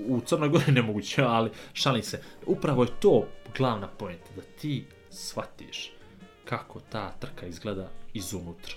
u 0.09 0.17
u 0.17 0.21
Crnoj 0.21 0.49
Gori 0.49 0.73
nemoguće, 0.73 1.23
ali 1.23 1.51
šalim 1.73 2.03
se. 2.03 2.23
Upravo 2.47 2.83
je 2.83 3.01
to 3.01 3.27
glavna 3.57 3.89
pojenta, 3.89 4.31
da 4.37 4.43
ti 4.61 4.85
shvatiš 5.11 5.93
kako 6.45 6.81
ta 6.81 7.11
trka 7.11 7.47
izgleda 7.47 7.91
izunutra. 8.15 8.75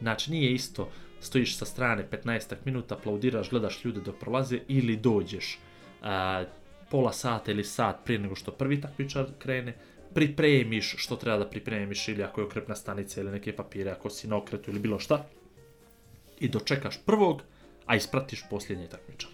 Znači, 0.00 0.30
nije 0.30 0.52
isto 0.52 0.88
stojiš 1.20 1.56
sa 1.58 1.64
strane 1.64 2.08
15 2.10 2.54
minuta, 2.64 2.94
aplaudiraš, 2.94 3.50
gledaš 3.50 3.84
ljude 3.84 4.00
dok 4.00 4.18
prolaze 4.18 4.58
ili 4.68 4.96
dođeš 4.96 5.58
a, 6.02 6.44
pola 6.90 7.12
sata 7.12 7.50
ili 7.50 7.64
sat 7.64 7.96
prije 8.04 8.18
nego 8.18 8.34
što 8.34 8.52
prvi 8.52 8.80
takmičar 8.80 9.26
krene, 9.38 9.76
pripremiš 10.14 10.94
što 10.98 11.16
treba 11.16 11.38
da 11.38 11.50
pripremiš 11.50 12.08
ili 12.08 12.22
ako 12.22 12.40
je 12.40 12.46
okrepna 12.46 12.74
stanica 12.74 13.20
ili 13.20 13.30
neke 13.30 13.56
papire, 13.56 13.90
ako 13.90 14.10
si 14.10 14.28
na 14.28 14.36
okretu 14.36 14.70
ili 14.70 14.80
bilo 14.80 14.98
šta 14.98 15.26
i 16.40 16.48
dočekaš 16.48 16.98
prvog, 17.06 17.42
a 17.86 17.96
ispratiš 17.96 18.44
posljednje 18.50 18.88
takmičar. 18.88 19.30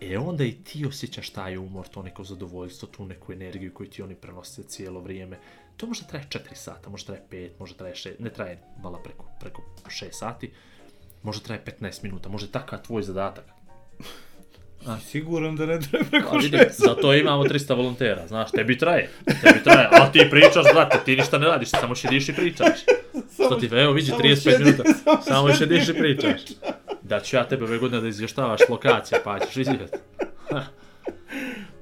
E 0.00 0.18
onda 0.18 0.44
i 0.44 0.52
ti 0.52 0.86
osjećaš 0.86 1.30
taj 1.30 1.56
umor, 1.56 1.88
to 1.88 2.02
neko 2.02 2.24
zadovoljstvo, 2.24 2.88
tu 2.88 3.04
neku 3.04 3.32
energiju 3.32 3.74
koju 3.74 3.90
ti 3.90 4.02
oni 4.02 4.14
prenose 4.14 4.62
cijelo 4.62 5.00
vrijeme. 5.00 5.38
To 5.76 5.86
može 5.86 6.06
traje 6.06 6.26
4 6.28 6.54
sata, 6.54 6.90
može 6.90 7.06
traje 7.06 7.22
5, 7.30 7.50
može 7.58 7.76
traje 7.76 7.94
6, 7.94 8.14
ne 8.18 8.30
traje 8.30 8.58
vala 8.82 9.02
preko, 9.02 9.24
preko 9.40 9.62
6 9.86 10.12
sati, 10.12 10.50
može 11.22 11.42
traje 11.42 11.64
15 11.80 12.02
minuta, 12.02 12.28
može 12.28 12.50
takav 12.52 12.82
tvoj 12.82 13.02
zadatak. 13.02 13.44
Siguran 15.06 15.56
da 15.56 15.66
ne 15.66 15.80
treba 15.80 16.04
preko 16.10 16.36
A 16.36 16.38
vidi, 16.38 16.58
zato 16.70 17.14
imamo 17.14 17.44
300 17.44 17.76
volontera, 17.76 18.26
znaš, 18.26 18.50
tebi 18.50 18.78
traje, 18.78 19.10
tebi 19.24 19.62
traje, 19.64 19.88
a 19.92 20.12
ti 20.12 20.26
pričaš, 20.30 20.64
brate, 20.74 20.98
ti 21.04 21.16
ništa 21.16 21.38
ne 21.38 21.46
radiš, 21.46 21.68
samo 21.68 21.94
šediš 21.94 22.28
i 22.28 22.32
pričaš. 22.32 22.78
Što 23.34 23.54
ti, 23.54 23.68
evo, 23.72 23.92
vidi, 23.92 24.06
samo 24.06 24.20
35 24.20 24.42
šedi- 24.42 24.64
minuta, 24.64 24.82
samo 25.04 25.22
samo 25.22 25.52
šediš 25.52 25.88
i 25.88 25.94
pričaš. 25.94 26.40
Da 27.02 27.20
ću 27.20 27.36
ja 27.36 27.48
tebe 27.48 27.64
ove 27.64 27.78
godine 27.78 28.00
da 28.00 28.08
izvještavaš 28.08 28.60
lokacija, 28.68 29.20
pa 29.24 29.38
ćeš 29.38 29.56
vidjeti. 29.56 29.96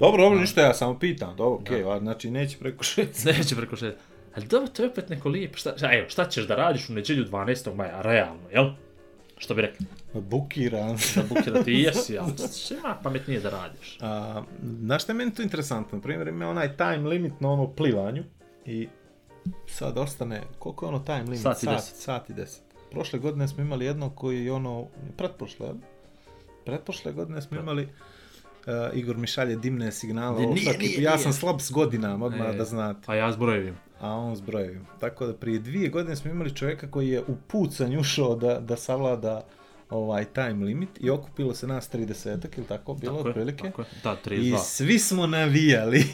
Dobro, 0.01 0.23
dobro, 0.23 0.41
ništa, 0.41 0.61
ja 0.61 0.75
samo 0.75 0.99
pitam, 0.99 1.37
dobro, 1.37 1.61
okej, 1.63 1.85
okay, 1.85 1.99
znači 1.99 2.31
neće 2.31 2.59
preko 2.59 2.85
šest. 2.85 3.25
Neće 3.39 3.57
preko 3.57 3.77
šest. 3.77 3.97
Ali 4.37 4.47
dobro, 4.47 4.69
to 4.69 4.83
je 4.83 4.89
opet 4.89 5.09
neko 5.09 5.29
lijepo. 5.29 5.59
Šta, 5.59 5.75
evo, 5.81 6.09
šta 6.09 6.29
ćeš 6.29 6.47
da 6.47 6.55
radiš 6.55 6.89
u 6.89 6.93
nedjelju 6.93 7.25
12. 7.25 7.75
maja, 7.75 8.03
realno, 8.03 8.49
jel? 8.53 8.71
Što 9.43 9.55
bi 9.55 9.63
rekli? 9.63 9.87
Bukiran. 10.15 10.97
Da 11.15 11.23
bukira 11.29 11.63
ti 11.63 11.73
jesi, 11.87 12.19
ali 12.19 12.33
što 12.57 12.75
ima 12.75 12.97
pametnije 13.03 13.41
da 13.41 13.51
radiš? 13.51 13.99
A, 14.01 14.43
znaš 14.81 15.03
šta 15.03 15.13
je 15.13 15.17
meni 15.17 15.35
tu 15.35 15.43
interesantno? 15.43 15.99
Na 15.99 16.03
primjer, 16.03 16.29
ima 16.29 16.49
onaj 16.49 16.77
time 16.77 17.09
limit 17.09 17.33
na 17.41 17.51
ono 17.51 17.73
plivanju 17.73 18.23
i 18.67 18.89
sad 19.67 19.99
ostane, 19.99 20.43
koliko 20.59 20.85
je 20.87 20.89
ono 20.89 20.99
time 20.99 21.23
limit? 21.23 21.41
Sat 21.41 21.63
i 21.63 21.67
deset. 21.67 21.97
sat 21.97 22.31
i 22.31 22.35
deset. 22.35 22.63
Prošle 22.91 23.19
godine 23.19 23.49
smo 23.49 23.63
imali 23.63 23.85
jedno 23.85 24.11
koji 24.11 24.45
je 24.45 24.53
ono, 24.53 24.87
pretprošle? 25.17 25.69
Pretprošle 26.65 27.13
godine 27.13 27.43
smo 27.43 27.59
imali 27.59 27.89
Uh, 28.63 28.69
Igor 28.95 29.17
mi 29.17 29.27
šalje 29.27 29.57
dimne 29.57 29.93
signale, 29.93 30.47
nije, 30.47 30.57
sad, 30.63 30.79
nije, 30.79 30.93
ja 30.95 31.11
nije. 31.11 31.19
sam 31.19 31.33
slab 31.33 31.61
s 31.61 31.71
godinama, 31.71 32.27
odmah 32.27 32.49
E. 32.49 32.53
da 32.53 32.65
znate, 32.65 33.01
A 33.07 33.15
ja 33.15 33.33
zbrojevim. 33.33 33.75
a 34.01 34.11
on 34.11 34.37
s 34.37 34.41
brojevima. 34.41 34.87
Tako 35.01 35.27
da 35.27 35.35
prije 35.35 35.59
dvije 35.59 35.89
godine 35.89 36.17
smo 36.17 36.31
imali 36.31 36.55
čovjeka 36.55 36.91
koji 36.91 37.09
je 37.09 37.21
u 37.21 37.37
pucanj 37.47 37.97
ušao 37.97 38.35
da, 38.37 38.61
da 38.61 38.77
savlada 38.77 39.45
ovaj 39.91 40.25
time 40.25 40.65
limit 40.65 40.89
i 41.01 41.11
okupilo 41.11 41.55
se 41.55 41.67
nas 41.67 41.91
30 41.91 42.29
ili 42.57 42.67
tako, 42.67 42.95
bilo 42.95 43.13
Tako 43.13 43.29
je, 43.29 43.31
otprilike. 43.31 43.63
tako 43.63 43.83
je. 43.83 43.87
Da, 44.05 44.17
I 44.27 44.39
32. 44.41 44.59
svi 44.59 44.99
smo 44.99 45.27
navijali. 45.27 46.05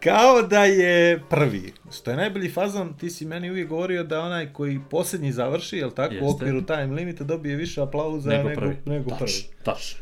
Kao 0.00 0.42
da 0.42 0.64
je 0.64 1.22
prvi. 1.30 1.72
Što 1.92 2.10
je 2.10 2.16
najbolji 2.16 2.50
fazon, 2.50 2.94
ti 2.94 3.10
si 3.10 3.26
meni 3.26 3.50
uvijek 3.50 3.68
govorio 3.68 4.04
da 4.04 4.20
onaj 4.20 4.52
koji 4.52 4.80
posljednji 4.90 5.32
završi, 5.32 5.76
jel 5.76 5.90
tako, 5.90 6.12
u 6.12 6.16
Jeste. 6.16 6.26
okviru 6.26 6.62
time 6.62 6.86
limita 6.86 7.24
dobije 7.24 7.56
više 7.56 7.80
aplauza 7.82 8.30
Nego 8.30 8.48
nego, 8.48 8.60
prvi. 8.60 8.76
nego 8.86 9.10
Tačno, 9.10 9.18
prvi. 9.18 9.62
Tačno. 9.64 9.98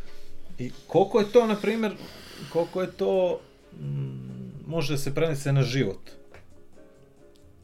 I 0.58 0.70
koliko 0.86 1.20
je 1.20 1.26
to, 1.26 1.46
na 1.46 1.56
primjer, 1.56 1.92
koliko 2.50 2.82
je 2.82 2.92
to 2.92 3.40
mm, 3.74 3.82
može 4.66 4.98
se 4.98 5.14
prenese 5.14 5.52
na 5.52 5.62
život? 5.62 6.10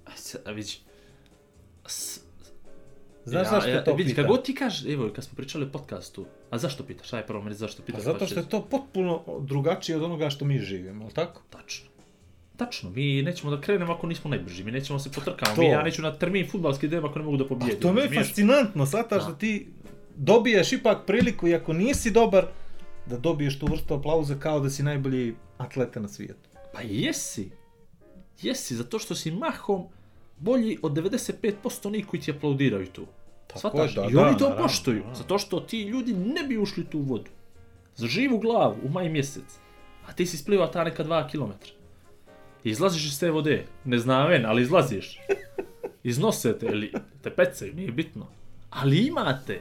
A, 0.07 0.11
a 0.45 0.51
vidi, 0.51 0.71
s- 1.87 2.21
Znaš 3.25 3.47
ja, 3.47 3.51
zašto 3.51 3.71
ja, 3.71 3.85
to 3.85 3.95
vidi, 3.95 4.11
pitam? 4.11 4.25
kad 4.25 4.31
god 4.31 4.45
ti 4.45 4.55
kažeš, 4.55 4.85
evo, 4.87 5.11
kad 5.11 5.25
smo 5.25 5.37
pričali 5.37 5.65
o 5.65 5.71
podcastu, 5.71 6.27
a 6.51 6.59
zašto 6.59 6.85
pitaš? 6.85 7.13
Aj 7.13 7.27
prvo 7.27 7.43
meni 7.43 7.55
zašto 7.57 7.83
Pa 7.83 7.87
pitaš? 7.87 8.03
zato 8.03 8.19
pa 8.19 8.27
što 8.27 8.35
ću- 8.35 8.41
je 8.41 8.49
to 8.49 8.63
potpuno 8.63 9.23
drugačije 9.41 9.97
od 9.97 10.03
onoga 10.03 10.31
što 10.31 10.45
mi 10.45 10.59
živimo, 10.59 11.05
jel 11.05 11.11
tako? 11.13 11.43
Tačno. 11.51 11.87
Tačno, 12.55 12.91
mi 12.91 13.23
nećemo 13.23 13.51
da 13.51 13.61
krenemo 13.61 13.93
ako 13.93 14.07
nismo 14.07 14.31
najbrži, 14.31 14.65
mi 14.65 14.73
nećemo 14.73 14.99
se 14.99 15.11
potrkamo, 15.11 15.55
To. 15.57 15.61
mi 15.61 15.69
ja 15.69 15.83
neću 15.83 16.03
na 16.03 16.13
termin 16.13 16.51
futbalski 16.51 16.87
idem 16.87 17.05
ako 17.05 17.19
ne 17.19 17.25
mogu 17.25 17.37
da 17.37 17.45
A 17.45 17.49
pobijedim. 17.49 17.81
to 17.81 17.93
me 17.93 18.03
je 18.03 18.11
fascinantno, 18.15 18.87
shvataš 18.87 19.23
Da. 19.23 19.29
da 19.29 19.35
ti 19.35 19.67
dobiješ 20.17 20.73
ipak 20.73 20.99
priliku 21.07 21.49
i 21.49 21.55
ako 21.55 21.73
nisi 21.73 22.11
dobar, 22.11 22.47
da 23.07 23.19
dobiješ 23.19 23.59
tu 23.59 23.67
vrstu 23.67 23.95
aplauza 23.95 24.35
kao 24.35 24.61
da 24.61 24.71
si 24.71 24.83
najbolji 24.83 25.35
atleta 25.59 26.01
na 26.01 26.09
svijetu. 26.09 26.49
Pa 26.73 26.81
jesi. 26.83 27.51
Jesi, 28.43 28.77
zato 28.77 28.99
što 28.99 29.15
si 29.15 29.31
mahom 29.31 29.85
bolji 30.39 30.79
od 30.83 30.93
95% 30.93 31.87
onih 31.87 32.07
koji 32.07 32.21
ti 32.21 32.31
aplaudiraju 32.31 32.87
tu. 32.87 33.07
Tako 33.47 33.61
Svataš? 33.61 33.95
da, 33.95 34.07
I 34.11 34.13
da, 34.13 34.21
oni 34.27 34.39
to 34.39 34.45
naravno, 34.45 34.63
poštuju, 34.63 34.97
naravno. 34.97 35.15
zato 35.15 35.39
što 35.39 35.61
ti 35.61 35.83
ljudi 35.83 36.13
ne 36.13 36.43
bi 36.43 36.59
ušli 36.59 36.85
tu 36.85 36.99
vodu. 36.99 37.31
Za 37.97 38.07
živu 38.07 38.39
glavu, 38.39 38.77
u 38.85 38.89
maj 38.89 39.09
mjesec. 39.09 39.45
A 40.07 40.13
ti 40.13 40.27
si 40.27 40.37
splivao 40.37 40.67
ta 40.67 40.85
neka 40.85 41.03
dva 41.03 41.29
kilometra. 41.29 41.73
I 42.65 42.71
izlaziš 42.71 43.07
iz 43.07 43.21
te 43.21 43.31
vode, 43.31 43.65
ne 43.85 43.99
znam 43.99 44.29
ven, 44.29 44.47
ali 44.47 44.63
izlaziš. 44.63 45.19
Iznose 46.03 46.59
te, 46.59 46.67
ili 46.67 46.93
te 47.23 47.31
pecaju, 47.31 47.75
nije 47.75 47.93
bitno. 47.93 48.27
Ali 48.71 49.07
imate. 49.07 49.61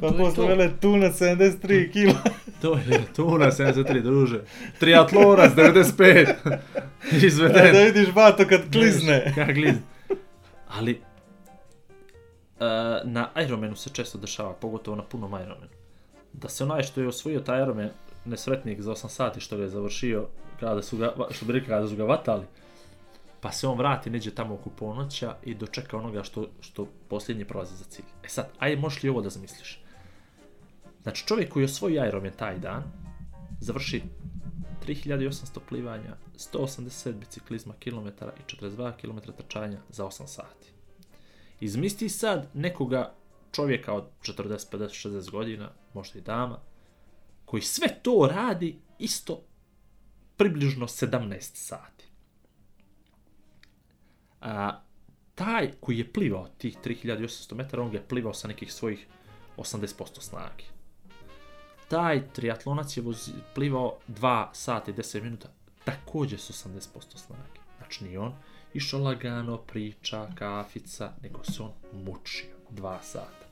Pa 0.00 0.10
To 0.10 0.16
posle 0.16 0.46
vele 0.46 0.70
tuna 0.80 1.06
73 1.06 1.92
kila. 1.92 2.14
To 2.62 2.74
je 2.74 3.02
tuna 3.16 3.46
73, 3.46 4.02
druže. 4.02 4.40
Triatlonac 4.80 5.52
95. 5.52 6.34
Izveden. 7.22 7.72
da 7.72 7.80
vidiš 7.80 8.14
bato 8.14 8.44
kad 8.48 8.60
klizne. 8.72 9.32
Kako 9.34 9.52
glizne. 9.52 9.82
Ali, 10.68 11.00
uh, 12.60 12.66
na 13.14 13.28
Ironmanu 13.44 13.76
se 13.76 13.90
često 13.90 14.18
dešava, 14.18 14.52
pogotovo 14.52 14.96
na 14.96 15.02
punom 15.02 15.30
Ironmanu. 15.30 15.70
Da 16.32 16.48
se 16.48 16.64
onaj 16.64 16.82
što 16.82 17.00
je 17.00 17.08
osvojio 17.08 17.40
taj 17.40 17.62
Ironman, 17.62 17.88
nesretnik 18.24 18.80
za 18.80 18.90
8 18.90 19.08
sati 19.08 19.40
što 19.40 19.56
ga 19.56 19.62
je 19.62 19.68
završio, 19.68 20.26
kada 20.60 20.82
su 20.82 20.96
ga, 20.96 21.12
što 21.30 21.46
bi 21.46 21.52
rekli, 21.52 21.68
kada 21.68 21.88
su 21.88 21.96
ga 21.96 22.04
vatali, 22.04 22.44
pa 23.40 23.52
se 23.52 23.66
on 23.66 23.78
vrati, 23.78 24.10
neđe 24.10 24.30
tamo 24.30 24.54
oko 24.54 24.70
ponoća 24.70 25.36
i 25.44 25.54
dočeka 25.54 25.98
onoga 25.98 26.22
što, 26.22 26.48
što 26.60 26.88
posljednji 27.08 27.44
prolazi 27.44 27.76
za 27.76 27.84
cilj. 27.84 28.04
E 28.24 28.28
sad, 28.28 28.48
ajde, 28.58 28.80
možeš 28.80 29.02
li 29.02 29.08
ovo 29.08 29.20
da 29.20 29.30
zamisliš? 29.30 29.80
Znači, 31.02 31.26
čovjek 31.26 31.52
koji 31.52 31.62
je 31.62 31.64
osvojio 31.64 32.06
Ironman 32.06 32.32
taj 32.36 32.58
dan, 32.58 32.82
završi 33.60 34.02
3800 34.86 35.58
plivanja, 35.68 36.16
180 36.36 37.12
biciklizma 37.12 37.74
kilometara 37.78 38.32
i 38.32 38.56
42 38.56 38.92
km 39.00 39.32
trčanja 39.36 39.78
za 39.88 40.04
8 40.04 40.26
sati. 40.26 40.72
Izmisli 41.60 42.08
sad 42.08 42.50
nekoga 42.54 43.14
čovjeka 43.52 43.92
od 43.92 44.04
40, 44.22 44.76
50, 44.76 45.08
60 45.08 45.30
godina, 45.30 45.70
možda 45.94 46.18
i 46.18 46.22
dama, 46.22 46.60
koji 47.44 47.62
sve 47.62 47.88
to 48.02 48.28
radi 48.32 48.78
isto 48.98 49.42
približno 50.36 50.86
17 50.86 51.40
sati. 51.40 52.05
A, 54.40 54.80
taj 55.34 55.72
koji 55.80 55.98
je 55.98 56.12
plivao 56.12 56.48
tih 56.58 56.76
3800 56.84 57.54
metara, 57.54 57.82
on 57.82 57.90
ga 57.90 57.96
je 57.96 58.08
plivao 58.08 58.34
sa 58.34 58.48
nekih 58.48 58.72
svojih 58.72 59.06
80% 59.56 60.20
snage 60.20 60.64
taj 61.88 62.28
triatlonac 62.32 62.96
je 62.96 63.02
vozi, 63.02 63.32
plivao 63.54 63.98
2 64.08 64.46
sata 64.52 64.90
i 64.90 64.94
10 64.94 65.22
minuta, 65.22 65.48
također 65.84 66.40
s 66.40 66.50
80% 66.50 67.16
snage. 67.16 67.60
Znači 67.78 68.04
nije 68.04 68.18
on 68.18 68.32
išao 68.74 69.00
lagano, 69.00 69.56
priča, 69.58 70.28
kafica, 70.34 71.12
nego 71.22 71.44
se 71.44 71.62
on 71.62 71.72
mučio 71.92 72.56
2 72.70 72.98
sata. 73.02 73.46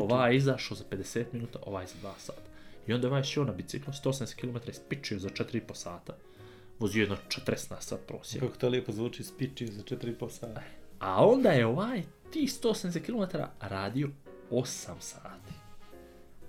Ovaj 0.00 0.32
je 0.32 0.36
izašao 0.36 0.76
za 0.76 0.84
50 0.90 1.24
minuta, 1.32 1.58
ovaj 1.66 1.86
za 1.86 2.08
2 2.08 2.12
sata. 2.18 2.42
I 2.86 2.92
onda 2.92 3.08
ovaj 3.08 3.22
šao 3.22 3.44
na 3.44 3.52
biciklu 3.52 3.92
180 3.92 4.34
km 4.34 4.70
ispičio 4.70 5.18
za 5.18 5.28
4,5 5.28 5.74
sata. 5.74 6.16
Vozio 6.78 7.00
jedno 7.00 7.16
40 7.28 7.70
na 7.70 7.80
sat 7.80 8.00
prosjek. 8.06 8.42
Kako 8.42 8.56
to 8.56 8.68
lijepo 8.68 8.92
zvuči, 8.92 9.24
spičio 9.24 9.68
za 9.70 9.82
4,5 9.82 10.30
sata. 10.30 10.62
A 10.98 11.26
onda 11.26 11.50
je 11.50 11.66
ovaj 11.66 12.02
ti 12.30 12.48
180 12.62 13.00
km 13.00 13.38
radio 13.60 14.08
8 14.50 14.90
sati. 15.00 15.52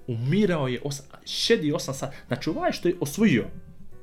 Umirao 0.07 0.67
je 0.67 0.81
8, 0.81 1.01
šedi 1.25 1.71
8 1.71 1.93
sati. 1.93 2.17
Znači 2.27 2.49
ovaj 2.49 2.71
što 2.71 2.87
je 2.87 2.95
osvojio, 2.99 3.45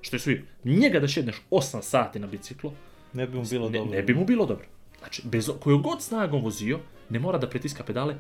što 0.01 0.17
je 0.17 0.19
osvojio, 0.19 0.43
njega 0.65 1.01
da 1.01 1.09
šedneš 1.09 1.37
8 1.51 1.83
sati 1.83 2.19
na 2.19 2.27
biciklu, 2.27 2.73
Ne 3.17 3.27
bi 3.27 3.39
mu 3.39 3.45
bilo 3.51 3.69
ne, 3.69 3.79
dobro. 3.79 3.97
ne 3.97 4.03
bi 4.03 4.15
mu 4.15 4.25
bilo 4.25 4.47
dobro. 4.47 4.67
Znači, 4.99 5.23
bez 5.25 5.51
koju 5.61 5.79
god 5.79 6.03
snagom 6.03 6.43
vozio, 6.43 6.81
ne 7.11 7.19
mora 7.19 7.39
da 7.39 7.49
pritiska 7.49 7.85
pedale, 7.85 8.17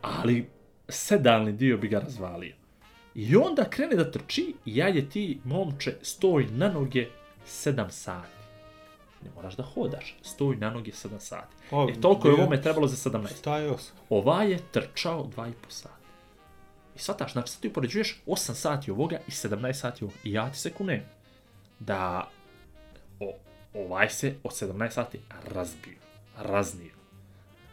ali 0.00 0.46
sedalni 0.88 1.52
dio 1.52 1.76
bi 1.76 1.88
ga 1.88 1.98
razvalio. 1.98 2.54
I 3.14 3.36
onda 3.36 3.70
krene 3.70 3.96
da 3.96 4.10
trči 4.10 4.54
i 4.66 4.76
ja 4.76 4.88
je 4.88 5.10
ti, 5.10 5.40
momče, 5.44 5.96
stoj 6.02 6.46
na 6.46 6.72
noge 6.72 7.06
7 7.46 7.90
sati. 7.90 8.40
Ne 9.24 9.30
moraš 9.34 9.56
da 9.56 9.62
hodaš, 9.62 10.16
stoj 10.22 10.56
na 10.56 10.70
noge 10.70 10.90
7 10.90 11.18
sati. 11.18 11.56
O, 11.70 11.88
E, 11.90 12.00
toliko 12.00 12.28
je 12.28 12.34
ovome 12.34 12.62
trebalo 12.62 12.86
za 12.86 13.10
17. 13.10 13.38
Šta 13.38 13.58
je 13.58 13.70
osam? 13.70 13.96
Ovaj 14.08 14.50
je 14.50 14.58
trčao 14.72 15.24
2,5 15.36 15.52
sata. 15.68 15.94
I 16.96 16.98
shvataš, 16.98 17.32
znači 17.32 17.52
sad 17.52 17.60
ti 17.60 17.68
upoređuješ 17.68 18.22
8 18.26 18.54
sati 18.54 18.90
ovoga 18.90 19.18
i 19.28 19.30
17 19.30 19.72
sati 19.72 20.04
ovoga. 20.04 20.18
I 20.24 20.32
ja 20.32 20.50
ti 20.50 20.58
se 20.58 20.72
kunem 20.72 21.02
da 21.78 22.28
o, 23.20 23.34
ovaj 23.74 24.10
se 24.10 24.34
od 24.44 24.52
17 24.52 24.90
sati 24.90 25.20
razbio, 25.54 25.98
raznio. 26.38 26.94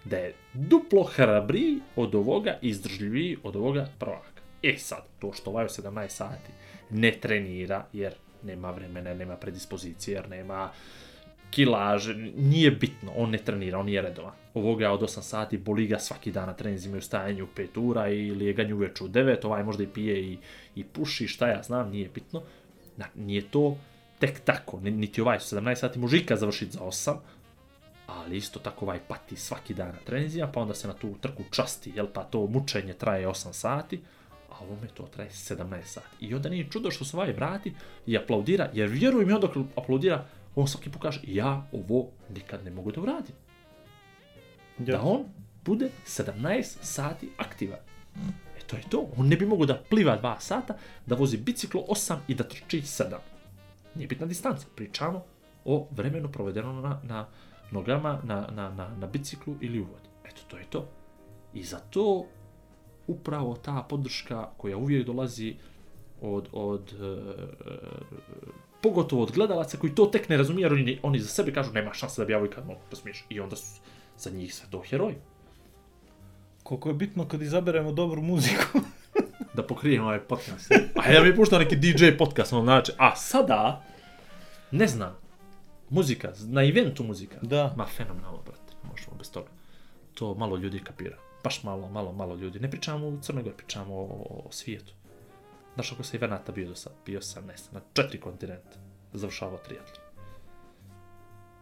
Da 0.06 0.18
je 0.18 0.34
duplo 0.54 1.04
hrabriji 1.04 1.80
od 1.96 2.16
ovoga 2.16 2.58
i 2.62 2.70
izdržljiviji 2.70 3.38
od 3.44 3.56
ovoga 3.56 3.88
prvaka. 4.00 4.42
E 4.64 4.78
sad, 4.78 5.04
to 5.20 5.34
što 5.34 5.50
ovaj 5.50 5.66
od 5.66 5.72
17 5.72 6.10
sati 6.10 6.52
ne 6.90 7.12
trenira 7.12 7.86
jer 7.94 8.14
nema 8.44 8.72
vremena, 8.72 9.14
nema 9.14 9.36
predispozicije, 9.36 10.16
jer 10.16 10.30
nema 10.30 10.72
kilaže, 11.50 12.14
nije 12.36 12.72
bitno, 12.72 13.12
on 13.16 13.30
ne 13.30 13.38
trenira, 13.38 13.80
on 13.80 13.86
nije 13.86 14.02
redovan. 14.02 14.34
Ovoga 14.54 14.92
od 14.92 15.02
8 15.02 15.22
sati 15.22 15.58
boli 15.58 15.88
ga 15.88 16.00
svaki 16.00 16.32
dan 16.32 16.48
na 16.48 16.54
treninzima 16.54 16.98
u 16.98 17.02
stajanju 17.02 17.44
u 17.44 17.48
5 17.58 17.80
ura 17.80 18.10
i 18.10 18.32
lijeganju 18.32 18.76
uveče 18.76 19.04
u 19.04 19.08
9, 19.08 19.46
ovaj 19.46 19.64
možda 19.64 19.84
i 19.84 19.88
pije 19.88 20.22
i, 20.22 20.38
i 20.76 20.84
puši, 20.84 21.28
šta 21.28 21.48
ja 21.48 21.64
znam, 21.64 21.90
nije 21.90 22.10
bitno. 22.10 22.42
Na, 22.98 23.06
nije 23.16 23.42
to 23.42 23.78
tek 24.20 24.40
tako, 24.40 24.80
ni- 24.80 24.92
niti 24.92 25.22
ovaj 25.22 25.38
17 25.38 25.76
sati 25.76 26.00
mužika 26.00 26.36
završiti 26.36 26.72
za 26.72 26.80
8, 26.80 27.16
ali 28.08 28.38
isto 28.38 28.60
tako 28.60 28.86
ovaj 28.86 29.00
pati 29.08 29.36
svaki 29.36 29.74
dan 29.74 29.88
na 29.88 30.00
treninzima, 30.06 30.48
pa 30.48 30.62
onda 30.62 30.74
se 30.74 30.88
na 30.88 30.94
tu 30.94 31.16
trku 31.22 31.44
časti, 31.52 31.92
jel 31.96 32.08
pa 32.14 32.24
to 32.24 32.48
mučenje 32.48 32.94
traje 32.94 33.28
8 33.28 33.54
sati, 33.54 34.02
a 34.60 34.64
ovome 34.64 34.88
to 34.88 35.04
traje 35.04 35.30
17 35.30 35.84
sati. 35.84 36.26
I 36.26 36.36
onda 36.36 36.50
nije 36.50 36.70
čudo 36.70 36.92
što 36.92 37.06
se 37.06 37.18
ovaj 37.18 37.34
vrati 37.34 37.74
i 38.06 38.18
aplaudira, 38.18 38.70
jer 38.74 38.90
vjeruj 38.90 39.26
mi 39.26 39.34
onda 39.34 39.48
aplaudira, 39.76 40.26
on 40.56 40.68
svaki 40.68 40.90
put 40.90 41.02
kaže, 41.02 41.22
ja 41.24 41.68
ovo 41.72 42.10
nikad 42.34 42.66
ne 42.66 42.72
mogu 42.72 42.92
da 42.92 43.02
uradim. 43.02 43.36
Da 44.78 45.02
on 45.02 45.26
bude 45.66 45.90
17 46.06 46.64
sati 46.82 47.30
aktivan. 47.38 47.80
E 48.58 48.60
to 48.68 48.76
je 48.76 48.84
to. 48.90 49.10
On 49.18 49.28
ne 49.28 49.36
bi 49.36 49.46
mogao 49.46 49.66
da 49.66 49.84
pliva 49.90 50.22
2 50.22 50.36
sata, 50.40 50.78
da 51.06 51.16
vozi 51.16 51.38
biciklo 51.38 51.82
8 51.90 52.18
i 52.28 52.36
da 52.36 52.44
trči 52.44 52.82
7. 52.82 53.18
Nije 53.96 54.08
bitna 54.08 54.26
distanca. 54.26 54.68
Pričamo 54.76 55.26
o 55.66 55.88
vremenu 55.92 56.32
provedenom 56.32 56.82
na, 56.82 57.02
na 57.04 57.28
nogama, 57.72 58.20
na, 58.24 58.48
na, 58.52 58.70
na, 58.70 58.96
na 58.98 59.08
biciklu 59.08 59.56
ili 59.62 59.80
u 59.80 59.84
vodi. 59.84 60.10
Eto, 60.26 60.42
to 60.48 60.58
je 60.58 60.66
to. 60.70 60.90
I 61.54 61.64
zato 61.64 62.26
upravo 63.08 63.56
ta 63.56 63.86
podrška 63.90 64.50
koja 64.58 64.78
uvijek 64.78 65.06
dolazi 65.06 65.56
od, 66.22 66.48
od 66.52 66.94
e, 66.94 67.38
pogotovo 68.82 69.24
od 69.24 69.32
gledalaca 69.32 69.78
koji 69.78 69.96
to 69.96 70.06
tek 70.06 70.30
ne 70.30 70.38
razumiju, 70.38 70.66
jer 70.66 70.74
oni, 70.74 71.00
oni 71.04 71.20
za 71.20 71.28
sebe 71.28 71.54
kažu 71.54 71.74
nema 71.74 71.94
šanse 71.94 72.22
da 72.22 72.26
bi 72.26 72.34
ja 72.34 72.38
ovaj 72.38 72.50
mogu 72.66 72.80
posmiješ. 72.90 73.26
I 73.30 73.40
onda 73.40 73.56
su 73.56 73.82
za 74.18 74.30
njih 74.30 74.56
sve 74.56 74.68
to 74.72 74.82
heroji. 74.90 75.16
Koliko 76.64 76.90
je 76.90 76.96
bitno 76.96 77.28
kad 77.28 77.42
izaberemo 77.42 77.92
dobru 77.92 78.22
muziku. 78.22 78.80
Da 79.54 79.64
pokrijem 79.64 80.04
ovaj 80.04 80.20
podcast. 80.20 80.72
A 80.96 81.12
ja 81.12 81.24
mi 81.24 81.36
puštao 81.36 81.60
neki 81.60 81.76
DJ 81.76 82.18
podcast, 82.18 82.54
ono 82.54 82.64
znači, 82.64 82.92
a 82.98 83.16
sada, 83.16 83.84
ne 84.72 84.88
znam, 84.88 85.18
muzika, 85.90 86.34
na 86.46 86.64
eventu 86.64 87.04
muzika. 87.04 87.38
Da. 87.42 87.74
Ma 87.78 87.86
fenomenalno, 87.86 88.42
brate, 88.46 88.74
ne 88.84 88.90
možemo 88.90 89.18
bez 89.18 89.32
toga. 89.32 89.50
To 90.14 90.36
malo 90.36 90.58
ljudi 90.58 90.80
kapira. 90.80 91.18
Baš 91.44 91.64
malo, 91.64 91.90
malo, 91.90 92.14
malo 92.14 92.36
ljudi. 92.36 92.60
Ne 92.60 92.72
pričamo 92.72 93.08
u 93.08 93.20
Crnoj 93.22 93.44
Gori, 93.44 93.58
pričamo 93.58 93.96
o, 93.96 94.44
o 94.46 94.52
svijetu. 94.52 94.94
Znaš 95.74 95.92
ako 95.92 96.04
se 96.04 96.18
Venata 96.18 96.52
bio 96.52 96.68
do 96.68 96.76
sad? 96.76 96.94
Bio 97.06 97.22
sam, 97.22 97.46
ne 97.46 97.58
znam, 97.58 97.74
na 97.74 97.82
četiri 97.94 98.20
kontinenta. 98.20 98.78
Završavao 99.14 99.58
triatlon. 99.58 100.08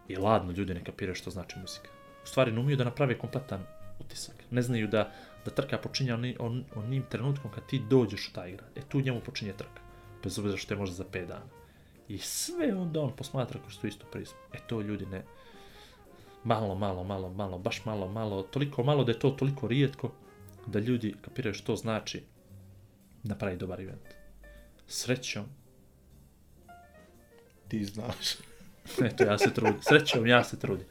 I 0.08 0.16
ladno 0.16 0.52
ljudi 0.52 0.74
ne 0.74 0.84
kapiraju 0.84 1.14
što 1.14 1.30
znači 1.30 1.58
muzika. 1.58 1.88
U 2.24 2.26
stvari 2.26 2.52
ne 2.52 2.60
umiju 2.60 2.76
da 2.76 2.84
naprave 2.84 3.18
kompletan 3.18 3.66
utisak. 4.00 4.34
Ne 4.50 4.62
znaju 4.62 4.88
da, 4.88 5.12
da 5.44 5.50
trka 5.50 5.78
počinje 5.78 6.14
oni, 6.14 6.36
on, 6.38 6.64
onim 6.74 7.04
trenutkom 7.10 7.50
kad 7.50 7.66
ti 7.66 7.82
dođeš 7.90 8.28
u 8.28 8.32
taj 8.32 8.52
grad. 8.52 8.70
E 8.76 8.80
tu 8.88 9.00
njemu 9.00 9.20
počinje 9.20 9.52
trka. 9.52 9.80
Bez 10.22 10.38
obzira 10.38 10.56
što 10.56 10.74
je 10.74 10.78
možda 10.78 10.94
za 10.94 11.04
5 11.04 11.26
dana. 11.26 11.46
I 12.08 12.18
sve 12.18 12.74
onda 12.74 13.00
on 13.00 13.16
posmatra 13.16 13.60
kroz 13.60 13.78
tu 13.78 13.86
istu 13.86 14.06
prizmu. 14.12 14.38
E 14.52 14.58
to 14.66 14.80
ljudi 14.80 15.06
ne... 15.06 15.24
Malo, 16.46 16.74
malo, 16.74 17.04
malo, 17.04 17.28
malo, 17.30 17.58
baš 17.58 17.84
malo, 17.84 18.08
malo, 18.08 18.42
toliko 18.42 18.82
malo 18.82 19.04
da 19.04 19.12
je 19.12 19.18
to 19.18 19.30
toliko 19.30 19.68
rijetko 19.68 20.12
da 20.66 20.78
ljudi 20.78 21.14
kapiraju 21.20 21.54
što 21.54 21.76
znači 21.76 22.22
napravi 23.22 23.56
dobar 23.56 23.80
event. 23.80 24.06
Srećom, 24.86 25.46
Ti 27.68 27.84
znaš. 27.84 28.34
Eto, 29.06 29.24
ja 29.24 29.38
se 29.38 29.54
trudim. 29.54 29.82
Srećom, 29.82 30.26
ja 30.26 30.44
se 30.44 30.58
trudim. 30.58 30.86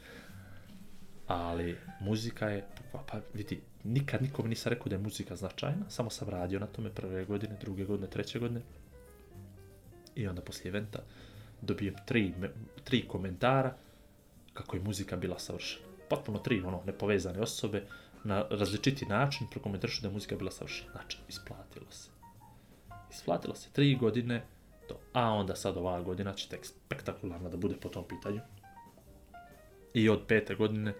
Ali, 1.26 1.76
muzika 2.00 2.48
je, 2.48 2.64
pa, 2.92 2.98
pa 3.12 3.20
vidi, 3.34 3.60
nikad 3.84 4.22
nikome 4.22 4.48
nisam 4.48 4.70
rekao 4.70 4.88
da 4.88 4.94
je 4.94 5.02
muzika 5.02 5.36
značajna, 5.36 5.90
samo 5.90 6.10
sam 6.10 6.28
radio 6.28 6.60
na 6.60 6.66
tome 6.66 6.90
prve 6.90 7.24
godine, 7.24 7.56
druge 7.60 7.84
godine, 7.84 8.10
treće 8.10 8.38
godine. 8.38 8.60
I 10.14 10.28
onda 10.28 10.42
poslije 10.42 10.68
eventa 10.68 10.98
dobijem 11.62 11.94
tri, 12.06 12.34
tri 12.84 13.08
komentara 13.08 13.74
kako 14.56 14.76
je 14.76 14.82
muzika 14.82 15.16
bila 15.16 15.38
savršena. 15.38 15.86
Potpuno 16.08 16.38
tri, 16.38 16.60
ono, 16.60 16.82
nepovezane 16.86 17.40
osobe, 17.40 17.82
na 18.24 18.44
različiti 18.50 19.06
način 19.06 19.46
prokomentarišu 19.50 20.02
da 20.02 20.08
je 20.08 20.12
muzika 20.12 20.36
bila 20.36 20.50
savršena. 20.50 20.90
Znači, 20.92 21.18
isplatilo 21.28 21.86
se. 21.90 22.10
Isplatilo 23.10 23.54
se 23.54 23.68
tri 23.72 23.94
godine, 23.94 24.42
to. 24.88 25.00
A 25.12 25.30
onda 25.30 25.56
sad 25.56 25.76
ova 25.76 26.02
godina 26.02 26.32
će 26.32 26.48
tek 26.48 26.66
spektakularna 26.66 27.48
da 27.48 27.56
bude 27.56 27.74
po 27.76 27.88
tom 27.88 28.04
pitanju. 28.08 28.40
I 29.94 30.08
od 30.08 30.22
pete 30.28 30.54
godine 30.54 30.94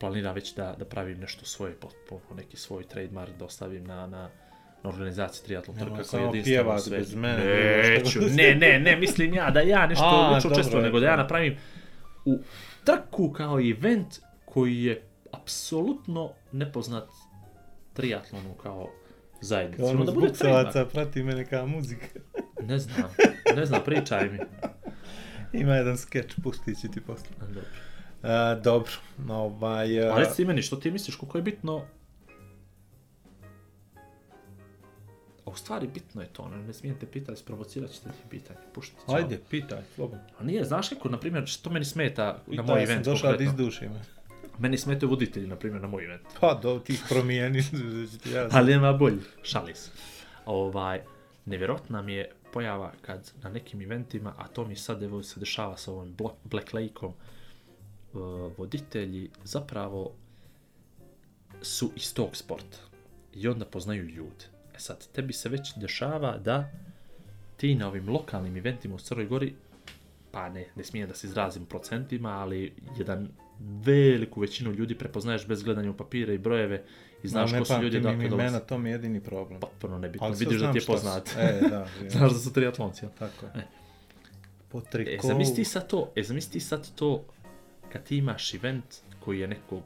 planiram 0.00 0.34
već 0.34 0.54
da, 0.54 0.74
da 0.78 0.84
pravim 0.84 1.18
nešto 1.18 1.44
svoje, 1.44 1.72
potpuno 1.72 2.36
neki 2.36 2.56
svoj 2.56 2.84
trademark 2.84 3.32
da 3.38 3.44
ostavim 3.44 3.84
na, 3.84 4.06
na, 4.06 4.30
na 4.82 4.90
organizaciji 4.90 5.44
triatlon 5.44 5.76
trka 5.76 6.04
samo 6.04 6.22
koja 6.22 6.22
je 6.22 6.26
jedinstvena 6.26 6.60
u 6.60 6.64
pjevat 6.64 6.82
svetu. 6.82 7.00
bez 7.00 7.14
mene, 7.14 7.44
Neću, 7.98 8.20
ne, 8.20 8.54
ne, 8.54 8.80
ne, 8.80 8.96
mislim 8.96 9.34
ja 9.34 9.50
da 9.50 9.60
ja 9.60 9.86
nešto 9.86 10.10
dobro, 10.10 10.52
učestvujem, 10.52 10.84
nego 10.84 11.00
da 11.00 11.06
ja 11.06 11.16
napravim 11.16 11.58
u 12.24 12.38
trku 12.84 13.32
kao 13.32 13.60
event 13.60 14.18
koji 14.44 14.84
je 14.84 15.02
apsolutno 15.32 16.32
nepoznat 16.52 17.08
triatlonu 17.92 18.54
kao 18.62 18.90
zajednici. 19.40 19.82
Ono 19.82 19.92
Ono 19.92 20.04
da 20.04 20.12
bude 20.12 20.34
salaca 20.34 20.86
prati 20.86 21.22
mene 21.22 21.44
kao 21.44 21.66
muzika. 21.66 22.06
Ne 22.62 22.78
znam, 22.78 23.10
ne 23.56 23.66
znam, 23.66 23.80
pričaj 23.84 24.28
mi. 24.30 24.38
Ima 25.60 25.74
jedan 25.74 25.98
skeč, 25.98 26.34
pustit 26.42 26.80
ću 26.80 26.88
ti 26.88 27.00
posle. 27.00 27.28
Dobro. 27.40 27.62
A, 28.22 28.54
dobro, 28.54 28.92
ovaj... 29.28 30.08
A 30.08 30.14
a, 30.14 30.18
reci 30.18 30.44
meni, 30.44 30.62
što 30.62 30.76
ti 30.76 30.90
misliš, 30.90 31.16
koliko 31.16 31.38
je 31.38 31.42
bitno... 31.42 31.84
u 35.54 35.56
stvari 35.56 35.86
bitno 35.94 36.22
je 36.22 36.28
to, 36.28 36.42
ono, 36.42 36.56
ne 36.56 36.72
smijem 36.72 36.98
te 36.98 37.06
pitati, 37.06 37.40
sprovocirat 37.40 37.90
ćete 37.90 38.08
ti 38.08 38.28
pitanje, 38.30 38.60
pušti 38.72 38.96
ću. 38.96 39.14
Ajde, 39.14 39.40
pitaj, 39.50 39.82
slobodno. 39.94 40.24
A 40.38 40.44
nije, 40.44 40.64
znaš 40.64 40.88
kako, 40.88 41.08
na 41.08 41.18
primjer, 41.18 41.46
što 41.46 41.70
meni 41.70 41.84
smeta 41.84 42.24
na 42.24 42.38
Pitaj, 42.50 42.64
moj 42.64 42.82
event 42.82 43.04
došao 43.04 43.32
da 43.32 43.36
konkretno? 43.36 43.62
izdušim. 43.64 43.90
Meni 44.58 44.78
smetaju 44.78 45.10
voditelji, 45.10 45.46
na 45.46 45.56
primjer, 45.56 45.82
na 45.82 45.88
moj 45.88 46.04
event. 46.04 46.22
Pa, 46.40 46.54
do, 46.54 46.78
ti 46.78 46.92
ih 46.92 47.04
promijeni, 47.08 47.62
da 48.24 48.30
ja 48.30 48.48
znam. 48.48 48.62
Ali 48.62 48.72
nema 48.72 48.92
bolji, 48.92 49.20
šali 49.42 49.74
se. 49.74 49.90
Ovaj, 50.46 51.00
nevjerojatna 51.46 52.02
mi 52.02 52.12
je 52.12 52.30
pojava 52.52 52.92
kad 53.02 53.32
na 53.42 53.50
nekim 53.50 53.82
eventima, 53.82 54.34
a 54.38 54.48
to 54.48 54.66
mi 54.66 54.76
sad 54.76 55.02
evo 55.02 55.22
se 55.22 55.40
dešava 55.40 55.76
sa 55.76 55.92
ovim 55.92 56.16
Black 56.44 56.72
Lake-om, 56.72 57.12
uh, 57.12 58.52
voditelji 58.58 59.30
zapravo 59.44 60.12
su 61.62 61.90
iz 61.96 62.14
tog 62.14 62.36
sporta 62.36 62.78
i 63.32 63.48
onda 63.48 63.64
poznaju 63.64 64.04
ljude. 64.04 64.53
E 64.74 64.78
sad, 64.78 65.06
tebi 65.08 65.32
se 65.32 65.48
već 65.48 65.74
dešava 65.76 66.38
da 66.38 66.70
ti 67.56 67.74
na 67.74 67.88
ovim 67.88 68.08
lokalnim 68.08 68.56
eventima 68.56 68.94
u 68.94 68.98
Crnoj 68.98 69.26
Gori, 69.26 69.54
pa 70.30 70.48
ne, 70.48 70.66
ne 70.76 70.84
smijem 70.84 71.08
da 71.08 71.14
se 71.14 71.26
izrazim 71.26 71.64
procentima, 71.64 72.30
ali 72.30 72.72
jedan 72.98 73.28
veliku 73.84 74.40
većinu 74.40 74.72
ljudi 74.72 74.94
prepoznaješ 74.94 75.46
bez 75.46 75.62
gledanja 75.62 75.90
u 75.90 75.96
papire 75.96 76.34
i 76.34 76.38
brojeve 76.38 76.82
i 77.22 77.28
znaš 77.28 77.52
Ma, 77.52 77.58
ko 77.58 77.64
su 77.64 77.74
ljudi 77.74 77.96
im 77.96 78.02
dolaze. 78.02 78.26
imena, 78.26 78.60
to 78.60 78.78
mi 78.78 78.88
je 78.88 78.92
jedini 78.92 79.20
problem. 79.20 79.60
Potpuno 79.60 79.98
nebitno, 79.98 80.26
Ali 80.26 80.36
vidiš 80.36 80.60
da 80.60 80.72
ti 80.72 80.78
je 80.78 80.82
su. 80.82 80.86
poznat. 80.86 81.28
E, 81.38 81.60
da. 81.70 81.86
Znaš 82.10 82.32
da 82.32 82.38
su 82.38 82.52
triatlonci, 82.52 83.04
jel? 83.04 83.10
Tako 83.18 83.46
je. 83.46 83.52
E. 83.54 83.62
Po 84.68 84.78
E, 84.78 84.82
trikovu. 84.82 85.28
zamisli 85.28 85.64
sad 85.64 85.86
to, 85.86 86.12
e, 86.16 86.22
zamisli 86.22 86.60
sad 86.60 86.94
to 86.94 87.24
kad 87.88 88.04
ti 88.04 88.16
imaš 88.16 88.54
event 88.54 88.84
koji 89.20 89.40
je 89.40 89.48
nekog 89.48 89.82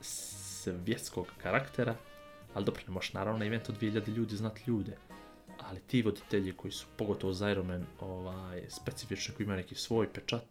svjetskog 0.00 1.26
karaktera, 1.38 1.94
ali 2.54 2.64
dobro, 2.64 2.82
ne 2.86 2.92
možeš 2.92 3.12
naravno 3.12 3.38
na 3.38 3.46
event 3.46 3.68
od 3.68 3.80
2000 3.80 4.16
ljudi 4.16 4.36
znati 4.36 4.62
ljude, 4.66 4.96
ali 5.58 5.80
ti 5.80 6.02
voditelji 6.02 6.52
koji 6.52 6.72
su, 6.72 6.86
pogotovo 6.96 7.32
za 7.32 7.50
Ironman, 7.50 7.84
ovaj, 8.00 8.62
specifični, 8.68 9.34
koji 9.34 9.44
imaju 9.44 9.56
neki 9.56 9.74
svoj 9.74 10.12
pečat, 10.12 10.44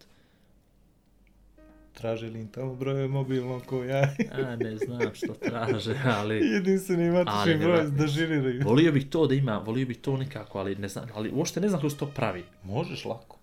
Traže 1.92 2.26
li 2.26 2.40
im 2.40 2.48
tamo 2.48 2.74
brojeve 2.74 3.08
mobilno 3.08 3.60
ko 3.66 3.84
ja? 3.84 4.14
a 4.32 4.56
ne 4.56 4.76
znam 4.76 5.14
što 5.14 5.34
traže, 5.34 5.94
ali... 6.04 6.36
Jedinstveni 6.54 7.10
matični 7.10 7.58
broj 7.58 7.90
da 7.90 8.06
žiliraju. 8.06 8.62
Volio 8.64 8.92
bih 8.92 9.06
to 9.10 9.26
da 9.26 9.34
ima, 9.34 9.58
volio 9.58 9.86
bih 9.86 9.98
to 9.98 10.16
nekako, 10.16 10.58
ali 10.58 10.76
ne 10.76 10.88
znam, 10.88 11.06
ali 11.14 11.30
uopšte 11.30 11.60
ne 11.60 11.68
znam 11.68 11.80
kako 11.80 11.90
se 11.90 11.96
to 11.96 12.06
pravi. 12.06 12.44
Možeš 12.64 13.04
lako. 13.04 13.38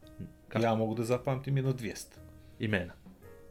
Kako? 0.48 0.64
Ja 0.64 0.76
mogu 0.76 0.96
da 0.96 1.04
zapamtim 1.04 1.58
jedno 1.58 1.74
200. 1.74 2.06
Imena. 2.60 2.94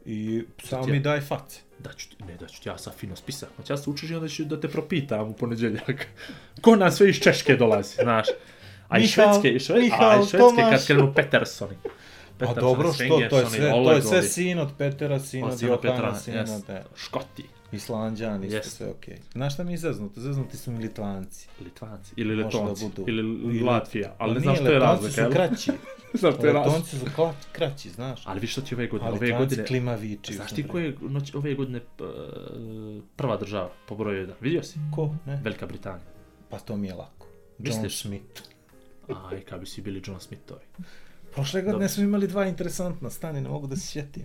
I 0.05 0.43
samo 0.63 0.87
mi 0.87 0.97
ja- 0.97 0.99
daj 0.99 1.21
face. 1.21 1.59
Da 1.79 1.93
ću 1.93 2.09
ti, 2.09 2.15
ne, 2.27 2.35
da 2.35 2.47
ću 2.47 2.61
ti 2.61 2.69
ja 2.69 2.77
sad 2.77 2.95
fino 2.95 3.15
spisak. 3.15 3.49
Znači 3.55 3.73
ja 3.73 3.77
se 3.77 3.89
učiš 3.89 4.09
i 4.09 4.15
onda 4.15 4.27
ću 4.27 4.43
da 4.43 4.61
te 4.61 4.67
propitam 4.67 5.29
u 5.29 5.33
ponedjeljak. 5.33 6.07
Ko 6.61 6.75
nam 6.75 6.91
sve 6.91 7.09
iz 7.09 7.15
Češke 7.15 7.55
dolazi, 7.55 7.95
znaš. 7.95 8.27
A 8.87 8.99
i 8.99 9.07
švedske, 9.07 9.49
i 9.49 9.59
švedske, 9.59 9.71
a 9.71 9.99
Mihal 9.99 10.23
i 10.23 10.27
švedske 10.27 10.61
kad 10.61 10.85
krenu 10.87 11.13
Petersoni. 11.13 11.75
Pa 11.83 11.89
Petersoni, 12.37 12.61
dobro, 12.61 12.93
što, 12.93 13.03
to 13.29 13.39
je 13.39 13.45
sve, 13.45 13.71
to 13.71 13.91
je 13.91 14.01
sve 14.01 14.23
sin 14.23 14.59
od 14.59 14.69
Petera, 14.77 15.19
sin 15.19 15.43
od 15.43 15.61
Johana, 15.61 16.15
sin 16.15 16.39
od 16.39 16.63
Škoti, 16.95 17.45
Islanđani, 17.71 18.45
isto 18.45 18.57
Jest. 18.57 18.77
sve 18.77 18.89
okej. 18.89 19.17
Znaš 19.31 19.53
šta 19.53 19.63
mi 19.63 19.71
je 19.73 19.77
zeznuto? 19.77 20.21
Zeznuti 20.21 20.57
su 20.57 20.71
mi 20.71 20.79
Litvanci. 20.79 21.47
Litvanci, 21.61 22.13
ili 22.15 22.35
Može 22.35 22.57
da 22.57 22.63
Letonci, 22.63 22.85
budu. 22.85 23.03
ili 23.07 23.61
Latvija, 23.61 24.15
ali 24.17 24.33
ne 24.33 24.39
znam 24.39 24.55
što 24.55 24.63
je 24.63 24.79
Letonci 24.79 24.85
razlika, 24.91 25.13
su 25.13 25.21
jel? 25.21 25.31
kraći. 25.31 25.71
Znaš 26.19 26.35
što 26.35 26.45
je 26.47 26.53
razlika. 26.53 26.75
Letonci 26.75 26.99
su 26.99 27.05
kla- 27.17 27.33
kraći, 27.51 27.89
znaš. 27.89 28.21
Ali 28.25 28.39
viš 28.39 28.51
što 28.51 28.61
ti 28.61 28.75
ove 28.75 28.87
godine, 28.87 29.11
ove 29.11 29.31
godine, 29.31 29.65
klimavići. 29.65 30.33
znaš 30.33 30.51
ti 30.51 30.67
ko 30.67 30.79
je 30.79 30.95
noć, 31.01 31.33
ove 31.33 31.53
godine 31.55 31.81
prva 33.15 33.37
država 33.37 33.69
po 33.87 33.95
broju 33.95 34.19
jedan, 34.19 34.35
vidio 34.41 34.63
si? 34.63 34.79
Ko? 34.95 35.15
Ne? 35.25 35.41
Velika 35.43 35.65
Britanija. 35.65 36.05
Pa 36.49 36.59
to 36.59 36.77
mi 36.77 36.87
je 36.87 36.93
lako. 36.93 37.27
John 37.59 37.81
Misliš? 37.81 38.01
Smith. 38.01 38.41
Aj, 39.31 39.41
kad 39.41 39.59
bi 39.59 39.65
si 39.65 39.81
bili 39.81 40.01
John 40.05 40.19
Smithovi. 40.19 40.61
Prošle 41.33 41.61
godine 41.61 41.73
Dobro. 41.73 41.87
smo 41.89 42.03
imali 42.03 42.27
dva 42.27 42.45
interesantna, 42.45 43.09
stani, 43.09 43.41
ne 43.41 43.49
mogu 43.49 43.67
da 43.67 43.75
se 43.75 43.87
sjetim. 43.87 44.23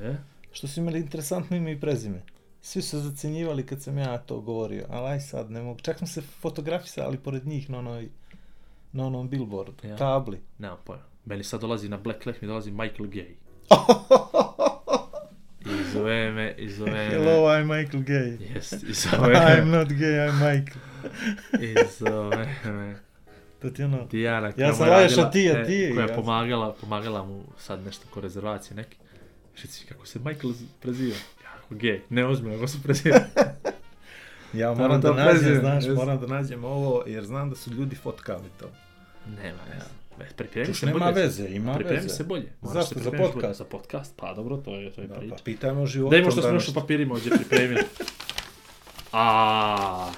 E? 0.00 0.14
Što 0.52 0.68
su 0.68 0.80
imali 0.80 0.98
interesantno 0.98 1.56
ime 1.56 1.72
i 1.72 1.80
prezime. 1.80 2.22
Svi 2.66 2.82
su 2.82 3.00
zacenjivali 3.00 3.66
kad 3.66 3.82
sam 3.82 3.98
ja 3.98 4.18
to 4.18 4.40
govorio, 4.40 4.86
ali 4.90 5.08
aj 5.08 5.20
sad 5.20 5.50
ne 5.50 5.62
mogu. 5.62 5.80
Čak 5.80 5.98
smo 5.98 6.06
se 6.06 6.22
fotografisali 6.22 7.18
pored 7.18 7.46
njih 7.46 7.70
na 7.70 7.78
onoj 7.78 8.08
na 8.92 9.06
onom 9.06 9.28
billboardu, 9.28 9.72
Ja. 9.84 9.96
tabli. 9.96 10.40
Nemam 10.58 10.78
pojma. 10.84 11.02
Meni 11.24 11.44
sad 11.44 11.60
dolazi 11.60 11.88
na 11.88 11.96
Black 11.96 12.26
Lake, 12.26 12.38
mi 12.42 12.48
dolazi 12.48 12.70
Michael 12.70 13.08
Gay. 13.08 13.34
I 15.66 15.92
zove 15.92 16.32
me, 16.32 16.54
i 16.58 16.70
zove. 16.70 17.08
Hello, 17.08 17.46
I'm 17.46 17.64
Michael 17.78 18.02
Gay. 18.04 18.38
Jest, 18.54 18.72
i 18.72 18.92
zove 18.94 19.34
I'm 19.50 19.64
me, 19.64 19.78
not 19.78 19.88
gay, 19.88 20.16
I'm 20.18 20.34
Michael. 20.34 20.80
i 21.62 21.74
zove 21.94 22.36
me. 22.66 22.96
To 23.62 23.70
ti 23.70 23.82
ono... 23.82 24.04
Dijana 24.06 24.52
Ja 24.56 24.74
sam 24.74 24.86
je 24.86 24.92
Laješa, 24.92 25.14
radila- 25.16 25.30
ti, 25.30 25.50
a 25.50 25.60
e, 25.60 25.64
ti 25.66 25.90
Koja 25.94 26.06
je 26.06 26.14
pomagala, 26.14 26.72
pomagala 26.72 27.24
mu 27.24 27.42
sad 27.58 27.80
nešto 27.80 28.06
ko 28.10 28.20
rezervacije 28.20 28.76
neki. 28.76 28.96
Reci 29.56 29.86
kako 29.86 30.06
se 30.06 30.18
Michael 30.18 30.52
preziva. 30.80 31.16
Gej, 31.70 32.00
ne 32.10 32.26
ozbiljno, 32.26 32.54
kako 32.54 32.66
se 32.68 32.78
preziva. 32.82 33.18
Ja 34.52 34.74
moram 34.74 35.00
da 35.00 35.08
to 35.08 35.14
nađem, 35.14 35.54
znaš, 35.54 35.84
jes. 35.84 35.94
moram 35.96 36.18
da 36.18 36.26
nađem 36.28 36.64
ovo, 36.64 37.02
jer 37.06 37.24
znam 37.24 37.50
da 37.50 37.56
su 37.56 37.70
ljudi 37.70 37.96
fotkali 37.96 38.48
to. 38.60 38.70
Nema 39.26 39.58
veze. 39.68 39.86
Ve, 40.18 40.26
Pripremi 40.36 40.66
Čuš, 40.66 40.80
se 40.80 40.86
nema 40.86 40.98
bolje. 41.00 41.12
veze, 41.14 41.46
ima 41.46 41.74
Pripremi 41.74 41.96
veze. 41.96 42.08
se 42.08 42.24
bolje. 42.24 42.52
Moraš 42.62 42.84
Zašto? 42.84 43.00
Za 43.00 43.10
podcast? 43.12 43.34
bolje. 43.34 43.54
Za 43.54 43.64
podcast, 43.64 44.12
pa 44.16 44.34
dobro, 44.34 44.56
to 44.56 44.76
je, 44.76 44.92
to 44.92 45.00
je 45.00 45.06
Da, 45.06 45.14
priča. 45.14 45.34
pa 45.34 45.42
pitajmo 45.44 45.82
o 45.82 45.86
životu. 45.86 46.10
Daj 46.10 46.22
mo 46.22 46.30
što 46.30 46.42
smo 46.42 46.50
još 46.50 46.68
u 46.68 46.74
papirima 46.74 47.14
ovdje 47.14 47.30
pripremili. 47.30 47.82
A, 49.12 50.10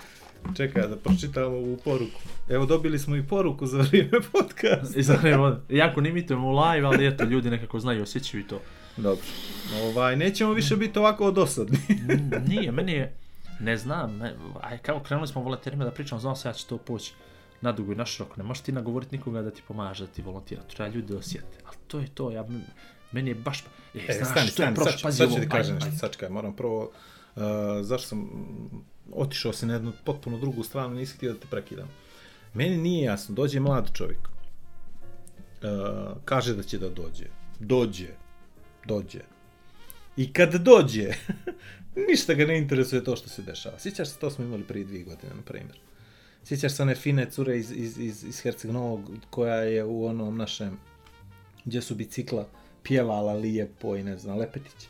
Čekaj 0.57 0.83
da 0.83 0.97
pročitamo 0.97 1.47
ovu 1.49 1.77
poruku. 1.77 2.21
Evo 2.49 2.67
dobili 2.67 2.99
smo 2.99 3.17
i 3.17 3.23
poruku 3.23 3.67
za 3.67 3.79
vrijeme 3.79 4.11
podcasta. 4.33 4.99
i 5.01 5.05
sad 5.05 5.25
evo, 5.25 5.57
jako 5.69 6.01
ne 6.01 6.09
imitujemo 6.09 6.51
live, 6.63 6.87
ali 6.87 7.07
eto, 7.07 7.25
ljudi 7.25 7.51
nekako 7.51 7.81
znaju, 7.81 8.03
osjećaju 8.03 8.45
to. 8.45 8.61
Dobro. 8.99 9.25
Ovaj, 9.83 10.17
nećemo 10.17 10.53
više 10.53 10.77
biti 10.77 10.99
ovako 10.99 11.31
dosadni. 11.31 11.79
Mm, 11.89 12.49
Nije, 12.49 12.73
meni 12.73 12.93
je, 12.93 13.15
ne 13.61 13.77
znam, 13.77 14.21
aj, 14.61 14.79
kao 14.79 15.01
krenuli 15.01 15.29
smo 15.29 15.43
volonterima 15.43 15.85
da 15.85 15.91
pričamo, 15.91 16.21
znao 16.21 16.37
se 16.37 16.49
ja 16.49 16.53
ću 16.53 16.67
to 16.67 16.79
poći 16.79 17.13
na 17.61 17.73
dugo 17.73 17.93
i 17.93 17.97
na 17.97 18.07
široko. 18.07 18.35
Ne 18.37 18.45
možeš 18.45 18.63
ti 18.63 18.73
nagovoriti 18.73 19.17
nikoga 19.17 19.43
da 19.43 19.51
ti 19.51 19.63
pomaže, 19.69 20.07
da 20.07 20.13
ti 20.13 20.23
volontira, 20.23 20.63
treba 20.63 20.95
ljudi 20.95 21.13
da 21.13 21.19
osjete. 21.19 21.59
Ali 21.67 21.77
to 21.87 21.99
je 21.99 22.09
to, 22.15 22.31
ja, 22.31 22.45
meni 23.13 23.31
je 23.31 23.35
baš, 23.35 23.65
e, 23.95 23.99
E, 24.09 24.13
znaš, 24.13 24.31
stani, 24.31 24.51
stani, 24.51 24.75
prošlo, 24.75 24.93
sad, 24.93 25.03
pazi 25.03 25.17
sad 25.17 25.35
ću 25.35 25.41
ti 25.41 25.49
kažem 25.49 25.75
nešto, 25.75 25.91
aj. 25.91 25.97
sačekaj, 25.97 26.29
moram 26.29 26.57
prvo, 26.57 26.83
uh, 27.37 27.43
zašto 27.83 28.09
sam 28.09 28.19
mm, 28.19 28.85
otišao 29.13 29.53
si 29.53 29.67
na 29.67 29.75
jednu 29.75 29.93
potpuno 30.05 30.39
drugu 30.39 30.63
stranu, 30.63 30.95
nisi 30.95 31.17
htio 31.17 31.33
da 31.33 31.39
te 31.39 31.47
prekidam. 31.51 31.89
Meni 32.55 32.77
nije 32.77 33.05
jasno, 33.05 33.35
dođe 33.35 33.61
mlad 33.61 33.91
čovjek, 33.93 34.19
uh, 34.19 36.17
kaže 36.25 36.55
da 36.55 36.63
će 36.63 36.79
da 36.79 36.89
dođe, 36.89 37.25
dođe, 37.61 38.09
dođe. 38.85 39.21
I 40.17 40.33
kad 40.33 40.55
dođe, 40.55 41.13
ništa 42.11 42.35
ga 42.35 42.47
ne 42.47 42.59
interesuje 42.59 43.05
to 43.05 43.17
što 43.17 43.29
se 43.29 43.43
dešava. 43.43 43.79
Sjećaš 43.79 44.09
se, 44.09 44.19
to 44.19 44.31
smo 44.31 44.45
imali 44.45 44.63
prije 44.63 44.85
dvije 44.85 45.05
godine, 45.05 45.35
na 45.35 45.43
primjer. 45.43 45.79
Sjećaš 46.45 46.73
se 46.73 46.83
one 46.83 46.95
fine 46.95 47.31
cure 47.31 47.59
iz, 47.59 47.73
iz, 47.77 47.99
iz, 47.99 48.25
iz 48.25 48.41
Herceg 48.41 48.71
Novog, 48.71 49.11
koja 49.31 49.55
je 49.55 49.85
u 49.85 50.07
onom 50.07 50.37
našem, 50.37 50.79
gdje 51.65 51.83
su 51.83 51.95
bicikla, 51.95 52.49
pjevala 52.83 53.33
lijepo 53.33 53.97
i 53.97 54.03
ne 54.03 54.17
znam, 54.19 54.39
Lepetić. 54.39 54.89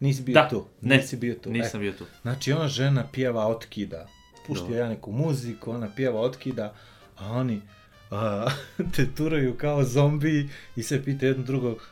Nisi 0.00 0.22
bio 0.22 0.34
Da, 0.34 0.48
tu. 0.48 0.66
ne, 0.80 0.96
Nisi 0.96 1.16
bio 1.16 1.34
tu. 1.34 1.50
Nisam 1.50 1.80
E, 1.80 1.82
bio 1.82 1.92
tu. 1.92 2.04
Znači, 2.22 2.52
ona 2.52 2.68
žena 2.68 3.06
pjeva 3.12 3.46
otkida. 3.46 4.08
Pušti 4.46 4.64
Dobro. 4.64 4.78
ja 4.78 4.88
neku 4.88 5.12
muziku, 5.12 5.70
ona 5.70 5.88
pjeva 5.96 6.20
otkida, 6.20 6.74
a 7.18 7.32
oni 7.32 7.60
a, 8.10 8.46
te 8.96 9.06
turaju 9.16 9.56
kao 9.58 9.84
zombi 9.84 10.48
i 10.76 10.82
se 10.82 11.04
pita 11.04 11.26
jedno 11.26 11.44
drugog, 11.44 11.88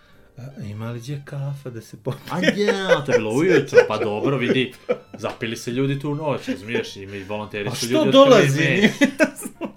ima 0.71 0.91
li 0.91 0.99
gdje 0.99 1.23
kafa 1.25 1.71
da 1.71 1.81
se 1.81 1.97
popije? 1.97 2.31
A 2.31 2.39
ja, 2.41 3.05
to 3.05 3.13
je 3.13 3.19
bilo 3.19 3.31
ujutro, 3.31 3.79
pa 3.89 3.99
dobro, 3.99 4.37
vidi, 4.37 4.73
zapili 5.13 5.57
se 5.57 5.71
ljudi 5.71 6.01
tu 6.01 6.15
noć, 6.15 6.49
razumiješ, 6.49 6.97
i 6.97 7.07
mi 7.07 7.23
volonteri 7.23 7.71
su 7.71 7.87
ljudi 7.87 8.11
dolazi? 8.13 8.47
otkrili 8.49 8.91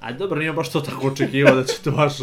A 0.01 0.13
dobro, 0.13 0.39
nije 0.39 0.53
baš 0.53 0.71
to 0.71 0.81
tako 0.81 1.07
očekivao 1.07 1.55
da 1.55 1.63
će 1.63 1.73
to 1.83 1.91
baš, 1.91 2.13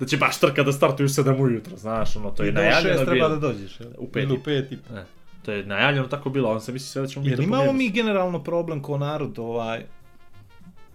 da 0.00 0.06
će 0.06 0.16
baš 0.16 0.40
trka 0.40 0.62
da 0.62 0.72
startuju 0.72 1.08
7 1.08 1.42
ujutro, 1.42 1.76
znaš, 1.76 2.16
ono, 2.16 2.30
to 2.30 2.42
je 2.42 2.48
I 2.48 2.52
do 2.52 2.60
najavljeno 2.60 2.98
šest 2.98 3.04
treba 3.04 3.14
bilo. 3.14 3.28
da 3.28 3.36
dođeš. 3.36 3.80
jel? 3.80 3.90
U 3.98 4.08
pet 4.08 4.22
Ili 4.22 4.34
i 4.34 4.38
u 4.38 4.42
pet 4.42 4.72
i 4.72 4.74
E, 4.74 5.04
to 5.42 5.52
je 5.52 5.66
najavljeno 5.66 6.06
tako 6.08 6.30
bilo, 6.30 6.50
on 6.50 6.60
se 6.60 6.72
misli 6.72 6.88
sve 6.88 7.02
da 7.02 7.08
ćemo 7.08 7.24
mi 7.24 7.30
Jer 7.30 7.36
to 7.36 7.42
imamo 7.42 7.72
mi 7.72 7.90
generalno 7.90 8.44
problem 8.44 8.82
ko 8.82 8.98
narod, 8.98 9.38
ovaj, 9.38 9.84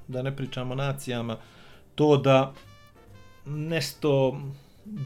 da 0.08 0.22
ne 0.22 0.36
pričamo 0.36 0.76
nacijama, 0.76 1.38
to 1.96 2.18
da 2.18 2.54
nešto, 3.46 4.42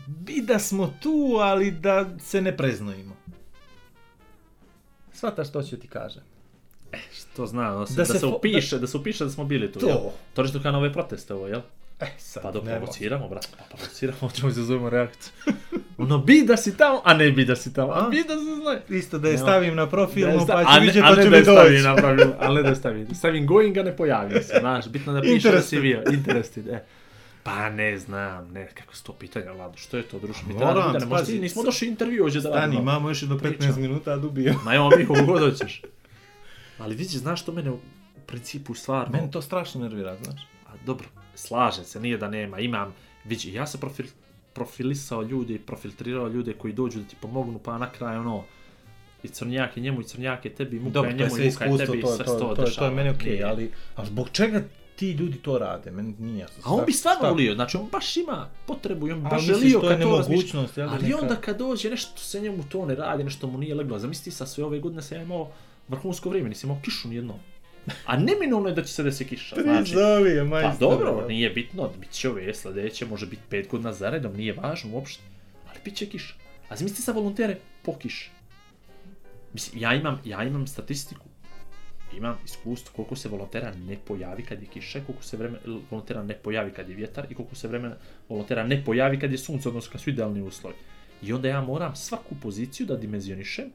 bi 0.08 0.42
da 0.42 0.60
smo 0.60 0.94
tu, 1.00 1.12
ali 1.40 1.72
da 1.72 2.10
se 2.20 2.42
ne 2.42 2.58
preznojimo. 2.58 3.16
Svataš 5.14 5.50
što 5.50 5.64
ću 5.64 5.78
ti 5.78 5.88
kažem. 5.88 6.22
To 7.36 7.46
zna, 7.48 7.72
da 7.72 7.86
se, 7.86 7.94
Da 7.94 7.98
da 7.98 8.06
se 8.06 8.14
se, 8.14 8.26
fo- 8.26 8.36
upiše, 8.36 8.80
da... 8.80 8.88
se 8.88 8.98
upiše 8.98 9.24
da 9.24 9.30
smo 9.30 9.44
bili 9.46 9.72
tu, 9.72 9.80
To. 9.80 9.88
jel? 9.88 9.98
To 10.34 10.42
je 10.42 10.48
što 10.48 10.62
kao 10.62 10.72
na 10.72 10.78
ove 10.78 10.94
proteste 10.94 11.34
ovo, 11.34 11.48
jel? 11.48 11.62
E, 12.00 12.06
sad, 12.18 12.44
Pa 12.44 12.52
da 12.52 12.62
provociramo, 12.62 13.28
brate, 13.28 13.48
pa 13.60 13.64
provociramo, 13.68 14.30
ćemo 14.32 14.50
izazovemo 14.50 14.90
reakciju. 14.90 15.34
Ono, 15.98 16.18
bi 16.18 16.44
da 16.44 16.58
si 16.58 16.78
tamo, 16.78 17.02
a 17.04 17.14
ne 17.14 17.32
bi 17.32 17.46
da 17.46 17.56
si 17.56 17.74
tamo, 17.74 17.92
a 17.92 18.06
A? 18.06 18.10
bi 18.10 18.18
da 18.20 18.34
se 18.36 18.62
znaje. 18.62 18.82
Isto 18.92 19.20
da 19.20 19.28
je 19.28 19.34
Nema. 19.34 19.46
stavim 19.46 19.76
na 19.76 19.90
profil, 19.90 20.22
Da 20.22 20.32
je 20.32 20.38
pa 20.38 20.44
sta- 20.44 20.64
ću 20.64 20.70
a 20.70 20.74
ne- 20.74 20.80
vidjeti 20.80 21.00
a 21.02 21.10
to 21.10 21.16
ne 21.16 21.24
će 21.24 21.24
da 21.24 21.32
mi 21.32 21.38
je 21.38 21.44
stavim 21.44 21.72
doći. 21.74 21.84
na 21.84 21.96
profil, 21.96 22.32
ali 22.40 22.56
ne 22.56 22.64
da 22.64 22.70
je 22.70 22.76
stavim. 22.82 23.16
Stavim 23.16 23.48
going, 23.48 23.78
a 23.78 23.84
ne 23.84 23.98
pojavio 23.98 24.42
se, 24.42 24.54
znaš, 24.60 24.88
bitno 24.88 25.14
da 25.14 25.22
piše 25.22 25.52
da 25.52 25.62
si 25.62 25.80
bio, 25.80 26.04
interested, 26.10 26.68
e. 26.68 26.84
Pa 27.44 27.70
ne 27.70 27.98
znam, 27.98 28.52
ne, 28.52 28.68
kako 28.74 28.96
su 28.96 29.04
to 29.04 29.14
pitanja, 29.14 29.52
Lado, 29.52 29.78
što 29.78 29.98
je 29.98 30.04
to, 30.04 30.20
druže, 30.20 30.40
mi 30.48 30.54
Moram, 30.54 30.94
da 30.94 31.18
ne 31.18 31.26
ti 31.26 31.40
nismo 31.40 31.64
došli 31.64 31.88
intervju 31.88 32.24
ovdje 32.24 32.42
da 32.42 32.50
Stani, 32.50 32.56
radimo. 32.56 32.82
imamo 32.82 33.10
još 33.10 33.22
jedno 33.22 33.36
15 33.36 33.40
Pričam. 33.42 33.82
minuta, 33.82 34.16
da 34.18 34.28
ubijem. 34.28 34.56
Ma 34.66 34.76
evo 34.76 34.90
mi 34.98 35.06
kogu 35.06 35.26
god 35.26 35.40
hoćeš. 35.42 35.82
Ali 36.78 36.96
vidi, 36.96 37.18
znaš 37.18 37.42
što 37.42 37.52
mene 37.52 37.72
u 37.72 37.80
principu 38.26 38.74
stvarno... 38.74 39.12
Meni 39.18 39.32
to 39.32 39.42
strašno 39.42 39.82
nervira, 39.82 40.18
znaš. 40.24 40.42
A, 40.68 40.72
dobro, 40.86 41.08
slažem 41.36 41.86
se, 41.86 42.00
nije 42.00 42.18
da 42.18 42.28
nema, 42.28 42.60
imam, 42.60 42.94
vidi, 43.26 43.54
ja 43.54 43.68
sam 43.68 43.80
profil, 43.80 44.06
profilisao 44.54 45.22
ljude, 45.22 45.60
profiltrirao 45.60 46.28
ljude 46.28 46.54
koji 46.54 46.74
dođu 46.74 47.00
da 47.00 47.08
ti 47.08 47.16
pomognu, 47.22 47.60
pa 47.60 47.78
na 47.78 47.90
kraju 47.92 48.20
ono, 48.20 48.44
i 49.24 49.28
crnjake 49.28 49.82
njemu, 49.82 50.02
i 50.02 50.04
crnjake 50.04 50.50
tebi, 50.50 50.78
i 50.78 50.80
muka 50.80 50.94
Dobro, 50.94 51.10
je 51.10 51.18
to 51.18 51.24
je 51.24 51.28
njemu, 51.28 51.36
sve 51.36 51.46
i 51.46 51.50
muka 51.52 51.64
je 51.66 51.68
iskustvo, 51.70 51.86
tebi, 51.94 52.02
to, 52.02 52.16
sve 52.16 52.26
to, 52.26 52.32
se 52.34 52.40
to, 52.40 52.46
to, 52.46 52.52
je- 52.52 52.56
to 52.56 52.64
dešava. 52.66 52.88
je 52.88 52.96
meni 52.96 53.10
okej, 53.10 53.32
Nije. 53.32 53.44
ali 53.44 53.72
a 53.96 54.06
zbog 54.06 54.30
čega 54.32 54.62
ti 54.96 55.12
ljudi 55.12 55.38
to 55.38 55.58
rade? 55.58 55.92
Meni 55.92 56.16
nije 56.20 56.40
jasno. 56.40 56.62
A 56.66 56.74
on 56.74 56.86
bi 56.86 56.92
stvarno 56.94 57.20
šta- 57.20 57.30
volio, 57.30 57.56
znači 57.56 57.78
on 57.78 57.88
baš 57.92 58.18
ima 58.18 58.50
potrebu 58.68 59.08
i 59.08 59.12
on 59.12 59.20
bi 59.20 59.30
baš 59.30 59.42
želio 59.44 59.82
kad 59.82 60.02
to 60.02 60.18
razmišlja. 60.18 60.62
da, 60.76 60.84
Ali 60.84 61.04
neka- 61.04 61.22
onda 61.22 61.36
kad 61.36 61.58
dođe 61.58 61.90
nešto 61.90 62.18
se 62.18 62.42
njemu 62.42 62.64
to 62.64 62.86
ne 62.86 62.96
radi, 62.96 63.24
nešto 63.24 63.48
mu 63.48 63.58
nije 63.58 63.76
leglo. 63.76 64.00
Zamisli 64.00 64.32
sa 64.32 64.46
sve 64.46 64.64
ove 64.64 64.80
godine 64.80 65.02
sam 65.02 65.18
ja 65.18 65.24
imao 65.24 65.52
vrhunsko 65.88 66.30
vrijeme, 66.30 66.50
nisam 66.50 66.70
imao 66.70 66.82
kišu 66.84 67.08
nijedno. 67.08 67.40
A 68.06 68.18
neminovno 68.18 68.70
je 68.70 68.76
da 68.76 68.84
će 68.84 68.94
se 68.94 69.04
desi 69.04 69.26
kiša. 69.26 69.56
Znači, 69.58 69.84
Prizovi 69.84 70.30
je, 70.30 70.40
Pa 70.40 70.46
majstor. 70.46 70.90
dobro, 70.90 71.28
nije 71.28 71.50
bitno, 71.50 71.90
bit 72.00 72.12
će 72.12 72.30
ove 72.30 72.54
sljedeće, 72.54 73.06
može 73.06 73.26
biti 73.26 73.42
pet 73.50 73.68
godina 73.70 73.94
zaredom, 73.94 74.34
nije 74.34 74.54
važno 74.54 74.90
uopšte. 74.94 75.24
Ali 75.70 75.80
bit 75.86 75.96
će 75.96 76.06
kiša. 76.06 76.34
A 76.70 76.76
zamisli 76.76 76.98
sa 76.98 77.12
volontere 77.12 77.56
po 77.82 77.98
kiši. 77.98 78.30
Mislim, 79.54 79.82
ja 79.82 79.94
imam, 79.94 80.22
ja 80.26 80.44
imam 80.44 80.68
statistiku. 80.68 81.26
Imam 82.18 82.38
iskustvo 82.46 82.94
koliko 82.96 83.16
se 83.16 83.30
volontera 83.30 83.74
ne 83.88 83.98
pojavi 84.06 84.44
kad 84.44 84.62
je 84.62 84.68
kiša, 84.68 85.00
koliko 85.06 85.24
se 85.24 85.38
vreme, 85.38 85.58
volontera 85.92 86.24
ne 86.24 86.34
pojavi 86.34 86.72
kad 86.72 86.90
je 86.90 86.96
vjetar 86.96 87.28
i 87.30 87.36
koliko 87.36 87.56
se 87.56 87.68
vremena 87.68 87.96
volontera 88.30 88.68
ne 88.68 88.84
pojavi 88.86 89.20
kad 89.20 89.32
je 89.32 89.38
sunce, 89.38 89.70
odnosno 89.70 89.92
kad 89.92 90.02
su 90.02 90.10
idealni 90.10 90.42
uslovi. 90.42 90.76
I 91.22 91.34
onda 91.34 91.48
ja 91.48 91.62
moram 91.62 91.96
svaku 91.96 92.36
poziciju 92.42 92.86
da 92.86 92.96
dimenzionišem 92.96 93.72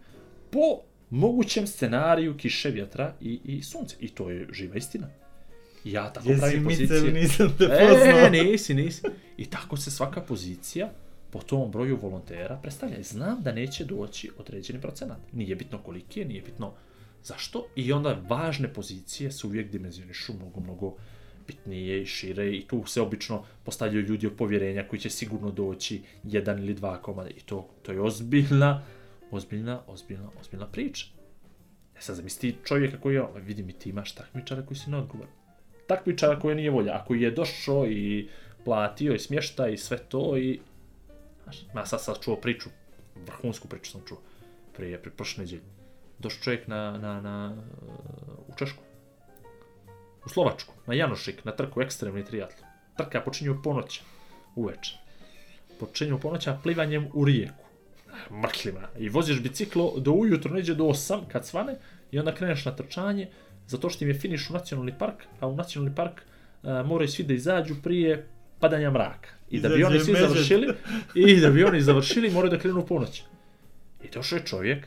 po 0.50 0.80
mogućem 1.10 1.66
scenariju 1.66 2.36
kiše, 2.36 2.70
vjetra 2.70 3.14
i, 3.20 3.40
i 3.44 3.62
sunce. 3.62 3.96
I 4.00 4.08
to 4.08 4.30
je 4.30 4.48
živa 4.52 4.76
istina. 4.76 5.08
Ja 5.84 6.12
tako 6.12 6.28
Jesi 6.28 6.40
pravim 6.40 6.64
pozicije. 6.64 7.12
nisam 7.12 7.54
te 7.58 7.68
poznao. 7.68 8.18
E, 8.18 8.30
nisi, 8.44 8.74
nisi. 8.74 9.02
I 9.36 9.46
tako 9.46 9.76
se 9.76 9.90
svaka 9.90 10.20
pozicija 10.20 10.92
po 11.30 11.38
tom 11.38 11.70
broju 11.70 11.98
volontera 12.02 12.58
predstavlja. 12.62 13.02
Znam 13.02 13.42
da 13.42 13.52
neće 13.52 13.84
doći 13.84 14.30
određeni 14.38 14.80
procenat. 14.80 15.18
Nije 15.32 15.56
bitno 15.56 15.78
koliki 15.78 16.20
je, 16.20 16.26
nije 16.26 16.42
bitno 16.42 16.72
zašto. 17.24 17.66
I 17.76 17.92
onda 17.92 18.22
važne 18.28 18.72
pozicije 18.72 19.32
se 19.32 19.46
uvijek 19.46 19.70
dimenzionišu 19.70 20.34
mnogo, 20.34 20.60
mnogo 20.60 20.94
bitnije 21.46 22.02
i 22.02 22.06
šire 22.06 22.50
i 22.56 22.66
tu 22.66 22.86
se 22.86 23.00
obično 23.00 23.44
postavljaju 23.64 24.06
ljudi 24.06 24.26
od 24.26 24.36
povjerenja 24.36 24.88
koji 24.88 25.00
će 25.00 25.10
sigurno 25.10 25.50
doći 25.50 26.02
jedan 26.24 26.58
ili 26.58 26.74
dva 26.74 27.02
komada 27.02 27.30
i 27.30 27.40
to, 27.40 27.68
to 27.82 27.92
je 27.92 28.00
ozbiljna, 28.00 28.82
ozbiljna, 29.30 29.82
ozbiljna, 29.86 30.30
ozbiljna 30.40 30.66
priča. 30.66 31.06
E 31.98 32.00
sad 32.00 32.16
zamisli 32.16 32.56
čovjeka 32.64 33.00
koji 33.00 33.14
je, 33.14 33.22
ono, 33.22 33.44
vidi 33.44 33.62
mi 33.62 33.72
ti 33.72 33.90
imaš 33.90 34.14
takmičara 34.14 34.62
koji 34.62 34.78
si 34.78 34.90
neodgovoran 34.90 35.38
takmičara 35.88 36.38
koje 36.40 36.54
nije 36.54 36.70
volja, 36.70 36.92
a 36.92 37.04
koji 37.04 37.22
je 37.22 37.30
došao 37.30 37.86
i 37.86 38.28
platio 38.64 39.14
i 39.14 39.18
smješta 39.18 39.68
i 39.68 39.76
sve 39.76 39.98
to 39.98 40.36
i... 40.36 40.60
Ja 41.74 41.86
sad 41.86 42.02
sad 42.02 42.20
čuo 42.20 42.36
priču, 42.36 42.68
vrhunsku 43.26 43.68
priču 43.68 43.90
sam 43.90 44.00
čuo, 44.08 44.18
prije, 44.76 45.02
prije 45.02 45.16
prošle 45.16 45.44
nedjelje. 45.44 45.77
Došao 46.18 46.42
čovjek 46.42 46.68
na, 46.68 46.98
na, 46.98 47.20
na, 47.20 47.56
u 48.48 48.56
Češku, 48.58 48.82
u 50.26 50.28
Slovačku, 50.28 50.74
na 50.86 50.94
Janošik, 50.94 51.44
na 51.44 51.52
trku 51.52 51.82
ekstremni 51.82 52.24
triatlon. 52.24 52.68
Trka 52.96 53.20
počinje 53.20 53.50
u 53.50 53.62
ponoć, 53.62 54.00
uveče. 54.56 54.98
Počinje 55.80 56.14
u 56.14 56.20
ponoć, 56.20 56.46
a 56.46 56.58
plivanjem 56.62 57.08
u 57.14 57.24
rijeku. 57.24 57.64
Mrklima. 58.42 58.88
I 58.98 59.08
voziš 59.08 59.42
biciklo 59.42 59.94
do 59.98 60.12
ujutro, 60.12 60.54
neđe 60.54 60.74
do 60.74 60.84
8, 60.84 61.20
kad 61.28 61.46
svane, 61.46 61.76
i 62.10 62.18
onda 62.18 62.34
kreneš 62.34 62.64
na 62.64 62.76
trčanje, 62.76 63.28
zato 63.66 63.90
što 63.90 64.04
im 64.04 64.10
je 64.10 64.18
finiš 64.18 64.50
u 64.50 64.52
nacionalni 64.52 64.94
park, 64.98 65.24
a 65.40 65.46
u 65.46 65.56
nacionalni 65.56 65.94
park 65.94 66.22
a, 66.62 66.82
moraju 66.82 67.08
svi 67.08 67.24
da 67.24 67.34
izađu 67.34 67.74
prije 67.82 68.26
padanja 68.60 68.90
mraka. 68.90 69.28
I 69.50 69.60
da 69.60 69.68
bi 69.68 69.84
oni 69.84 70.00
svi 70.00 70.14
završili, 70.20 70.68
i 71.14 71.40
da 71.40 71.50
bi 71.50 71.64
oni 71.64 71.80
završili, 71.80 72.30
moraju 72.30 72.50
da 72.50 72.58
krenu 72.58 72.80
u 72.80 72.86
ponoć. 72.86 73.22
I 74.04 74.10
došao 74.14 74.36
je 74.36 74.46
čovjek, 74.46 74.86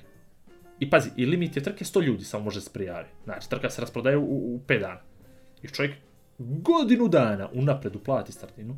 i 0.81 0.89
pazi, 0.89 1.09
i 1.17 1.25
limit 1.25 1.55
je 1.55 1.63
trke 1.63 1.85
100 1.85 2.03
ljudi 2.03 2.23
samo 2.23 2.43
može 2.43 2.61
se 2.61 2.69
prijaviti. 2.73 3.13
Znači, 3.23 3.49
trka 3.49 3.69
se 3.69 3.81
rasprodaje 3.81 4.17
u, 4.17 4.23
u 4.23 4.59
5 4.67 4.79
dana. 4.79 5.01
I 5.63 5.67
čovjek 5.67 5.95
godinu 6.37 7.07
dana 7.07 7.49
unapred 7.53 7.95
uplati 7.95 8.31
startinu, 8.31 8.77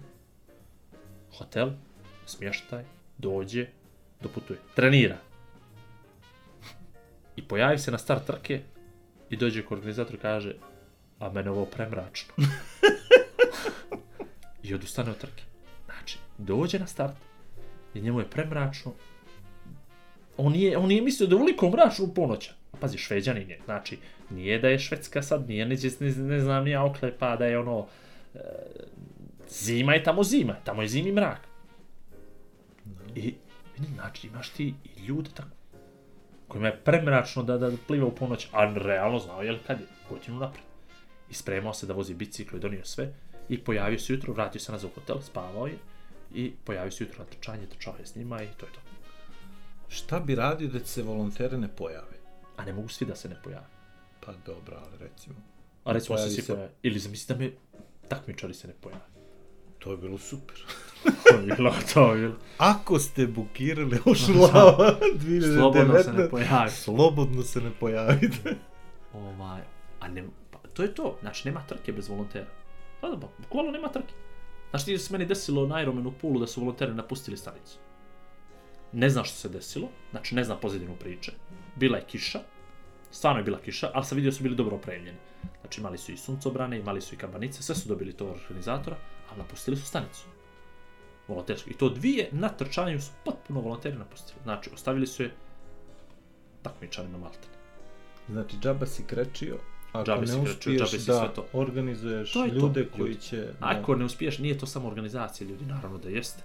hotel, 1.38 1.72
smještaj, 2.26 2.84
dođe, 3.18 3.68
doputuje, 4.22 4.60
trenira. 4.76 5.18
I 7.36 7.48
pojavi 7.48 7.80
se 7.80 7.92
na 7.92 7.98
start 7.98 8.26
trke 8.26 8.62
i 9.30 9.38
dođe 9.38 9.66
ko 9.66 9.76
organizator 9.76 10.16
i 10.16 10.20
kaže 10.20 10.56
a 11.20 11.30
mene 11.30 11.52
ovo 11.52 11.66
premračno. 11.66 12.34
I 14.64 14.74
odustane 14.74 15.12
od 15.12 15.18
trke. 15.18 15.44
Znači, 15.86 16.18
dođe 16.38 16.80
na 16.80 16.88
start 16.88 17.16
i 17.94 18.02
njemu 18.02 18.20
je 18.20 18.30
premračno. 18.30 18.94
On 20.38 20.52
nije, 20.52 20.78
on 20.78 20.88
nije 20.88 21.02
mislio 21.02 21.28
da 21.28 21.36
je 21.36 21.72
mračno 21.72 22.06
u 22.06 22.14
ponoća. 22.14 22.52
A 22.72 22.78
pazi, 22.78 22.98
šveđanin 22.98 23.50
je. 23.50 23.60
Znači, 23.66 23.98
nije 24.30 24.60
da 24.60 24.70
je 24.70 24.80
Švedska 24.80 25.22
sad, 25.22 25.50
nije 25.50 25.66
neđe, 25.66 25.90
ne, 26.00 26.10
ne 26.10 26.40
znam, 26.40 26.64
nije 26.64 26.80
oklepa 26.80 27.36
da 27.36 27.46
je 27.46 27.60
ono... 27.60 27.88
E, 28.36 28.40
zima 29.50 29.94
je 29.94 30.04
tamo 30.04 30.24
zima, 30.24 30.56
tamo 30.64 30.82
je 30.82 30.88
zimi 30.88 31.12
mrak. 31.12 31.48
I, 33.16 33.22
vidi, 33.22 33.94
znači, 33.94 34.28
imaš 34.28 34.50
ti 34.50 34.74
i 34.96 35.06
ljude 35.06 35.30
tako 35.34 35.50
kojima 36.54 36.68
je 36.68 36.78
premračno 36.78 37.44
da, 37.44 37.58
da 37.58 37.72
pliva 37.88 38.08
u 38.08 38.16
ponoć, 38.16 38.48
a 38.52 38.74
realno 38.76 39.20
znao 39.20 39.42
je 39.42 39.60
kad 39.68 39.80
je, 39.80 39.86
godinu 40.10 40.40
napred. 40.40 40.64
I 41.30 41.34
spremao 41.34 41.74
se 41.74 41.88
da 41.88 41.94
vozi 41.94 42.14
biciklo 42.14 42.58
i 42.58 42.62
donio 42.62 42.86
sve. 42.86 43.14
I 43.50 43.58
pojavio 43.58 44.00
se 44.00 44.14
jutro, 44.14 44.34
vratio 44.34 44.62
se 44.62 44.72
nazad 44.72 44.92
u 44.92 44.94
hotel, 45.00 45.22
spavao 45.22 45.68
je. 45.68 45.78
I 46.34 46.52
pojavio 46.64 46.92
se 46.92 47.04
jutro 47.04 47.20
na 47.20 47.26
trčanje, 47.26 47.66
trčao 47.68 47.96
je 48.00 48.06
s 48.06 48.16
njima 48.16 48.44
i 48.44 48.48
to 48.58 48.66
je 48.66 48.72
to. 48.72 48.80
Šta 49.94 50.20
bi 50.20 50.36
radio 50.36 50.68
da 50.70 50.80
se 50.82 51.04
volontere 51.04 51.58
ne 51.58 51.68
pojave? 51.70 52.18
A 52.58 52.66
ne 52.66 52.74
mogu 52.74 52.90
svi 52.90 53.06
da 53.06 53.16
se 53.16 53.30
ne 53.30 53.36
pojave. 53.44 53.66
Pa 54.20 54.34
dobro, 54.46 54.78
ali 54.78 54.98
recimo. 55.00 55.36
A 55.84 55.92
recimo 55.94 56.18
se 56.18 56.30
svi 56.30 56.42
se- 56.42 56.48
pojave. 56.48 56.72
Ili 56.84 57.00
zamisli 57.00 57.36
da 57.36 57.40
me 57.40 57.52
takmičari 58.08 58.54
se 58.54 58.68
ne 58.68 58.74
pojave. 58.74 59.02
To 59.80 59.92
je 59.92 59.98
bilo 59.98 60.18
super. 60.18 60.56
To 61.24 61.38
bi 61.38 61.46
bilo, 61.48 61.74
to 61.94 62.14
bi 62.14 62.20
bilo. 62.20 62.36
Ako 62.58 63.00
ste 63.00 63.28
bukirali 63.28 64.00
ošu 64.06 64.32
lava 64.34 64.96
2019, 65.02 65.56
Slobodno 65.56 66.04
se 66.04 66.14
ne 66.14 66.30
pojavi. 66.30 66.72
slobodno 66.72 67.44
se 67.44 67.62
ne 67.62 67.72
pojavite. 67.72 68.56
Ovaj, 69.16 69.62
a 70.00 70.08
ne, 70.08 70.24
pa, 70.52 70.60
to 70.68 70.84
je 70.84 70.96
to. 70.96 71.18
Znači, 71.22 71.48
nema 71.48 71.62
trke 71.62 71.92
bez 71.92 72.08
volontera. 72.10 72.46
Pa 73.02 73.10
da, 73.10 73.20
pa, 73.20 73.28
bukvalno 73.40 73.72
nema 73.72 73.88
trke. 73.88 74.14
Znači, 74.70 74.86
ti 74.86 74.98
se 74.98 75.14
meni 75.14 75.26
desilo 75.26 75.68
na 75.68 75.82
Ironmanu 75.82 76.10
u 76.10 76.14
Pulu 76.14 76.40
da 76.40 76.48
su 76.48 76.62
volonteri 76.62 76.94
napustili 76.94 77.38
stanicu. 77.38 77.78
Ne 78.94 79.10
znam 79.10 79.26
što 79.26 79.36
se 79.36 79.50
desilo, 79.50 79.90
znači 80.12 80.36
ne 80.36 80.44
znam 80.44 80.58
pozadinu 80.62 80.96
priče. 80.96 81.32
Bila 81.76 81.98
je 81.98 82.06
kiša, 82.08 82.40
stvarno 83.12 83.40
je 83.40 83.44
bila 83.44 83.60
kiša, 83.60 83.92
ali 83.94 84.06
sam 84.06 84.16
vidio 84.16 84.32
da 84.32 84.38
su 84.38 84.44
bili 84.44 84.56
dobro 84.56 84.76
opremljeni. 84.76 85.18
Znači 85.62 85.80
imali 85.80 85.98
su 85.98 86.12
i 86.12 86.18
suncobrane, 86.18 86.80
imali 86.80 87.02
su 87.02 87.16
i 87.16 87.18
kabanice, 87.18 87.64
sve 87.64 87.76
su 87.76 87.90
dobili 87.90 88.14
to 88.14 88.26
organizatora, 88.28 88.96
ali 89.30 89.38
napustili 89.38 89.78
su 89.78 89.86
stanicu. 89.86 90.26
Volonterski. 91.28 91.70
I 91.70 91.74
to 91.74 91.90
dvije 91.90 92.30
na 92.32 92.50
trčanju 92.50 93.02
su 93.02 93.12
potpuno 93.26 93.62
volonteri 93.62 93.98
napustili. 93.98 94.40
Znači, 94.44 94.70
ostavili 94.74 95.08
su 95.08 95.24
je 95.24 95.32
takmičarima 96.62 97.18
Malte. 97.18 97.48
Znači, 98.30 98.58
džaba 98.58 98.86
si 98.86 99.04
krečio, 99.04 99.58
ako 99.92 100.06
Džabe 100.06 100.26
ne 100.26 100.36
uspiješ 100.38 100.80
džabe 100.80 100.98
da 100.98 101.20
sve 101.20 101.34
to. 101.36 101.46
organizuješ 101.54 102.32
To 102.34 102.40
to, 102.40 102.46
ljude 102.56 102.80
ljudi. 102.80 102.92
koji 102.98 103.16
će... 103.16 103.38
Da, 103.38 103.54
Ako 103.60 103.96
ne 103.96 104.06
uspiješ, 104.06 104.40
nije 104.40 104.58
to 104.58 104.66
samo 104.66 104.88
organizacija 104.88 105.48
ljudi, 105.50 105.66
naravno 105.66 105.98
da 105.98 106.10
jeste, 106.10 106.44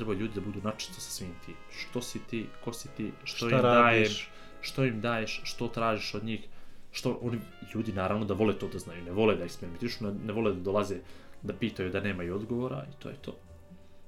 treba 0.00 0.14
ljudi 0.14 0.34
da 0.34 0.40
budu 0.40 0.60
načisto 0.64 1.00
sa 1.00 1.10
svim 1.10 1.32
tim. 1.46 1.54
Što 1.70 2.02
si 2.02 2.18
ti, 2.30 2.46
ko 2.64 2.72
si 2.72 2.88
ti, 2.96 3.12
što 3.24 3.46
Šta 3.46 3.56
im 3.56 3.62
radiš? 3.62 3.82
daješ, 3.82 4.30
što 4.60 4.84
im 4.84 5.00
daješ, 5.00 5.40
što 5.44 5.68
tražiš 5.68 6.14
od 6.14 6.24
njih, 6.24 6.48
što 6.92 7.18
oni, 7.22 7.40
ljudi 7.74 7.92
naravno 7.92 8.24
da 8.24 8.34
vole 8.34 8.58
to 8.58 8.68
da 8.68 8.78
znaju, 8.78 9.04
ne 9.04 9.10
vole 9.10 9.36
da 9.36 9.44
eksperimentišu, 9.44 10.04
ne, 10.04 10.12
ne 10.26 10.32
vole 10.32 10.52
da 10.52 10.60
dolaze 10.60 10.96
da 11.42 11.54
pitaju 11.54 11.90
da 11.90 12.00
nemaju 12.00 12.34
odgovora 12.34 12.86
i 12.90 13.02
to 13.02 13.08
je 13.08 13.16
to. 13.22 13.36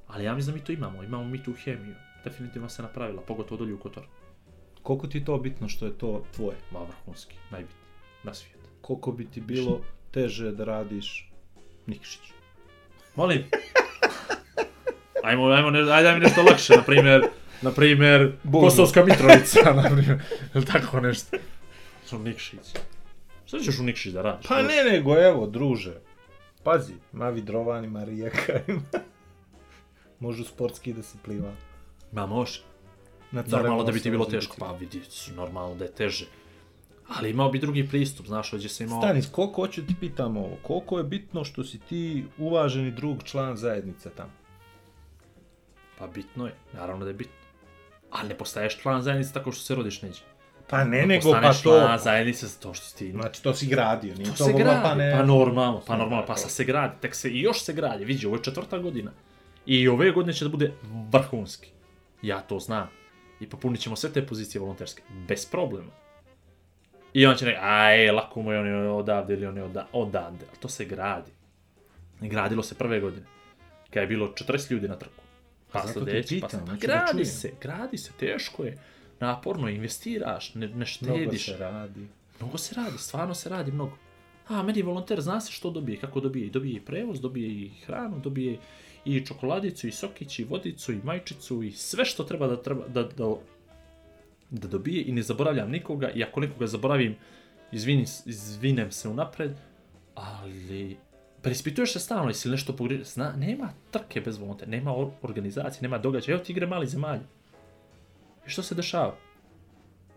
Ali 0.06 0.24
ja 0.24 0.34
mislim 0.34 0.54
da 0.54 0.60
mi 0.60 0.64
to 0.66 0.72
imamo, 0.72 1.02
imamo 1.02 1.24
mi 1.24 1.42
tu 1.42 1.52
hemiju, 1.52 1.94
definitivno 2.24 2.68
se 2.68 2.82
napravila, 2.82 3.22
pogotovo 3.22 3.58
dolje 3.58 3.74
u 3.74 3.78
Kotor. 3.78 4.04
Koliko 4.82 5.06
ti 5.06 5.18
je 5.18 5.24
to 5.24 5.38
bitno 5.38 5.68
što 5.68 5.86
je 5.86 5.98
to 5.98 6.24
tvoje? 6.36 6.56
Ma 6.70 6.80
vrhunski, 6.82 7.36
najbitniji, 7.50 7.86
na 8.22 8.34
svijetu. 8.34 8.68
Koliko 8.80 9.12
bi 9.12 9.26
ti 9.26 9.40
bilo 9.40 9.80
teže 10.10 10.52
da 10.52 10.64
radiš 10.64 11.30
Nikšić? 11.86 12.32
Molim. 13.16 13.44
Ajmo, 15.22 15.46
ajmo, 15.46 15.70
ne, 15.70 15.78
ajde 15.78 16.02
daj 16.02 16.14
mi 16.14 16.20
nešto 16.20 16.42
lakše, 16.42 16.76
na 16.76 16.82
primjer, 16.82 17.22
na 17.62 17.70
primjer. 17.70 18.32
Kosovska 18.52 19.04
Mitrovica, 19.04 19.72
na 19.82 19.82
primjer, 19.82 20.22
ili 20.54 20.64
tako 20.64 21.00
nešto. 21.00 21.36
Što 22.06 22.18
Nikšić. 22.18 22.60
Šta 23.46 23.58
ćeš 23.58 23.78
u 23.78 23.82
Nikšić 23.82 24.12
da 24.12 24.22
radiš? 24.22 24.46
Pa 24.48 24.62
ne, 24.62 24.84
nego 24.92 25.16
evo, 25.18 25.46
druže. 25.46 25.94
Pazi, 26.62 26.94
ima 27.12 27.30
vidrovan, 27.30 27.84
ima 27.84 28.04
rijeka, 28.04 28.52
ima... 28.68 28.80
Možu 30.20 30.44
sportski 30.44 30.92
da 30.92 31.02
se 31.02 31.18
pliva. 31.24 31.52
Ma 32.12 32.26
može. 32.26 32.60
Na 33.30 33.44
Normalno 33.46 33.84
da 33.84 33.92
bi 33.92 34.00
ti 34.00 34.10
bilo 34.10 34.24
teško, 34.24 34.56
pa 34.58 34.72
vidi, 34.72 35.00
normalno 35.36 35.74
da 35.74 35.84
je 35.84 35.92
teže. 35.92 36.26
Ali 37.08 37.30
imao 37.30 37.50
bi 37.50 37.58
drugi 37.58 37.88
pristup, 37.88 38.26
znaš, 38.26 38.52
ovdje 38.52 38.68
se 38.68 38.84
imao... 38.84 39.00
Stanis, 39.00 39.28
koliko 39.30 39.62
hoću 39.62 39.80
da 39.80 39.86
ti 39.86 39.94
pitam 40.00 40.36
ovo? 40.36 40.56
Koliko 40.62 40.98
je 40.98 41.04
bitno 41.04 41.44
što 41.44 41.64
si 41.64 41.78
ti 41.78 42.24
uvaženi 42.38 42.90
drug 42.90 43.22
član 43.22 43.56
zajednice 43.56 44.10
tamo? 44.10 44.32
Pa 46.02 46.08
bitno 46.08 46.46
je, 46.46 46.54
naravno 46.72 47.04
da 47.04 47.10
je 47.10 47.14
bitno. 47.14 47.34
Ali 48.10 48.28
ne 48.28 48.34
postaješ 48.34 48.78
član 48.78 49.02
zajednice 49.02 49.32
tako 49.32 49.52
što 49.52 49.64
se 49.64 49.74
rodiš 49.74 50.02
neđe. 50.02 50.20
Pa 50.68 50.84
ne, 50.84 50.98
Ne 50.98 51.06
nego 51.06 51.32
pa 51.32 51.52
to... 51.52 51.58
član 51.62 51.98
zajednice 51.98 52.46
za 52.46 52.60
to 52.60 52.74
što 52.74 52.86
si 52.86 52.96
ti 52.96 53.12
Znači, 53.12 53.42
to 53.42 53.54
si 53.54 53.66
gradio, 53.66 54.14
nije 54.14 54.30
To 54.30 54.36
to, 54.36 54.44
se 54.44 54.52
gradi, 54.52 54.80
pa 54.82 54.94
ne... 54.94 55.12
pa 55.12 55.22
normalno, 55.22 55.82
pa 55.86 55.96
normalno, 55.96 56.26
pa 56.26 56.36
sad 56.36 56.50
se 56.50 56.64
gradi, 56.64 56.94
tek 57.00 57.14
se 57.14 57.30
i 57.30 57.40
još 57.40 57.62
se 57.62 57.72
gradi, 57.72 58.04
vidi, 58.04 58.26
ovo 58.26 58.36
je 58.36 58.42
četvrta 58.42 58.78
godina. 58.78 59.10
I 59.66 59.88
ove 59.88 60.10
godine 60.10 60.32
će 60.32 60.44
da 60.44 60.50
bude 60.50 60.72
vrhunski. 61.12 61.70
Ja 62.22 62.40
to 62.40 62.58
znam. 62.58 62.88
I 63.40 63.48
popunit 63.48 63.80
ćemo 63.80 63.96
sve 63.96 64.12
te 64.12 64.26
pozicije 64.26 64.60
volonterske, 64.60 65.02
bez 65.28 65.46
problema. 65.46 65.92
I 67.12 67.26
on 67.26 67.36
će 67.36 67.44
reći, 67.44 67.58
aj, 67.62 68.10
lako 68.10 68.42
mu 68.42 68.52
je 68.52 68.60
on 68.60 68.66
je 68.66 68.90
odavde 68.90 69.34
ili 69.34 69.46
on 69.46 69.56
je 69.56 69.62
oda, 69.62 69.86
odande, 69.92 70.44
ali 70.50 70.58
to 70.60 70.68
se 70.68 70.84
gradi. 70.84 71.30
Gradilo 72.20 72.62
se 72.62 72.74
prve 72.74 73.00
godine, 73.00 73.26
kada 73.90 74.00
je 74.00 74.06
bilo 74.06 74.26
40 74.26 74.72
ljudi 74.72 74.88
na 74.88 74.96
trku. 74.98 75.21
Pa 75.72 75.88
sljedeći, 75.88 76.40
pa, 76.40 76.48
pa 76.48 76.56
da 76.56 76.76
gradi 76.76 77.10
čujem. 77.10 77.26
se, 77.26 77.52
gradi 77.60 77.98
se, 77.98 78.12
teško 78.20 78.64
je. 78.64 78.78
Naporno, 79.20 79.68
investiraš, 79.68 80.54
ne, 80.54 80.66
ne 80.66 80.74
Mnogo 80.74 80.84
štediš. 80.86 81.44
se 81.46 81.56
radi. 81.56 82.06
Mnogo 82.40 82.58
se 82.58 82.74
radi, 82.74 82.98
stvarno 82.98 83.34
se 83.34 83.48
radi 83.48 83.72
mnogo. 83.72 83.96
A, 84.48 84.62
meni 84.62 84.82
volonter, 84.82 85.20
zna 85.20 85.40
se 85.40 85.52
što 85.52 85.70
dobije, 85.70 85.98
kako 86.00 86.20
dobije. 86.20 86.50
Dobije 86.50 86.76
i 86.76 86.80
prevoz, 86.80 87.20
dobije 87.20 87.48
i 87.48 87.70
hranu, 87.86 88.18
dobije 88.18 88.58
i 89.04 89.26
čokoladicu, 89.26 89.88
i 89.88 89.92
sokić, 89.92 90.38
i 90.38 90.44
vodicu, 90.44 90.92
i 90.92 91.00
majčicu, 91.04 91.62
i 91.62 91.72
sve 91.72 92.04
što 92.04 92.24
treba 92.24 92.46
da, 92.46 92.62
treba, 92.62 92.88
da, 92.88 93.02
da, 93.02 93.34
da 94.50 94.68
dobije 94.68 95.04
i 95.04 95.12
ne 95.12 95.22
zaboravljam 95.22 95.70
nikoga. 95.70 96.10
I 96.10 96.22
ako 96.22 96.40
nekoga 96.40 96.66
zaboravim, 96.66 97.16
izvini, 97.72 98.04
izvinem 98.26 98.92
se 98.92 99.08
unapred, 99.08 99.52
ali 100.14 100.96
preispituješ 101.42 101.92
se 101.92 102.00
stalno, 102.00 102.30
jesi 102.30 102.48
nešto 102.48 102.76
pogriješio. 102.76 103.04
Zna, 103.04 103.32
nema 103.36 103.72
trke 103.90 104.20
bez 104.20 104.38
volontera, 104.38 104.70
nema 104.70 104.90
or- 104.90 105.10
organizacije, 105.22 105.82
nema 105.82 105.98
događaja. 105.98 106.34
Evo 106.34 106.44
ti 106.44 106.52
igre 106.52 106.66
mali 106.66 106.86
zemalja. 106.86 107.22
I 108.46 108.50
što 108.50 108.62
se 108.62 108.74
dešava? 108.74 109.16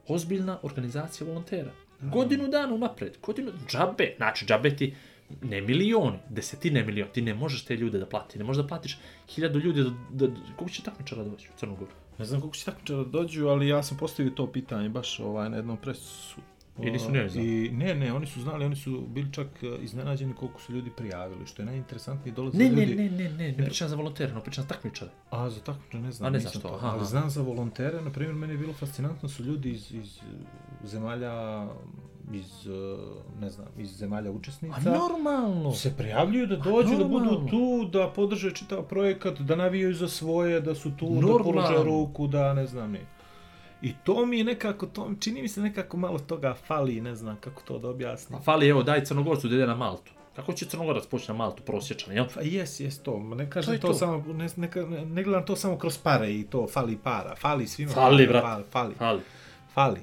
ozbiljna 0.08 0.60
organizacija 0.64 1.28
volontera. 1.28 1.72
Godinu 2.02 2.48
dana 2.48 2.74
unapred, 2.74 3.18
godinu, 3.22 3.52
džabe, 3.68 4.14
znači 4.18 4.46
džabe 4.46 4.76
ti 4.76 4.96
ne 5.42 5.62
milioni, 5.62 6.18
desetine 6.30 6.84
miliona, 6.84 7.12
ti 7.12 7.22
ne 7.22 7.34
možeš 7.34 7.66
te 7.66 7.76
ljude 7.76 8.00
da 8.00 8.06
plati, 8.06 8.38
ne 8.38 8.44
možeš 8.44 8.64
da 8.64 8.68
platiš 8.68 8.98
hiljadu 9.30 9.60
ljudi, 9.60 9.84
da, 9.84 9.90
da, 10.12 10.28
da 10.28 10.40
koliko 10.56 10.70
će 10.70 10.84
takmičara 10.84 11.24
doći 11.24 11.50
u 11.50 11.60
Crnu 11.60 11.76
Goru? 11.76 11.92
Ne 12.18 12.26
znam 12.26 12.42
koliko 12.42 12.58
će 12.58 12.66
takmičara 12.66 13.04
da 13.04 13.10
dođu, 13.10 13.48
ali 13.48 13.68
ja 13.68 13.84
sam 13.84 13.98
postavio 13.98 14.32
to 14.32 14.52
pitanje 14.52 14.90
baš 14.90 15.20
ovaj, 15.20 15.50
na 15.50 15.58
jednom 15.58 15.78
presu. 15.78 16.42
I 16.80 16.92
nisu 16.92 17.12
ni 17.12 17.20
oni 17.20 17.30
znali? 17.30 17.66
I, 17.66 17.72
ne, 17.72 17.96
ne, 17.96 18.14
oni 18.14 18.26
su 18.28 18.42
znali, 18.42 18.66
oni 18.66 18.76
su 18.76 19.02
bili 19.08 19.34
čak 19.34 19.48
eh, 19.62 19.68
iznenađeni 19.82 20.34
koliko 20.34 20.62
su 20.62 20.74
ljudi 20.74 20.92
prijavili, 20.98 21.46
što 21.46 21.62
je 21.62 21.66
najinteresantnije 21.66 22.36
dolaze 22.36 22.58
Ne, 22.58 22.70
ne, 22.70 22.86
ljudi. 22.86 22.96
ne, 22.96 23.10
ne, 23.10 23.30
ne, 23.30 23.52
ne 23.52 23.66
pričam 23.66 23.90
za 23.90 23.96
volontere, 23.96 24.34
no 24.34 24.42
pričam 24.42 24.62
za 24.64 24.68
takmičare. 24.68 25.12
A 25.30 25.50
za 25.50 25.60
takmičare 25.62 26.04
ne 26.04 26.12
znam, 26.12 26.28
A 26.28 26.30
ne 26.30 26.38
nisam 26.38 26.52
znaš 26.52 26.64
to, 26.64 26.70
to. 26.70 26.76
aha, 26.76 26.88
ali 26.88 27.06
znam 27.06 27.30
za 27.30 27.42
volontere, 27.42 28.02
na 28.02 28.12
primjer, 28.12 28.36
meni 28.36 28.54
je 28.54 28.58
bilo 28.58 28.74
fascinantno 28.74 29.30
su 29.30 29.44
ljudi 29.44 29.72
iz, 29.72 29.92
iz 29.92 30.18
eh, 30.18 30.88
zemalja, 30.88 31.66
iz, 32.34 32.68
eh, 32.68 32.98
ne 33.42 33.50
znam, 33.50 33.68
iz 33.78 33.98
zemalja 33.98 34.32
učesnica. 34.32 34.76
A 34.78 34.98
normalno! 34.98 35.72
se 35.74 35.94
prijavljuju 35.98 36.48
da 36.48 36.56
dođu, 36.56 36.98
da 36.98 37.04
budu 37.06 37.48
tu, 37.50 37.90
da 37.94 38.12
podrže 38.16 38.52
čitav 38.52 38.84
projekat, 38.84 39.40
da 39.42 39.56
navijaju 39.56 39.94
za 39.94 40.08
svoje, 40.10 40.62
da 40.62 40.76
su 40.76 40.92
tu, 40.98 41.06
da 41.06 41.14
Normalno. 41.14 41.44
polože 41.44 41.84
ruku, 41.84 42.28
da 42.28 42.54
ne 42.54 42.68
znam 42.68 42.92
ni. 42.92 43.00
I 43.82 43.94
to 44.04 44.26
mi 44.26 44.38
je 44.38 44.44
nekako, 44.44 44.86
to, 44.86 45.12
čini 45.20 45.42
mi 45.42 45.48
se 45.48 45.62
nekako 45.62 45.98
malo 45.98 46.20
toga 46.20 46.54
fali, 46.68 47.02
ne 47.02 47.16
znam 47.16 47.38
kako 47.40 47.62
to 47.62 47.80
da 47.80 47.90
objasnim. 47.90 48.40
A 48.40 48.42
fali, 48.42 48.68
evo, 48.68 48.84
daj 48.84 49.04
Crnogorcu 49.06 49.48
da 49.48 49.56
ide 49.56 49.68
na 49.68 49.76
Maltu. 49.76 50.12
Kako 50.36 50.54
će 50.54 50.66
Crnogorac 50.66 51.06
poći 51.06 51.26
na 51.28 51.38
Maltu, 51.38 51.64
prosječan, 51.64 52.14
jel? 52.14 52.26
Pa 52.36 52.42
jes, 52.42 52.80
jes 52.80 53.00
to, 53.00 53.20
ne 53.20 53.50
kažem 53.50 53.74
je 53.74 53.80
to, 53.80 53.88
to. 53.88 53.94
samo, 53.94 54.24
ne, 54.34 54.48
ne, 54.56 54.70
ne 55.06 55.24
gledam 55.24 55.46
to 55.46 55.56
samo 55.56 55.78
kroz 55.78 55.98
pare 55.98 56.34
i 56.34 56.44
to, 56.44 56.68
fali 56.68 56.98
para, 57.04 57.36
fali 57.36 57.68
svima. 57.68 57.92
Fali, 57.92 58.28
brat. 58.28 58.44
Fali, 58.44 58.64
fali, 58.72 58.94
Fali. 58.96 59.22
fali. 59.74 60.00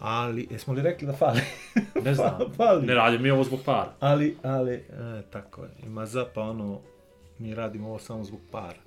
Ali, 0.00 0.48
jesmo 0.50 0.74
li 0.74 0.82
rekli 0.82 1.06
da 1.06 1.12
fali? 1.12 1.40
Ne 2.04 2.14
znam, 2.18 2.38
Fali. 2.56 2.86
ne 2.86 2.94
radim 2.94 3.22
mi 3.22 3.30
ovo 3.30 3.44
zbog 3.44 3.60
para. 3.64 3.92
Ali, 4.00 4.36
ali, 4.42 4.74
e, 4.74 4.82
tako 5.30 5.62
je, 5.62 5.70
ima 5.86 6.06
zapa 6.06 6.40
ono, 6.40 6.80
mi 7.38 7.54
radimo 7.54 7.88
ovo 7.88 7.98
samo 7.98 8.24
zbog 8.24 8.40
para. 8.50 8.78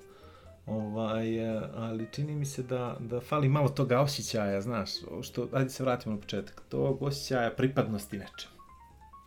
Ovaj, 0.66 1.56
e, 1.56 1.60
ali 1.74 2.08
čini 2.12 2.34
mi 2.34 2.44
se 2.44 2.62
da, 2.62 2.96
da 3.00 3.20
fali 3.20 3.48
malo 3.48 3.68
toga 3.68 4.00
osjećaja, 4.00 4.60
znaš, 4.60 4.90
što, 5.22 5.48
ajde 5.52 5.70
se 5.70 5.82
vratimo 5.82 6.14
na 6.14 6.20
početak, 6.20 6.62
tog 6.68 7.02
osjećaja 7.02 7.50
pripadnosti 7.50 8.18
nečem. 8.18 8.50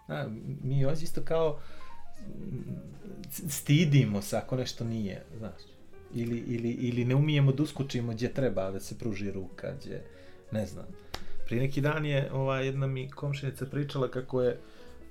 A, 0.08 0.26
mi 0.64 0.86
ovdje 0.86 1.04
isto 1.04 1.22
kao 1.22 1.60
stidimo 3.50 4.22
se 4.22 4.38
ako 4.38 4.56
nešto 4.56 4.84
nije, 4.84 5.26
znaš. 5.38 5.62
Ili, 6.14 6.44
ili, 6.48 6.70
ili 6.70 7.06
ne 7.06 7.16
umijemo 7.16 7.52
da 7.52 7.64
uskočimo 7.64 8.12
gdje 8.12 8.34
treba 8.34 8.72
da 8.72 8.80
se 8.80 8.98
pruži 8.98 9.32
ruka, 9.32 9.74
gdje, 9.80 10.04
ne 10.52 10.66
znam. 10.66 10.86
Prije 11.46 11.62
neki 11.62 11.82
dan 11.82 12.06
je 12.06 12.32
ova, 12.34 12.60
jedna 12.60 12.88
mi 12.88 13.10
komšinica 13.10 13.66
pričala 13.66 14.12
kako 14.12 14.42
je 14.42 14.60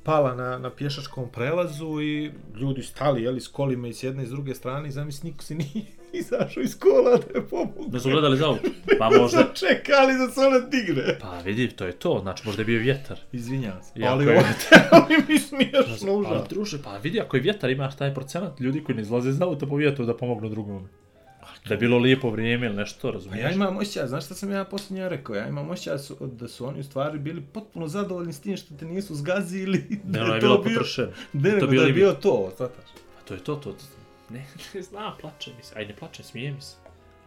pala 0.05 0.35
na, 0.35 0.59
na 0.59 0.71
pješačkom 0.71 1.29
prelazu 1.33 2.01
i 2.01 2.33
ljudi 2.55 2.83
stali, 2.83 3.23
jeli, 3.23 3.41
s 3.41 3.49
kolima 3.49 3.89
i 3.89 3.95
s 3.95 4.03
jedne 4.03 4.23
i 4.23 4.27
s 4.27 4.31
druge 4.31 4.55
strane 4.55 4.89
i 4.89 4.93
zamisli, 4.93 5.31
niko 5.31 5.45
se 5.45 5.55
nije 5.55 5.98
izašao 6.13 6.63
iz 6.63 6.79
kola 6.79 7.11
da 7.17 7.39
je 7.39 7.47
pomogu. 7.47 7.85
Da 7.87 8.01
su 8.01 8.11
gledali 8.11 8.37
za 8.37 8.47
auto. 8.47 8.63
Pa 8.99 9.05
možda... 9.07 9.19
Možda 9.21 9.45
čekali 9.55 10.13
da 10.17 10.29
se 10.29 10.41
ona 10.41 10.59
digne. 10.61 11.19
Pa 11.21 11.39
vidi, 11.39 11.69
to 11.69 11.85
je 11.85 11.93
to, 11.93 12.19
znači 12.19 12.43
možda 12.47 12.63
je 12.63 12.67
bio 12.67 12.81
vjetar. 12.81 13.19
Izvinjavam 13.33 13.83
se. 13.83 13.91
Jako 13.95 14.13
ali 14.13 14.25
je- 14.27 14.31
ovo 14.93 15.07
je 15.11 15.19
mi 15.29 15.39
smiješno 15.39 15.83
Ali 16.05 16.17
užasno. 16.17 16.47
druže, 16.51 16.83
pa 16.83 16.97
vidi, 16.97 17.21
ako 17.21 17.37
je 17.37 17.41
vjetar, 17.41 17.71
imaš 17.71 17.97
taj 17.97 18.15
procenat 18.15 18.61
ljudi 18.61 18.85
koji 18.85 18.97
ne 18.97 19.03
izlaze 19.03 19.31
iz 19.31 19.43
auta 19.43 19.67
po 19.67 19.77
vjetru 19.77 20.07
da 20.07 20.17
pomognu 20.17 20.49
drugome. 20.49 20.89
Da 21.67 21.75
je 21.75 21.79
bilo 21.79 21.99
lijepo 21.99 22.31
vrijeme 22.31 22.67
ili 22.67 22.77
nešto, 22.77 22.99
Pa 23.03 23.11
razumiješ? 23.11 23.43
ja 23.43 23.53
imam 23.53 23.77
osjećaj, 23.77 24.07
znaš 24.07 24.25
šta 24.25 24.35
sam 24.35 24.51
ja 24.51 24.65
posljednje 24.65 25.09
rekao? 25.09 25.35
Ja 25.35 25.49
imam 25.49 25.71
osjećaj 25.71 25.93
da 25.93 25.99
su, 25.99 26.17
da 26.23 26.49
su 26.49 26.67
oni 26.67 26.81
u 26.81 26.85
stvari 26.85 27.19
bili 27.19 27.41
potpuno 27.43 27.89
zadovoljni 27.89 28.33
s 28.33 28.41
tim 28.41 28.57
što 28.57 28.75
te 28.75 28.85
nisu 28.85 29.15
zgazili. 29.15 29.85
Ne, 29.89 29.99
da 30.13 30.23
ono 30.23 30.35
je 30.35 30.41
to 30.41 30.47
bilo 30.47 30.63
potrošeno. 30.65 31.09
Ne, 31.33 31.59
To 31.59 31.67
da 31.67 31.75
je 31.75 31.93
bio 31.93 32.13
to, 32.13 32.51
shvataš. 32.55 32.85
Pa 33.15 33.25
to 33.25 33.35
je 33.35 33.41
to, 33.41 33.55
to. 33.57 33.75
Ne, 34.31 34.47
ne 34.75 34.83
znam, 34.83 35.13
plače 35.21 35.51
mi 35.57 35.63
se. 35.63 35.75
Aj, 35.79 35.87
ne 35.87 35.97
plače, 35.97 36.23
smije 36.23 36.53
mi 36.53 36.61
se. 36.61 36.77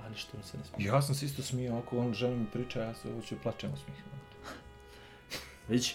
A 0.06 0.10
ništa 0.10 0.38
mi 0.38 0.44
se 0.44 0.58
ne 0.58 0.64
smije. 0.64 0.88
Ja 0.88 1.02
sam 1.02 1.16
se 1.16 1.26
isto 1.26 1.42
smio, 1.42 1.78
ako 1.78 1.98
on 1.98 2.14
žena 2.14 2.36
mi 2.36 2.46
priča, 2.54 2.82
ja 2.82 2.94
se 2.94 3.14
hoću 3.14 3.36
plačem 3.44 3.74
u 3.74 3.78
smih. 3.78 3.98
Vidi, 5.68 5.88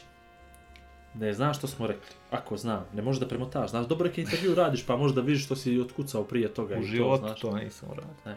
ne 1.14 1.32
znaš 1.32 1.59
što 1.59 1.66
smo 1.66 1.86
rekli. 1.86 2.11
Ako 2.30 2.57
znam, 2.57 2.84
ne 2.94 3.02
možeš 3.02 3.20
da 3.20 3.28
premotaš. 3.28 3.70
Znaš, 3.70 3.86
dobro 3.86 4.09
je 4.09 4.22
intervju 4.22 4.54
radiš, 4.54 4.86
pa 4.86 4.96
možda 4.96 5.20
vidiš 5.20 5.44
što 5.44 5.57
si 5.57 5.80
otkucao 5.80 6.24
prije 6.24 6.54
toga. 6.54 6.74
U 6.74 6.80
to, 6.80 6.86
životu 6.86 7.26
znaš. 7.26 7.40
to 7.40 7.57
nisam 7.57 7.88
uradio. 7.90 8.36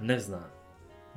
Ne 0.00 0.18
znam. 0.20 0.44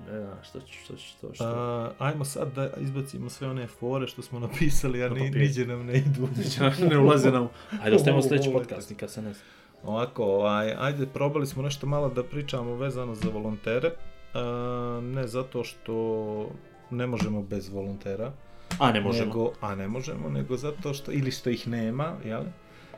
Ne 0.07 0.19
znam 0.21 0.37
što 0.43 0.59
ću, 0.59 0.73
što 0.83 0.95
ću, 0.95 1.05
to 1.21 1.33
što. 1.33 1.43
A, 1.45 1.91
ajmo 1.99 2.25
sad 2.25 2.53
da 2.53 2.69
izbacimo 2.77 3.29
sve 3.29 3.47
one 3.49 3.67
fore 3.67 4.07
što 4.07 4.21
smo 4.21 4.39
napisali, 4.39 5.03
a 5.03 5.09
Na 5.09 5.13
ni, 5.13 5.19
papir. 5.19 5.41
niđe 5.41 5.65
nam 5.65 5.85
ne 5.85 5.97
idu. 5.97 6.27
ne 6.91 6.97
ulaze 6.97 7.31
nam. 7.31 7.49
Ajde, 7.83 7.95
ostavimo 7.95 8.19
Ovo, 8.19 8.27
sljedeći 8.29 8.49
ovo 8.49 8.59
je 8.59 8.63
podcast, 8.63 8.89
nikad 8.89 9.11
se 9.11 9.21
ne 9.21 9.33
zna. 9.33 9.43
Ovako, 9.83 10.23
ovaj, 10.23 10.73
ajde, 10.77 11.05
probali 11.05 11.47
smo 11.47 11.63
nešto 11.63 11.87
malo 11.87 12.09
da 12.09 12.23
pričamo 12.23 12.75
vezano 12.75 13.15
za 13.15 13.29
volontere. 13.29 13.91
A, 14.33 14.99
ne 15.03 15.27
zato 15.27 15.63
što 15.63 15.93
ne 16.89 17.07
možemo 17.07 17.41
bez 17.41 17.69
volontera. 17.69 18.31
A, 18.79 18.91
ne 18.91 19.01
možemo. 19.01 19.25
Nego, 19.25 19.51
a 19.61 19.75
ne 19.75 19.87
možemo, 19.87 20.29
nego 20.29 20.57
zato 20.57 20.93
što, 20.93 21.11
ili 21.11 21.31
što 21.31 21.49
ih 21.49 21.67
nema, 21.67 22.13
jel? 22.25 22.43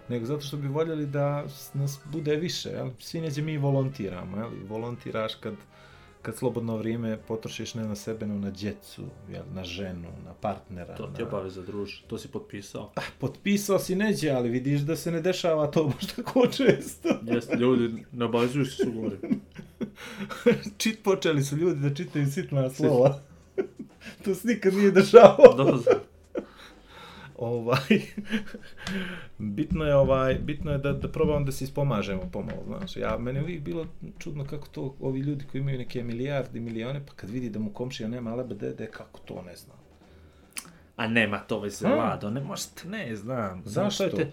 Nego 0.09 0.25
zato 0.25 0.41
što 0.41 0.57
bi 0.57 0.67
voljeli 0.67 1.05
da 1.05 1.43
nas 1.73 1.99
bude 2.05 2.35
više, 2.35 2.69
jel? 2.69 2.89
Svi 2.99 3.21
neđe 3.21 3.41
mi 3.41 3.57
volontiramo, 3.57 4.37
jel? 4.37 4.49
Volontiraš 4.69 5.35
kad, 5.35 5.53
kad 6.21 6.35
slobodno 6.35 6.77
vrijeme 6.77 7.17
potrošiš 7.27 7.73
ne 7.73 7.83
na 7.83 7.95
sebe, 7.95 8.25
no 8.25 8.39
na 8.39 8.51
djecu, 8.51 9.01
jel? 9.31 9.43
Na 9.53 9.63
ženu, 9.63 10.07
na 10.25 10.33
partnera. 10.33 10.95
To 10.95 11.07
ti 11.07 11.21
je 11.21 11.25
na... 11.25 11.29
obaveza, 11.29 11.61
druže. 11.61 12.03
To 12.07 12.17
si 12.17 12.27
potpisao. 12.27 12.91
Potpisao 13.19 13.79
si 13.79 13.95
neđe, 13.95 14.29
ali 14.29 14.49
vidiš 14.49 14.81
da 14.81 14.95
se 14.95 15.11
ne 15.11 15.21
dešava 15.21 15.67
to 15.67 15.83
baš 15.83 16.07
tako 16.15 16.47
često. 16.57 17.09
Jeste, 17.23 17.55
ljudi 17.55 18.05
ne 18.11 18.25
obavezuju 18.25 18.65
se 18.65 18.83
s 18.83 18.87
ugovorim. 18.87 19.41
Čit, 20.77 21.03
počeli 21.03 21.43
su 21.43 21.57
ljudi 21.57 21.89
da 21.89 21.95
čitaju 21.95 22.31
sitna 22.31 22.69
slova. 22.69 23.19
to 24.25 24.35
se 24.35 24.47
nikad 24.47 24.73
nije 24.73 24.91
dešavalo. 24.91 25.53
Dobro, 25.57 25.79
ovaj 27.41 28.01
bitno 29.57 29.85
je 29.85 29.95
ovaj 29.95 30.35
bitno 30.35 30.71
je 30.71 30.77
da 30.77 30.93
da 30.93 31.07
probamo 31.07 31.45
da 31.45 31.51
se 31.51 31.63
ispomažemo 31.63 32.29
pomalo, 32.31 32.63
znaš. 32.67 32.97
Ja 32.97 33.17
meni 33.17 33.39
je 33.39 33.43
uvijek 33.43 33.61
bilo 33.61 33.87
čudno 34.19 34.45
kako 34.45 34.67
to 34.67 34.95
ovi 34.99 35.19
ljudi 35.19 35.45
koji 35.51 35.61
imaju 35.61 35.77
neke 35.77 36.03
milijarde 36.03 36.59
milione, 36.59 37.05
pa 37.05 37.13
kad 37.13 37.29
vidi 37.29 37.49
da 37.49 37.59
mu 37.59 37.69
komšija 37.69 38.09
nema 38.09 38.35
lebe 38.35 38.55
dede, 38.55 38.87
kako 38.87 39.19
to 39.19 39.41
ne 39.41 39.55
znam. 39.55 39.77
A 40.95 41.07
nema 41.07 41.39
to 41.39 41.59
veze? 41.59 41.87
Lado, 41.87 42.29
ne 42.29 42.41
možete, 42.41 42.87
ne 42.87 43.15
znam. 43.15 43.61
Zašto? 43.65 44.09
Znate, 44.09 44.31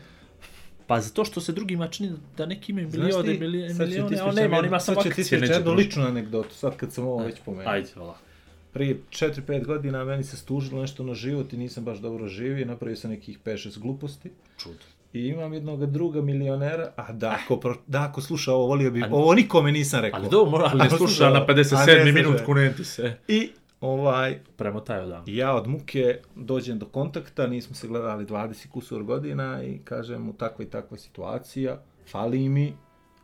Pa 0.89 1.01
zato 1.01 1.25
što 1.25 1.41
se 1.41 1.53
drugima 1.53 1.89
čini 1.89 2.13
da 2.37 2.47
neki 2.47 2.73
imaju 2.73 2.89
milione, 2.89 3.33
ti 3.33 3.39
milijone, 3.41 4.19
a 4.21 4.25
on 4.25 4.35
nema, 4.35 4.59
on 4.59 4.65
ima 4.65 4.81
samo 4.81 5.03
sad 5.03 5.11
ću 5.11 5.17
ti 5.17 5.21
akcije 5.21 5.41
neće 5.41 5.53
jednu 5.53 5.73
ličnu 5.73 6.03
anegdotu, 6.03 6.55
sad 6.55 6.77
kad 6.77 6.93
sam 6.93 7.05
ovo 7.05 7.25
već 7.25 7.37
pomenuo. 7.45 7.73
Ajde, 7.73 7.89
vala. 7.97 8.19
Prije 8.79 9.01
4-5 9.11 9.65
godina 9.67 10.05
meni 10.05 10.25
se 10.25 10.37
stužilo 10.37 10.81
nešto 10.81 11.03
na 11.03 11.15
život 11.15 11.53
i 11.53 11.57
nisam 11.57 11.85
baš 11.85 11.99
dobro 11.99 12.29
živio, 12.29 12.67
napravio 12.67 12.97
sam 12.97 13.11
nekih 13.11 13.39
5-6 13.45 13.79
gluposti. 13.79 14.31
Čudo. 14.59 14.79
I 15.13 15.27
imam 15.27 15.53
jednog 15.53 15.87
druga 15.87 16.23
milionera, 16.23 16.93
a 16.97 17.13
da 17.13 17.39
ako, 17.43 17.57
pro, 17.57 17.75
da 17.87 18.03
ako 18.03 18.21
sluša 18.21 18.53
ovo, 18.53 18.67
volio 18.67 18.91
bi, 18.91 19.03
ovo 19.11 19.35
nikome 19.35 19.73
nisam 19.73 20.01
rekao. 20.01 20.21
Ali 20.21 20.29
do, 20.31 20.45
mora, 20.45 20.69
ali 20.73 20.83
ne 20.83 20.91
sluša 20.91 21.25
na 21.25 21.31
ovo. 21.31 21.45
A 21.45 21.55
57. 21.55 22.05
ne 22.05 22.13
minut, 22.13 22.41
kunenti 22.47 22.85
se. 22.85 23.17
I 23.29 23.51
ovaj, 23.81 24.39
Premo 24.57 24.81
taj 24.81 25.01
odam. 25.01 25.25
ja 25.27 25.55
od 25.55 25.67
muke 25.67 26.19
dođem 26.37 26.79
do 26.79 26.87
kontakta, 26.87 27.47
nismo 27.47 27.75
se 27.75 27.89
gledali 27.89 28.27
20 28.27 28.69
kusur 28.69 29.03
godina 29.03 29.63
i 29.63 29.79
kažem 29.85 30.23
mu 30.23 30.33
takva 30.33 30.65
i 30.65 30.69
takva 30.69 30.97
situacija, 30.99 31.81
fali 32.11 32.49
mi, 32.49 32.75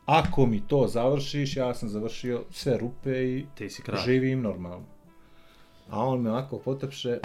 ako 0.06 0.46
mi 0.46 0.60
to 0.60 0.86
završiš, 0.88 1.56
ja 1.56 1.74
sam 1.74 1.88
završio 1.88 2.42
sve 2.50 2.78
rupe 2.78 3.24
i 3.24 3.46
Ti 3.54 3.70
si 3.70 3.82
kralj. 3.82 4.00
živim 4.04 4.40
normalno. 4.42 4.93
A 5.90 6.06
on 6.06 6.22
me 6.22 6.30
ovako 6.30 6.58
potepše, 6.58 7.18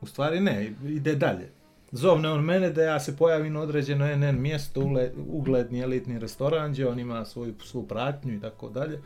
u 0.00 0.06
stvari 0.06 0.40
ne, 0.40 0.72
ide 0.84 1.14
dalje. 1.14 1.50
Zovne 1.92 2.30
on 2.30 2.44
mene 2.44 2.70
da 2.70 2.82
ja 2.82 3.00
se 3.00 3.16
pojavim 3.16 3.52
na 3.52 3.60
određeno 3.60 4.16
NN 4.16 4.40
mjesto, 4.40 4.80
ugledni 5.28 5.80
elitni 5.80 6.18
restoran, 6.18 6.72
gdje 6.72 6.88
on 6.88 6.98
ima 6.98 7.24
svoju 7.24 7.54
svu 7.64 7.86
pratnju 7.86 8.34
i 8.34 8.40
tako 8.40 8.68
dalje. 8.68 9.00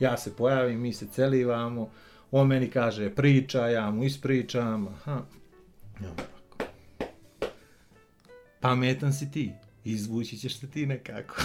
Ja 0.00 0.16
se 0.16 0.36
pojavim, 0.36 0.80
mi 0.80 0.92
se 0.92 1.06
celivamo, 1.06 1.90
on 2.30 2.46
meni 2.46 2.70
kaže 2.70 3.10
priča, 3.10 3.68
ja 3.68 3.90
mu 3.90 4.04
ispričam, 4.04 4.86
aha. 4.86 5.22
Pametan 8.60 9.12
si 9.12 9.30
ti, 9.30 9.52
izvući 9.84 10.36
ćeš 10.36 10.58
se 10.58 10.70
ti 10.70 10.86
nekako. 10.86 11.42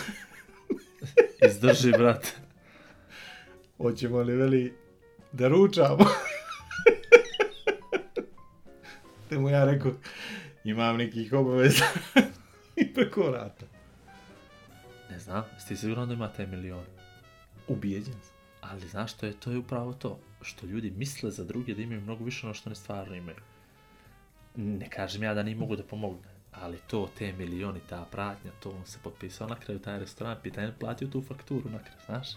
Izdrži, 1.47 1.91
brate. 1.91 2.31
Hoćemo 3.77 4.21
li 4.21 4.35
veli 4.35 4.73
da 5.31 5.47
ručamo? 5.47 6.05
Te 9.29 9.37
mu 9.37 9.49
ja 9.49 9.65
rekao, 9.65 9.91
imam 10.63 10.97
nekih 10.97 11.33
obaveza 11.33 11.85
i 12.81 12.93
preko 12.93 13.23
vrata. 13.31 13.65
Ne 15.09 15.19
znam, 15.19 15.43
jesi 15.53 15.67
ti 15.67 15.75
siguran 15.77 16.07
da 16.07 16.13
ima 16.13 16.27
te 16.27 16.47
milione? 16.47 16.87
Ubijeđen 17.67 18.13
sam. 18.13 18.35
Ali 18.61 18.87
znaš 18.87 19.13
što 19.13 19.25
je, 19.25 19.33
to 19.33 19.51
je 19.51 19.57
upravo 19.57 19.93
to. 19.93 20.19
Što 20.41 20.65
ljudi 20.65 20.91
misle 20.91 21.31
za 21.31 21.43
druge 21.43 21.73
da 21.73 21.81
imaju 21.81 22.01
mnogo 22.01 22.23
više 22.23 22.47
ono 22.47 22.53
što 22.53 22.69
ne 22.69 22.75
stvarno 22.75 23.15
imaju. 23.15 23.37
Ne 24.55 24.89
kažem 24.89 25.23
ja 25.23 25.33
da 25.33 25.43
ne 25.43 25.55
mogu 25.55 25.75
da 25.75 25.83
pomogu, 25.83 26.19
ali 26.51 26.77
to, 26.87 27.09
te 27.17 27.33
milioni, 27.33 27.79
ta 27.89 28.05
pratnja, 28.11 28.51
to 28.59 28.69
on 28.69 28.85
se 28.85 28.99
potpisao 29.03 29.47
na 29.47 29.55
kraju 29.55 29.79
taj 29.79 29.99
restoran, 29.99 30.37
pitanje 30.43 30.73
platio 30.79 31.07
tu 31.07 31.21
fakturu 31.21 31.69
na 31.69 31.79
kraju, 31.79 31.99
znaš? 32.05 32.27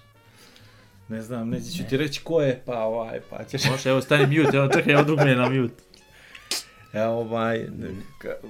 Ne 1.08 1.22
znam, 1.22 1.48
neće 1.48 1.70
ću 1.70 1.84
ti 1.88 1.96
reći 1.96 2.20
ko 2.24 2.42
je, 2.42 2.62
pa 2.66 2.84
ovaj, 2.84 3.20
pa 3.30 3.44
ćeš... 3.44 3.70
Može, 3.70 3.90
evo 3.90 4.00
stani 4.00 4.38
mute, 4.38 4.56
evo 4.56 4.68
čekaj, 4.68 4.92
evo 4.92 5.02
drugme 5.02 5.34
na 5.34 5.48
mute. 5.48 5.87
E, 6.92 7.02
ovaj, 7.02 7.66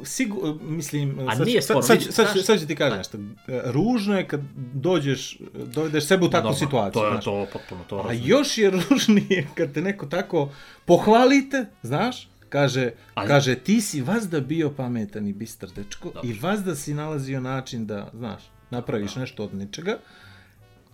sigur, 0.04 0.54
mislim, 0.62 1.18
A 1.28 1.36
sad, 1.36 1.46
nije 1.46 1.62
sad, 1.62 1.68
sporo, 1.68 1.82
sad, 1.82 2.02
sad, 2.02 2.28
sad, 2.28 2.44
sad 2.44 2.60
ću 2.60 2.66
ti 2.66 2.76
kažem 2.76 2.98
nešto. 2.98 3.18
E, 3.18 3.22
Ružno 3.64 4.18
je 4.18 4.28
kad 4.28 4.40
dođeš, 4.74 5.38
dovedeš 5.66 6.06
sebe 6.06 6.26
u 6.26 6.30
takvu 6.30 6.54
situaciju. 6.54 6.92
To 6.92 7.06
je 7.06 7.12
znaš. 7.12 7.24
to, 7.24 7.46
potpuno 7.52 7.84
to 7.84 7.96
A 7.96 8.02
razumijem. 8.02 8.28
još 8.28 8.58
je 8.58 8.70
ružnije 8.70 9.46
kad 9.54 9.72
te 9.72 9.82
neko 9.82 10.06
tako 10.06 10.50
pohvalite, 10.84 11.66
znaš, 11.82 12.28
kaže, 12.48 12.90
Ali- 13.14 13.28
kaže 13.28 13.54
ti 13.54 13.80
si 13.80 14.00
vazda 14.02 14.40
bio 14.40 14.70
pametan 14.70 15.26
i 15.26 15.32
bistar 15.32 15.68
dečko 15.70 16.10
Dobro. 16.14 16.30
i 16.30 16.32
vazda 16.32 16.74
si 16.74 16.94
nalazio 16.94 17.40
način 17.40 17.86
da, 17.86 18.10
znaš, 18.14 18.42
napraviš 18.70 19.16
nešto 19.16 19.44
od 19.44 19.54
ničega, 19.54 19.98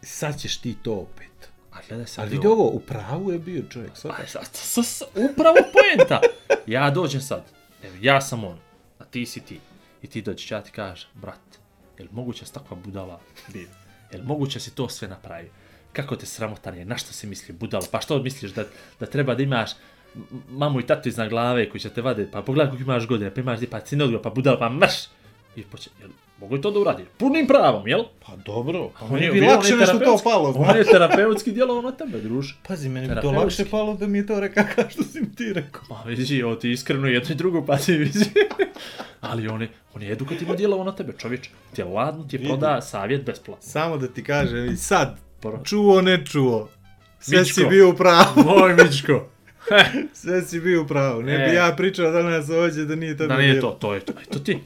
sad 0.03 0.41
ćeš 0.41 0.57
ti 0.57 0.77
to 0.83 0.93
opet. 0.93 1.51
A 1.75 1.79
gledaj 1.89 2.07
sad 2.07 2.23
Ali 2.23 2.31
vidi 2.37 2.47
ovo, 2.47 2.65
u 2.65 2.81
pravu 2.81 3.33
je 3.33 3.39
bio 3.39 3.63
čovjek, 3.71 3.97
sad. 3.97 4.13
Sad, 4.27 4.49
s, 4.53 4.79
s, 4.79 5.03
upravo 5.03 5.57
poenta. 5.73 6.21
Ja 6.67 6.91
dođem 6.91 7.21
sad, 7.21 7.45
evo, 7.83 7.95
ja 8.01 8.21
sam 8.21 8.45
on, 8.45 8.59
a 8.99 9.05
ti 9.05 9.27
si 9.27 9.41
ti. 9.41 9.61
I 10.03 10.07
ti 10.07 10.23
dođeš, 10.23 10.51
ja 10.51 10.63
ti 10.63 10.71
kažem, 10.71 11.09
brat, 11.15 11.59
je 11.99 12.05
li 12.05 12.09
moguće 12.13 12.47
s 12.47 12.51
takva 12.51 12.77
budala 12.85 13.21
bio? 13.53 13.69
Je 14.13 14.19
li 14.19 14.25
moguće 14.25 14.61
si 14.61 14.75
to 14.75 14.89
sve 14.89 15.09
napravi? 15.09 15.51
Kako 15.93 16.17
te 16.17 16.27
sramotan 16.27 16.75
je, 16.75 16.85
na 16.85 16.97
što 16.97 17.13
si 17.13 17.27
misli 17.27 17.55
budala? 17.55 17.87
Pa 17.91 18.01
što 18.01 18.19
misliš 18.19 18.53
da, 18.53 18.65
da 19.01 19.07
treba 19.07 19.35
da 19.35 19.43
imaš 19.43 19.71
mamu 20.49 20.81
i 20.81 20.87
tatu 20.87 21.09
iznad 21.09 21.29
glave 21.29 21.71
koji 21.71 21.81
će 21.81 21.91
te 21.91 22.03
vade, 22.03 22.29
pa 22.33 22.43
pogledaj 22.43 22.71
koliko 22.71 22.91
imaš 22.91 23.07
godine, 23.07 23.35
pa 23.35 23.41
imaš 23.41 23.61
pa 23.71 23.87
si 23.87 23.97
ne 23.97 24.05
odgovor, 24.05 24.23
pa 24.23 24.31
budala, 24.31 24.59
pa 24.59 24.69
mrš! 24.69 24.95
I 25.57 25.63
poće, 25.63 25.91
jel, 26.01 26.11
mogu 26.45 26.55
li 26.55 26.61
to 26.61 26.71
da 26.71 26.81
uradi? 26.81 27.05
Punim 27.19 27.47
pravom, 27.47 27.89
jel? 27.89 28.03
Pa 28.27 28.37
dobro, 28.37 28.91
pa 28.91 29.05
On 29.05 29.13
meni 29.13 29.27
je 29.27 29.33
bi 29.33 29.41
on 29.41 29.47
lakše 29.47 29.77
nešto 29.77 29.99
to 29.99 30.19
palo, 30.25 30.49
On 30.49 30.65
znaš. 30.65 30.77
je 30.77 30.85
terapeutski 30.85 31.53
djelovao 31.53 31.83
na 31.83 31.93
tebe, 31.93 32.21
druže. 32.21 32.55
Pazi, 32.69 32.89
meni 32.89 33.09
bi 33.09 33.15
to 33.23 33.31
lakše 33.31 33.65
palo 33.65 33.95
da 33.95 34.07
mi 34.07 34.19
je 34.19 34.27
to 34.27 34.41
rekao 34.41 34.65
kao 34.75 34.91
što 34.91 35.03
si 35.03 35.21
mi 35.21 35.35
ti 35.35 35.53
rekao. 35.53 35.83
Pa 35.89 36.03
vidi, 36.07 36.43
ovo 36.43 36.55
ti 36.57 36.71
iskreno 36.71 37.07
jedno 37.09 37.31
i 37.31 37.37
drugo, 37.37 37.65
pa 37.65 37.77
ti 37.77 37.93
vidi. 37.93 38.19
Ali 39.21 39.49
on 39.49 39.63
je, 39.63 39.69
on 39.95 40.03
je 40.03 40.13
edukativno 40.13 40.55
djelovao 40.55 40.85
na 40.85 40.93
tebe, 40.93 41.13
čovječe. 41.13 41.51
Ti 41.75 41.81
je 41.81 41.85
ladno, 41.85 42.25
ti 42.25 42.37
je 42.37 42.45
proda 42.45 42.81
savjet 42.81 43.25
besplatno. 43.25 43.63
Samo 43.63 43.97
da 43.97 44.09
ti 44.09 44.25
kažem, 44.25 44.67
i 44.67 44.77
sad, 44.77 45.19
čuo, 45.65 46.01
ne 46.01 46.27
čuo. 46.27 46.69
Sve 47.21 47.39
Mičko. 47.39 47.55
si 47.55 47.67
bio 47.67 47.91
u 47.91 47.95
pravu, 47.95 48.27
Moj 48.37 48.75
Mičko. 48.75 49.27
sve 50.13 50.43
si 50.43 50.61
bio 50.61 50.83
u 50.83 50.87
pravu. 50.87 51.23
Ne 51.23 51.35
E. 51.35 51.49
bi 51.49 51.55
ja 51.55 51.75
pričao 51.77 52.11
danas 52.11 52.51
ovdje 52.51 52.85
da 52.85 52.95
nije 52.95 53.17
to 53.17 53.27
Da 53.27 53.37
nije 53.37 53.61
to, 53.61 53.71
to 53.71 53.95
je 53.95 54.01
to. 54.01 54.13
Eto 54.23 54.39
ti. 54.39 54.59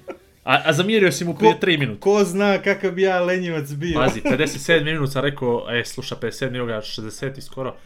A, 0.49 0.63
a 0.65 0.73
zamjerio 0.73 1.13
si 1.13 1.25
mu 1.25 1.35
prije 1.35 1.55
3 1.61 1.79
minuta. 1.79 2.01
Ko 2.01 2.25
zna 2.25 2.59
kakav 2.63 2.93
bi 2.93 3.03
ja 3.03 3.21
lenjivac 3.21 3.73
bio. 3.73 4.01
Pazi, 4.01 4.21
57 4.21 4.85
minut 4.85 5.13
sam 5.13 5.25
rekao, 5.25 5.67
e, 5.71 5.85
sluša, 5.85 6.17
57 6.17 6.51
minuta, 6.51 6.73
60 6.73 7.39
i 7.39 7.41
skoro. 7.41 7.77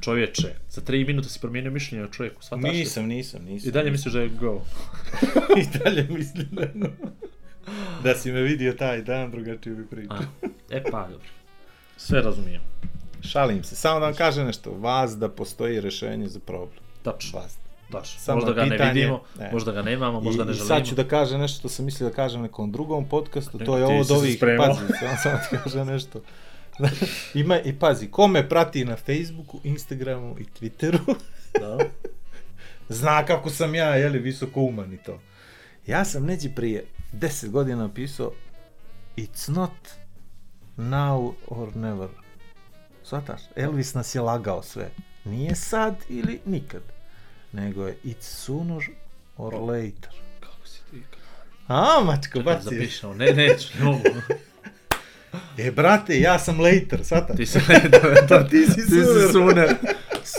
Čovječe, 0.00 0.54
za 0.70 0.80
3 0.80 1.06
minuta 1.06 1.28
si 1.28 1.40
promijenio 1.40 1.72
mišljenje 1.72 2.04
o 2.04 2.08
čovjeku, 2.08 2.42
shvataš? 2.42 2.72
Nisam, 2.72 3.06
nisam, 3.06 3.44
nisam. 3.44 3.68
I 3.68 3.72
dalje 3.72 3.90
misliš 3.90 4.14
da 4.14 4.20
je 4.20 4.28
go. 4.28 4.62
I 5.60 5.78
dalje 5.78 6.06
mislim 6.10 6.48
da, 6.50 6.66
no. 6.74 6.88
da 8.02 8.14
si 8.14 8.32
me 8.32 8.42
vidio 8.42 8.72
taj 8.72 9.02
dan, 9.02 9.30
drugačije 9.30 9.74
bi 9.74 9.86
pričao. 9.86 10.18
E 10.70 10.82
pa, 10.90 11.08
dobro. 11.10 11.28
Sve 11.96 12.20
razumijem. 12.22 12.60
Šalim 13.22 13.64
se, 13.64 13.76
samo 13.76 14.00
da 14.00 14.06
vam 14.06 14.14
kažem 14.14 14.46
nešto, 14.46 14.70
vas 14.70 15.16
da 15.18 15.28
postoji 15.28 15.80
rješenje 15.80 16.28
za 16.28 16.40
problem. 16.40 16.78
Tačno, 17.02 17.38
Vas. 17.38 17.65
Tačno. 17.90 18.20
Samo 18.20 18.36
možda 18.36 18.52
ga 18.52 18.64
ne 18.64 18.70
pitanje- 18.70 18.92
vidimo, 18.92 19.20
ne. 19.38 19.50
možda 19.52 19.72
ga 19.72 19.82
nemamo, 19.82 20.20
možda 20.20 20.42
I, 20.42 20.46
ne 20.46 20.52
I 20.52 20.54
želimo. 20.54 20.68
sad 20.68 20.86
ću 20.86 20.94
da 20.94 21.04
kažem 21.04 21.40
nešto 21.40 21.58
što 21.58 21.68
sam 21.68 21.84
mislio 21.84 22.08
da 22.08 22.14
kažem 22.14 22.42
nekom 22.42 22.72
drugom 22.72 23.04
podcastu, 23.04 23.58
to 23.58 23.76
je 23.76 23.86
Ti 23.86 23.92
ovo 23.92 24.00
od 24.00 24.10
ovih, 24.10 24.38
pazi, 24.58 24.80
samo, 25.22 25.38
ti 25.40 25.56
kažem 25.64 25.86
nešto. 25.86 26.20
Ima, 27.34 27.60
i 27.60 27.72
pazi, 27.72 28.08
ko 28.08 28.26
me 28.28 28.48
prati 28.48 28.84
na 28.84 28.96
Facebooku, 28.96 29.60
Instagramu 29.64 30.36
i 30.38 30.44
Twitteru, 30.44 31.14
Da. 31.60 31.78
zna 32.88 33.24
kako 33.24 33.50
sam 33.50 33.74
ja, 33.74 33.86
jeli, 33.86 34.18
visoko 34.18 34.60
uman 34.60 34.92
i 34.92 34.96
to. 34.96 35.20
Ja 35.86 36.04
sam 36.04 36.24
neđi 36.24 36.48
prije 36.48 36.84
10 37.12 37.50
godina 37.50 37.76
napisao 37.78 38.32
It's 39.16 39.50
not 39.50 39.70
now 40.76 41.32
or 41.48 41.76
never. 41.76 42.08
Svataš? 43.02 43.40
Elvis 43.56 43.94
nas 43.94 44.14
je 44.14 44.20
lagao 44.20 44.62
sve. 44.62 44.90
Nije 45.24 45.54
sad 45.54 45.96
ili 46.08 46.40
nikad. 46.46 46.82
Nego 47.56 47.86
je 47.86 47.96
it's 48.04 48.22
sooner 48.22 48.82
or 49.36 49.54
later. 49.54 50.10
Kako 50.40 50.66
si 50.66 50.80
ti? 50.90 51.02
A, 51.68 52.00
mačko, 52.06 52.38
Čekaj, 52.38 52.54
baci. 52.54 52.64
zapišemo. 52.64 53.14
Ne, 53.14 53.32
neću, 53.32 53.68
ne 53.78 53.84
mogu. 53.84 54.02
E, 55.58 55.70
brate, 55.70 56.20
ja 56.20 56.38
sam 56.38 56.60
later, 56.60 57.04
svataš? 57.04 57.36
Ti 57.36 57.46
si, 57.46 57.58
da, 57.90 57.98
da, 58.28 58.48
Ti 58.48 58.66
si 58.66 58.74
ti 58.74 58.82
sooner. 58.82 59.26
si 59.26 59.32
sooner. 59.32 59.76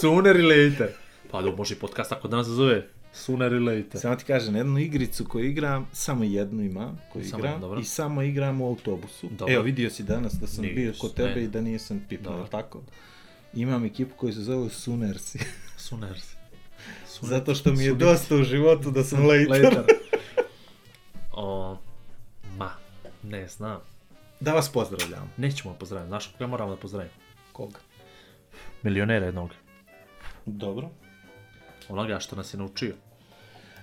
Sooner 0.01 0.35
i 0.39 0.43
later. 0.43 0.89
Pa 1.31 1.41
da, 1.41 1.51
može 1.51 1.73
i 1.73 1.77
podcast 1.77 2.09
tako 2.09 2.27
da 2.27 2.37
nas 2.37 2.47
zove. 2.47 2.85
Sooner 3.13 3.53
i 3.53 3.59
later. 3.59 4.01
Samo 4.01 4.15
ti 4.15 4.23
kažem, 4.23 4.55
jednu 4.55 4.79
igricu 4.79 5.25
koju 5.25 5.45
igram, 5.45 5.87
samo 5.93 6.23
jednu 6.23 6.63
imam 6.63 7.01
koju 7.13 7.25
Samo 7.25 7.39
igram 7.39 7.61
dobro. 7.61 7.79
i 7.79 7.83
samo 7.83 8.21
igram 8.21 8.61
u 8.61 8.67
autobusu. 8.67 9.27
Dobro. 9.29 9.53
Evo, 9.53 9.63
vidio 9.63 9.89
si 9.89 10.03
danas 10.03 10.33
da 10.33 10.47
sam 10.47 10.61
Nisam, 10.63 10.75
bio 10.75 10.93
kod 10.99 11.13
tebe 11.13 11.35
ne. 11.35 11.43
i 11.43 11.47
da 11.47 11.61
nisam 11.61 12.05
jel 12.09 12.21
tako? 12.51 12.81
Imam 13.53 13.85
ekipu 13.85 14.15
koju 14.15 14.33
se 14.33 14.41
zove 14.41 14.69
Soonersi. 14.69 15.39
Sooner. 15.77 16.21
Zato 17.21 17.55
što 17.55 17.71
mi 17.71 17.83
je 17.83 17.89
Sooner. 17.89 18.07
dosta 18.07 18.35
u 18.35 18.43
životu 18.43 18.91
da 18.91 19.03
sam 19.03 19.25
later. 19.27 19.49
Later. 19.49 19.83
O, 21.31 21.77
ma, 22.57 22.71
ne 23.23 23.47
znam. 23.47 23.79
Da 24.39 24.53
vas 24.53 24.69
pozdravljam. 24.71 25.31
Nećemo 25.37 25.73
pozdraviti. 25.73 26.07
Znaš 26.09 26.27
koga 26.27 26.47
moramo 26.47 26.71
da 26.71 26.77
pozdravimo? 26.77 27.13
Koga? 27.51 27.79
Milionera 28.83 29.25
jednog. 29.25 29.49
Dobro. 30.45 30.89
Onoga 31.89 32.19
što 32.19 32.35
nas 32.35 32.53
je 32.53 32.57
naučio. 32.57 32.95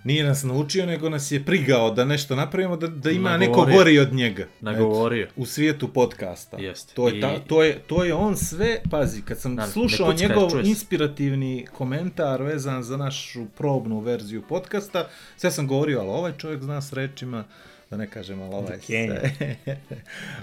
Nije 0.05 0.25
nas 0.25 0.43
naučio, 0.43 0.87
nego 0.87 1.09
nas 1.09 1.31
je 1.31 1.45
prigao 1.45 1.91
da 1.91 2.05
nešto 2.05 2.37
napravimo, 2.37 2.77
da, 2.77 2.87
da 2.89 3.11
ima 3.11 3.37
neko 3.37 3.51
Nagovorio. 3.51 3.77
gori 3.79 3.99
od 3.99 4.13
njega. 4.13 4.47
Nagovorio. 4.61 5.25
Eto, 5.25 5.33
u 5.37 5.47
svijetu 5.47 5.89
podcasta. 5.89 6.57
Jeste. 6.61 6.95
To 6.95 7.09
je, 7.09 7.19
I- 7.19 7.21
ta, 7.21 7.39
to, 7.39 7.63
je, 7.63 7.79
to 7.79 8.05
je 8.05 8.15
on 8.15 8.37
sve, 8.37 8.81
pazi, 8.91 9.23
kad 9.23 9.41
sam 9.41 9.55
ne 9.55 9.67
slušao 9.67 10.13
njegov 10.13 10.51
čuje 10.51 10.65
se. 10.65 10.71
inspirativni 10.71 11.67
komentar 11.73 12.43
vezan 12.43 12.83
za 12.83 12.97
našu 12.97 13.45
probnu 13.57 14.01
verziju 14.01 14.43
podcasta, 14.49 15.09
sve 15.37 15.51
sam 15.51 15.67
govorio, 15.67 16.01
ali 16.01 16.09
ovaj 16.09 16.33
čovjek 16.39 16.63
zna 16.63 16.81
s 16.83 16.93
rečima, 16.93 17.45
da 17.91 17.97
ne 17.97 18.11
kažem, 18.11 18.41
ali 18.43 18.55
ovaj 18.55 18.79
se... 18.81 19.21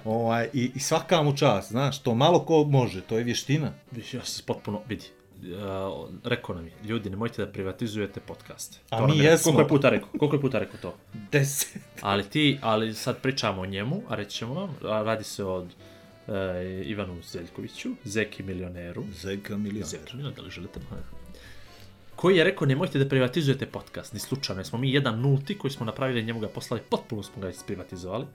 ovaj, 0.05 0.49
i, 0.53 0.71
I 0.75 0.79
svaka 0.79 1.21
mu 1.21 1.37
čast, 1.37 1.69
znaš, 1.71 1.99
to 1.99 2.15
malo 2.15 2.39
ko 2.45 2.63
može, 2.63 3.01
to 3.01 3.17
je 3.17 3.23
vještina. 3.23 3.73
Ja 4.13 4.21
sam 4.23 4.43
potpuno, 4.47 4.81
vidi, 4.87 5.05
uh, 5.41 6.09
rekao 6.23 6.55
nam 6.55 6.65
je, 6.65 6.73
ljudi, 6.83 7.09
nemojte 7.09 7.45
da 7.45 7.51
privatizujete 7.51 8.19
podcaste. 8.19 8.77
A 8.89 8.97
To 8.97 9.07
mi 9.07 9.17
je- 9.17 9.23
jesmo. 9.25 9.51
Koliko 9.51 9.61
je 9.63 9.67
puta 9.69 9.89
rekao, 9.89 10.09
koliko 10.19 10.35
je 10.35 10.41
puta 10.41 10.59
rekao 10.59 10.79
to? 10.81 10.95
Deset. 11.31 11.81
Ali 12.01 12.23
ti, 12.23 12.59
ali 12.61 12.93
sad 12.93 13.21
pričamo 13.21 13.61
o 13.61 13.65
njemu, 13.65 14.01
a 14.09 14.15
reći 14.15 14.37
ćemo 14.37 14.53
vam, 14.53 14.75
radi 14.81 15.23
se 15.23 15.43
od 15.43 15.63
uh, 15.65 16.33
Ivanu 16.83 17.21
Zeljkoviću, 17.23 17.89
Zeki 18.03 18.43
milioneru, 18.43 19.03
Zeka 19.13 19.57
milion. 19.57 19.85
Zeki 19.85 20.15
milioner, 20.15 20.35
da 20.35 20.41
li 20.41 20.51
želite? 20.51 20.79
Koji 22.15 22.37
je 22.37 22.43
rekao, 22.43 22.67
nemojte 22.67 22.99
da 22.99 23.09
privatizujete 23.09 23.65
podcast, 23.65 24.13
ni 24.13 24.19
slučajno, 24.19 24.59
jer 24.59 24.67
smo 24.67 24.79
mi 24.79 24.93
jedan 24.93 25.21
nulti 25.21 25.57
koji 25.57 25.71
smo 25.71 25.85
napravili, 25.85 26.23
njemu 26.23 26.39
ga 26.39 26.47
poslali, 26.47 26.81
potpuno 26.89 27.23
smo 27.23 27.41
ga 27.41 27.49
isprivatizovali, 27.49 28.25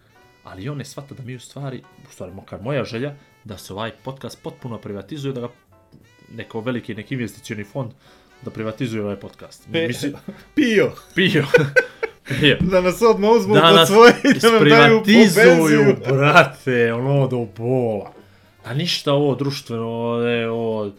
ali 0.45 0.69
on 0.69 0.79
ne 0.79 0.85
shvata 0.85 1.15
da 1.15 1.23
mi 1.23 1.35
u 1.37 1.41
stvari, 1.41 1.83
u 2.09 2.13
stvari, 2.13 2.33
makar 2.35 2.63
moja 2.63 2.85
želja, 2.85 3.15
da 3.45 3.59
se 3.59 3.73
ovaj 3.73 3.91
podcast 4.05 4.43
potpuno 4.43 4.79
privatizuje, 4.79 5.33
da 5.33 5.41
ga 5.41 5.49
neko 6.35 6.61
veliki, 6.61 6.95
neki 6.95 7.15
investicioni 7.15 7.65
fond 7.65 7.91
da 8.43 8.51
privatizuje 8.51 9.03
ovaj 9.03 9.17
podcast. 9.17 9.69
Pe, 9.73 9.87
Mislim, 9.89 10.13
pio. 10.55 10.93
pio. 11.15 11.45
pio. 12.41 12.57
Da 12.61 12.81
nas 12.81 13.03
odmah 13.03 13.31
uzmu 13.31 13.55
Da 13.55 13.73
nas 13.73 13.89
svoje 13.89 14.15
i 14.25 14.39
da 14.39 14.51
nam 14.51 14.69
daju 14.69 15.03
penziju. 15.05 15.97
brate, 16.09 16.93
ono 16.93 17.29
do 17.29 17.47
bola. 17.57 18.13
A 18.65 18.75
ništa 18.75 19.13
ovo 19.13 19.35
društveno, 19.35 20.21
ne, 20.25 20.49
ovo 20.49 20.93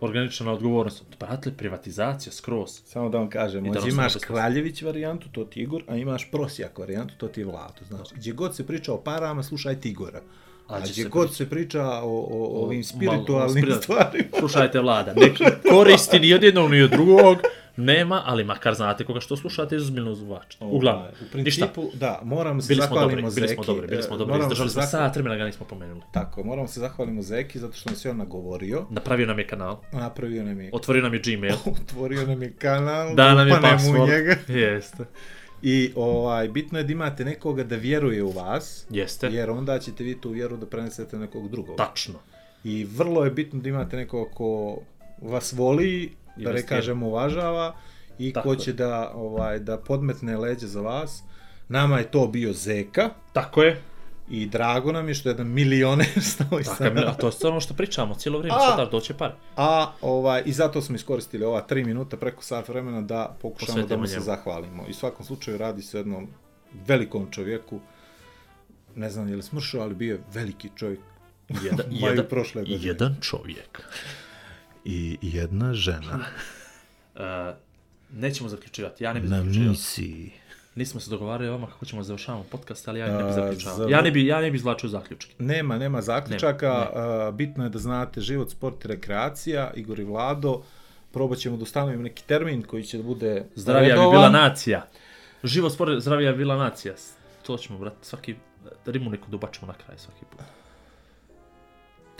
organična 0.00 0.52
odgovornost. 0.52 1.04
Brate, 1.20 1.52
privatizacija 1.52 2.32
skroz. 2.32 2.80
Samo 2.84 3.08
da 3.08 3.18
vam 3.18 3.30
kažem, 3.30 3.64
da 3.64 3.80
imaš 3.88 4.12
samo 4.12 4.22
Kraljević 4.26 4.82
varijantu, 4.82 5.28
to 5.32 5.44
ti 5.44 5.60
Igor, 5.60 5.82
a 5.88 5.96
imaš 5.96 6.30
Prosjak 6.30 6.78
varijantu, 6.78 7.14
to 7.16 7.28
ti 7.28 7.40
je 7.40 7.44
Vlado. 7.44 7.84
Znači, 7.88 8.14
gdje 8.14 8.32
god 8.32 8.56
se 8.56 8.66
priča 8.66 8.92
o 8.92 9.00
parama, 9.00 9.42
slušaj 9.42 9.80
ti 9.80 9.90
Igora. 9.90 10.20
A, 10.72 10.76
A 10.76 10.80
gdje 10.80 10.92
se 10.94 11.04
god 11.04 11.34
se 11.34 11.50
priča 11.50 11.82
o, 11.84 12.28
o, 12.30 12.64
ovim 12.64 12.84
spiritualnim 12.84 13.56
spirit- 13.56 13.82
stvarima. 13.82 14.24
Slušajte 14.38 14.80
vlada, 14.80 15.14
ne 15.14 15.32
koristi 15.70 16.20
ni 16.20 16.34
od 16.34 16.42
jednog 16.42 16.70
ni 16.70 16.82
od 16.82 16.90
drugog, 16.90 17.38
nema, 17.76 18.22
ali 18.24 18.44
makar 18.44 18.74
znate 18.74 19.04
koga 19.04 19.20
što 19.20 19.36
slušate, 19.36 19.76
izuzmilno 19.76 20.14
zvučite. 20.14 20.64
Uglavnom, 20.64 21.02
Ovaj, 21.02 21.12
u 21.12 21.38
ništa. 21.38 21.66
principu, 21.66 21.90
da, 21.94 22.20
moramo 22.24 22.60
se 22.62 22.68
Bili 22.68 22.76
smo 22.78 22.88
dobri, 22.88 23.00
zahvalimo 23.00 23.30
bili 23.30 23.48
Zeki. 23.48 23.54
smo 23.54 23.64
dobri, 23.64 23.86
bili 23.88 24.02
smo 24.02 24.14
e, 24.14 24.18
dobri, 24.18 24.38
izdržali 24.38 24.68
se 24.68 24.72
smo 24.72 24.82
sat 24.82 25.14
vremena 25.14 25.36
ga 25.36 25.44
nismo 25.44 25.66
pomenuli. 25.66 26.00
Tako, 26.12 26.44
moramo 26.44 26.68
se 26.68 26.80
zahvalimo 26.80 27.22
Zeki 27.22 27.58
zato 27.58 27.72
što 27.72 27.90
nas 27.90 28.04
je 28.04 28.10
on 28.10 28.16
nagovorio. 28.16 28.86
Napravio 28.90 29.26
nam 29.26 29.38
je 29.38 29.46
kanal, 29.46 29.78
Napravio 29.92 30.42
nam 30.42 30.60
je, 30.60 30.70
otvorio 30.72 31.02
nam 31.02 31.14
je 31.14 31.20
Gmail, 31.20 31.54
otvorio 31.76 32.26
nam 32.26 32.42
je 32.42 32.52
kanal, 32.52 33.14
da 33.14 33.34
nam 33.34 33.48
je 33.48 33.54
u 33.54 33.56
password. 33.56 34.08
njega. 34.08 34.36
Jeste. 34.50 35.04
I 35.62 35.92
ovaj, 35.96 36.48
bitno 36.48 36.78
je 36.78 36.84
da 36.84 36.92
imate 36.92 37.24
nekoga 37.24 37.64
da 37.64 37.76
vjeruje 37.76 38.22
u 38.22 38.30
vas, 38.30 38.86
Jeste. 38.90 39.26
jer 39.26 39.50
onda 39.50 39.78
ćete 39.78 40.04
vi 40.04 40.20
tu 40.20 40.30
vjeru 40.30 40.56
da 40.56 40.66
prenesete 40.66 41.18
nekog 41.18 41.48
drugog. 41.48 41.76
Tačno. 41.76 42.14
I 42.64 42.84
vrlo 42.84 43.24
je 43.24 43.30
bitno 43.30 43.60
da 43.60 43.68
imate 43.68 43.96
nekoga 43.96 44.30
ko 44.34 44.78
vas 45.20 45.52
voli, 45.52 46.12
da 46.36 46.52
ne 46.52 46.66
kažem 46.66 47.02
uvažava 47.02 47.76
i 48.18 48.32
Tako 48.32 48.48
ko 48.48 48.52
je. 48.52 48.58
će 48.58 48.72
da, 48.72 49.12
ovaj, 49.14 49.58
da 49.58 49.76
podmetne 49.76 50.36
leđe 50.36 50.66
za 50.66 50.80
vas. 50.80 51.22
Nama 51.68 51.98
je 51.98 52.10
to 52.10 52.26
bio 52.26 52.52
Zeka 52.52 53.10
Tako 53.32 53.62
je. 53.62 53.82
I 54.30 54.46
drago 54.46 54.92
nam 54.92 55.08
je 55.08 55.14
što 55.14 55.28
je 55.28 55.32
jedan 55.32 55.46
milioner 55.48 56.06
sa 56.32 56.44
je, 56.84 56.90
nama. 56.90 57.10
a 57.10 57.14
to 57.14 57.26
je 57.26 57.32
ono 57.42 57.60
što 57.60 57.74
pričamo 57.74 58.14
cijelo 58.14 58.38
vrijeme, 58.38 58.58
A! 58.58 58.68
sad 58.68 58.76
da 58.76 58.84
doće 58.86 59.14
par. 59.14 59.32
A 59.56 59.92
ovaj, 60.00 60.42
i 60.46 60.52
zato 60.52 60.82
smo 60.82 60.96
iskoristili 60.96 61.44
ova 61.44 61.60
tri 61.60 61.84
minuta 61.84 62.16
preko 62.16 62.42
sat 62.44 62.68
vremena 62.68 63.00
da 63.00 63.36
pokušamo 63.42 63.66
da 63.68 63.82
Posvetimo 63.82 64.00
mu 64.00 64.06
se 64.06 64.12
njemu. 64.12 64.24
zahvalimo. 64.24 64.84
I 64.88 64.90
u 64.90 64.94
svakom 64.94 65.26
slučaju 65.26 65.58
radi 65.58 65.82
se 65.82 65.96
o 65.96 66.00
jednom 66.00 66.28
velikom 66.86 67.30
čovjeku, 67.30 67.80
ne 68.96 69.10
znam 69.10 69.28
je 69.28 69.36
li 69.36 69.42
smršao, 69.42 69.80
ali 69.80 69.94
bio 69.94 70.14
je 70.14 70.22
veliki 70.32 70.70
čovjek. 70.76 71.00
Jedan, 71.62 71.86
jedan, 72.02 72.24
prošle 72.28 72.62
godine. 72.62 72.78
jedan 72.82 73.16
čovjek. 73.20 73.82
I 74.84 75.18
jedna 75.22 75.74
žena 75.74 76.24
Uh, 77.14 77.20
nećemo 78.22 78.48
zaključivati, 78.48 79.04
ja 79.04 79.12
ne 79.12 79.20
bih 79.20 79.30
zaključivao. 79.30 79.68
misiji. 79.68 80.32
Nismo 80.74 81.00
se 81.00 81.10
dogovarali 81.10 81.48
o 81.48 81.52
vama 81.52 81.66
kako 81.66 81.84
ćemo 81.84 82.02
završavamo 82.02 82.44
podcast, 82.44 82.88
ali 82.88 83.00
ja 83.00 83.06
ne 83.08 83.24
bih 83.24 83.34
zaključavao. 83.34 83.76
za- 83.78 83.86
Ja 83.86 84.00
ne 84.02 84.10
bi, 84.10 84.26
ja 84.26 84.40
ne 84.40 84.50
bi 84.50 84.56
izvlačio 84.56 84.88
zaključke. 84.88 85.34
Nema, 85.38 85.78
nema 85.78 86.02
zaključaka, 86.02 86.68
Nema, 86.68 87.06
a, 87.22 87.30
bitno 87.30 87.64
je 87.64 87.70
da 87.70 87.78
znate 87.78 88.20
život, 88.20 88.50
sport 88.50 88.84
i 88.84 88.88
rekreacija, 88.88 89.70
Igor 89.74 90.00
i 90.00 90.04
Vlado, 90.04 90.62
probat 91.10 91.38
ćemo 91.38 91.56
da 91.56 91.62
ustanovimo 91.62 92.02
neki 92.02 92.24
termin 92.24 92.62
koji 92.62 92.84
će 92.84 92.96
da 92.96 93.02
bude 93.02 93.44
Zdravija 93.54 93.82
bi 93.86 93.90
redovan. 93.90 94.10
bila 94.12 94.30
nacija. 94.30 94.86
Život 95.44 95.72
sport, 95.72 96.00
zdravija 96.00 96.32
bi 96.32 96.38
bila 96.38 96.56
nacija. 96.56 96.94
to 97.42 97.56
ćemo, 97.56 97.78
brate, 97.78 97.96
svaki, 98.02 98.34
rimu 98.86 99.10
neku 99.10 99.30
da 99.30 99.36
ubačimo 99.36 99.66
na 99.66 99.74
kraj 99.76 99.98
svaki 99.98 100.24
put. 100.26 100.40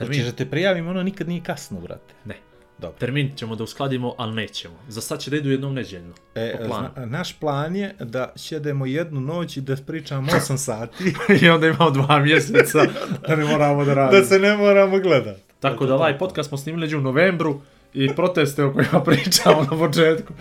Hoćeš 0.00 0.24
da 0.24 0.32
te 0.32 0.46
prijavim, 0.46 0.88
ono 0.88 1.02
nikad 1.02 1.28
nije 1.28 1.42
kasno, 1.42 1.80
brate. 1.80 2.14
Ne. 2.24 2.36
Dobro. 2.82 2.98
Termin 2.98 3.32
ćemo 3.36 3.56
da 3.56 3.64
uskladimo, 3.64 4.14
ali 4.18 4.34
nećemo. 4.34 4.74
Za 4.88 5.00
sad 5.00 5.20
će 5.20 5.30
da 5.30 5.36
idu 5.36 5.50
jednom 5.50 5.74
neđeljno. 5.74 6.14
E, 6.34 6.54
zna, 6.66 6.90
naš 7.06 7.32
plan 7.32 7.76
je 7.76 7.94
da 8.00 8.32
sjedemo 8.36 8.86
jednu 8.86 9.20
noć 9.20 9.56
i 9.56 9.60
da 9.60 9.76
pričamo 9.86 10.32
8 10.32 10.56
sati, 10.66 11.14
I 11.42 11.48
onda 11.48 11.66
imamo 11.66 11.90
dva 11.90 12.18
mjeseca 12.18 12.78
da 13.28 13.36
ne 13.36 13.44
moramo 13.44 13.84
da 13.84 13.94
radimo. 13.94 14.20
da 14.20 14.26
se 14.26 14.38
ne 14.38 14.56
moramo 14.56 14.98
gledat. 14.98 15.36
Tako 15.60 15.86
da 15.86 15.94
ovaj 15.94 16.18
podcast 16.18 16.48
smo 16.48 16.58
snimili 16.58 16.94
u 16.96 17.00
novembru 17.00 17.60
i 17.94 18.14
proteste 18.14 18.64
o 18.64 18.72
kojima 18.72 19.04
pričamo 19.06 19.66
na 19.70 19.78
početku. 19.78 20.32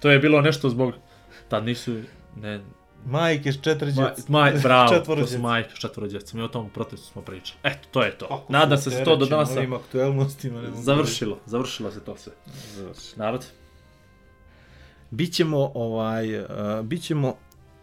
To 0.00 0.10
je 0.10 0.18
bilo 0.18 0.40
nešto 0.40 0.68
zbog... 0.68 0.94
Tad 1.48 1.64
nisu... 1.64 2.00
Ne, 2.36 2.60
Majke 3.06 3.52
s 3.52 3.58
maj, 3.64 3.74
djece. 3.76 4.22
maj, 4.28 4.52
bravo, 4.62 4.88
to 4.88 4.94
Četvorođec. 4.98 5.30
su 5.30 5.38
majke 5.38 5.70
s 5.74 5.78
četvorođecom 5.78 6.40
i 6.40 6.42
o 6.42 6.48
tom 6.48 6.70
protestu 6.70 7.06
smo 7.06 7.22
pričali. 7.22 7.58
Eto, 7.62 7.88
to 7.90 8.02
je 8.02 8.18
to. 8.18 8.46
Nadam 8.48 8.78
se 8.78 8.90
se 8.90 9.04
to 9.04 9.16
do 9.16 9.26
danas 9.26 9.56
Ovim 9.56 9.72
aktuelnostima. 9.72 10.62
Ne 10.62 10.68
mogu 10.68 10.82
završilo. 10.82 11.38
Završilo 11.46 11.90
se 11.90 12.00
to 12.00 12.16
sve. 12.16 12.32
Završilo. 12.76 13.24
Narod, 13.24 13.46
Bićemo, 15.10 15.70
ovaj, 15.74 16.38
uh, 16.38 16.46
bićemo, 16.82 17.34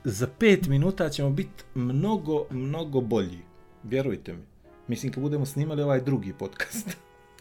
za 0.03 0.27
pet 0.39 0.67
minuta 0.67 1.09
ćemo 1.09 1.29
biti 1.29 1.63
mnogo, 1.75 2.45
mnogo 2.49 3.01
bolji. 3.01 3.39
Vjerujte 3.83 4.33
mi. 4.33 4.43
Mislim, 4.87 5.11
kad 5.11 5.23
budemo 5.23 5.45
snimali 5.45 5.81
ovaj 5.81 6.01
drugi 6.01 6.33
podcast. 6.33 6.97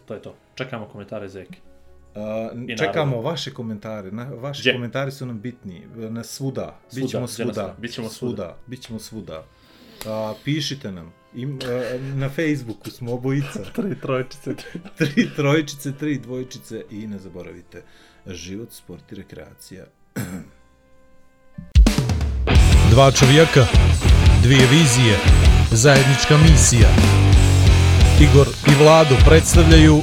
to 0.07 0.15
je 0.15 0.23
to. 0.23 0.35
Čekamo 0.55 0.87
komentare 0.87 1.29
Zeki. 1.29 1.59
Uh, 2.15 2.77
čekamo 2.79 3.21
vaše 3.21 3.51
komentare. 3.51 4.11
Na, 4.11 4.25
vaši 4.25 4.61
Gdje? 4.61 4.73
komentari 4.73 5.11
su 5.11 5.27
nam 5.27 5.41
bitni. 5.41 5.87
Na 5.97 6.25
svuda. 6.25 6.79
Svuda, 6.89 7.05
Bićemo 7.07 7.27
svuda. 7.27 7.75
Bićemo 7.79 8.09
svuda. 8.09 8.57
Bićemo 8.67 8.99
svuda. 8.99 9.39
Uh, 9.39 10.37
pišite 10.45 10.93
nam. 10.93 11.13
Im, 11.35 11.55
uh, 11.55 11.61
na 12.17 12.29
Facebooku 12.29 12.91
smo 12.91 13.13
obojica. 13.13 13.65
Tri 13.77 14.01
trojčice. 14.01 14.55
tri 14.99 15.31
trojčice, 15.37 15.93
tri 15.93 16.19
dvojčice 16.19 16.85
i 16.91 17.07
ne 17.07 17.19
zaboravite. 17.19 17.83
Život, 18.27 18.73
sport 18.73 19.13
i 19.13 19.15
rekreacija. 19.15 19.85
Dva 22.91 23.11
čovjeka, 23.11 23.67
dvije 24.43 24.67
vizije, 24.71 25.19
zajednička 25.73 26.39
misija. 26.39 26.89
Igor 28.21 28.47
i 28.67 28.83
Vlado 28.83 29.17
predstavljaju 29.27 30.03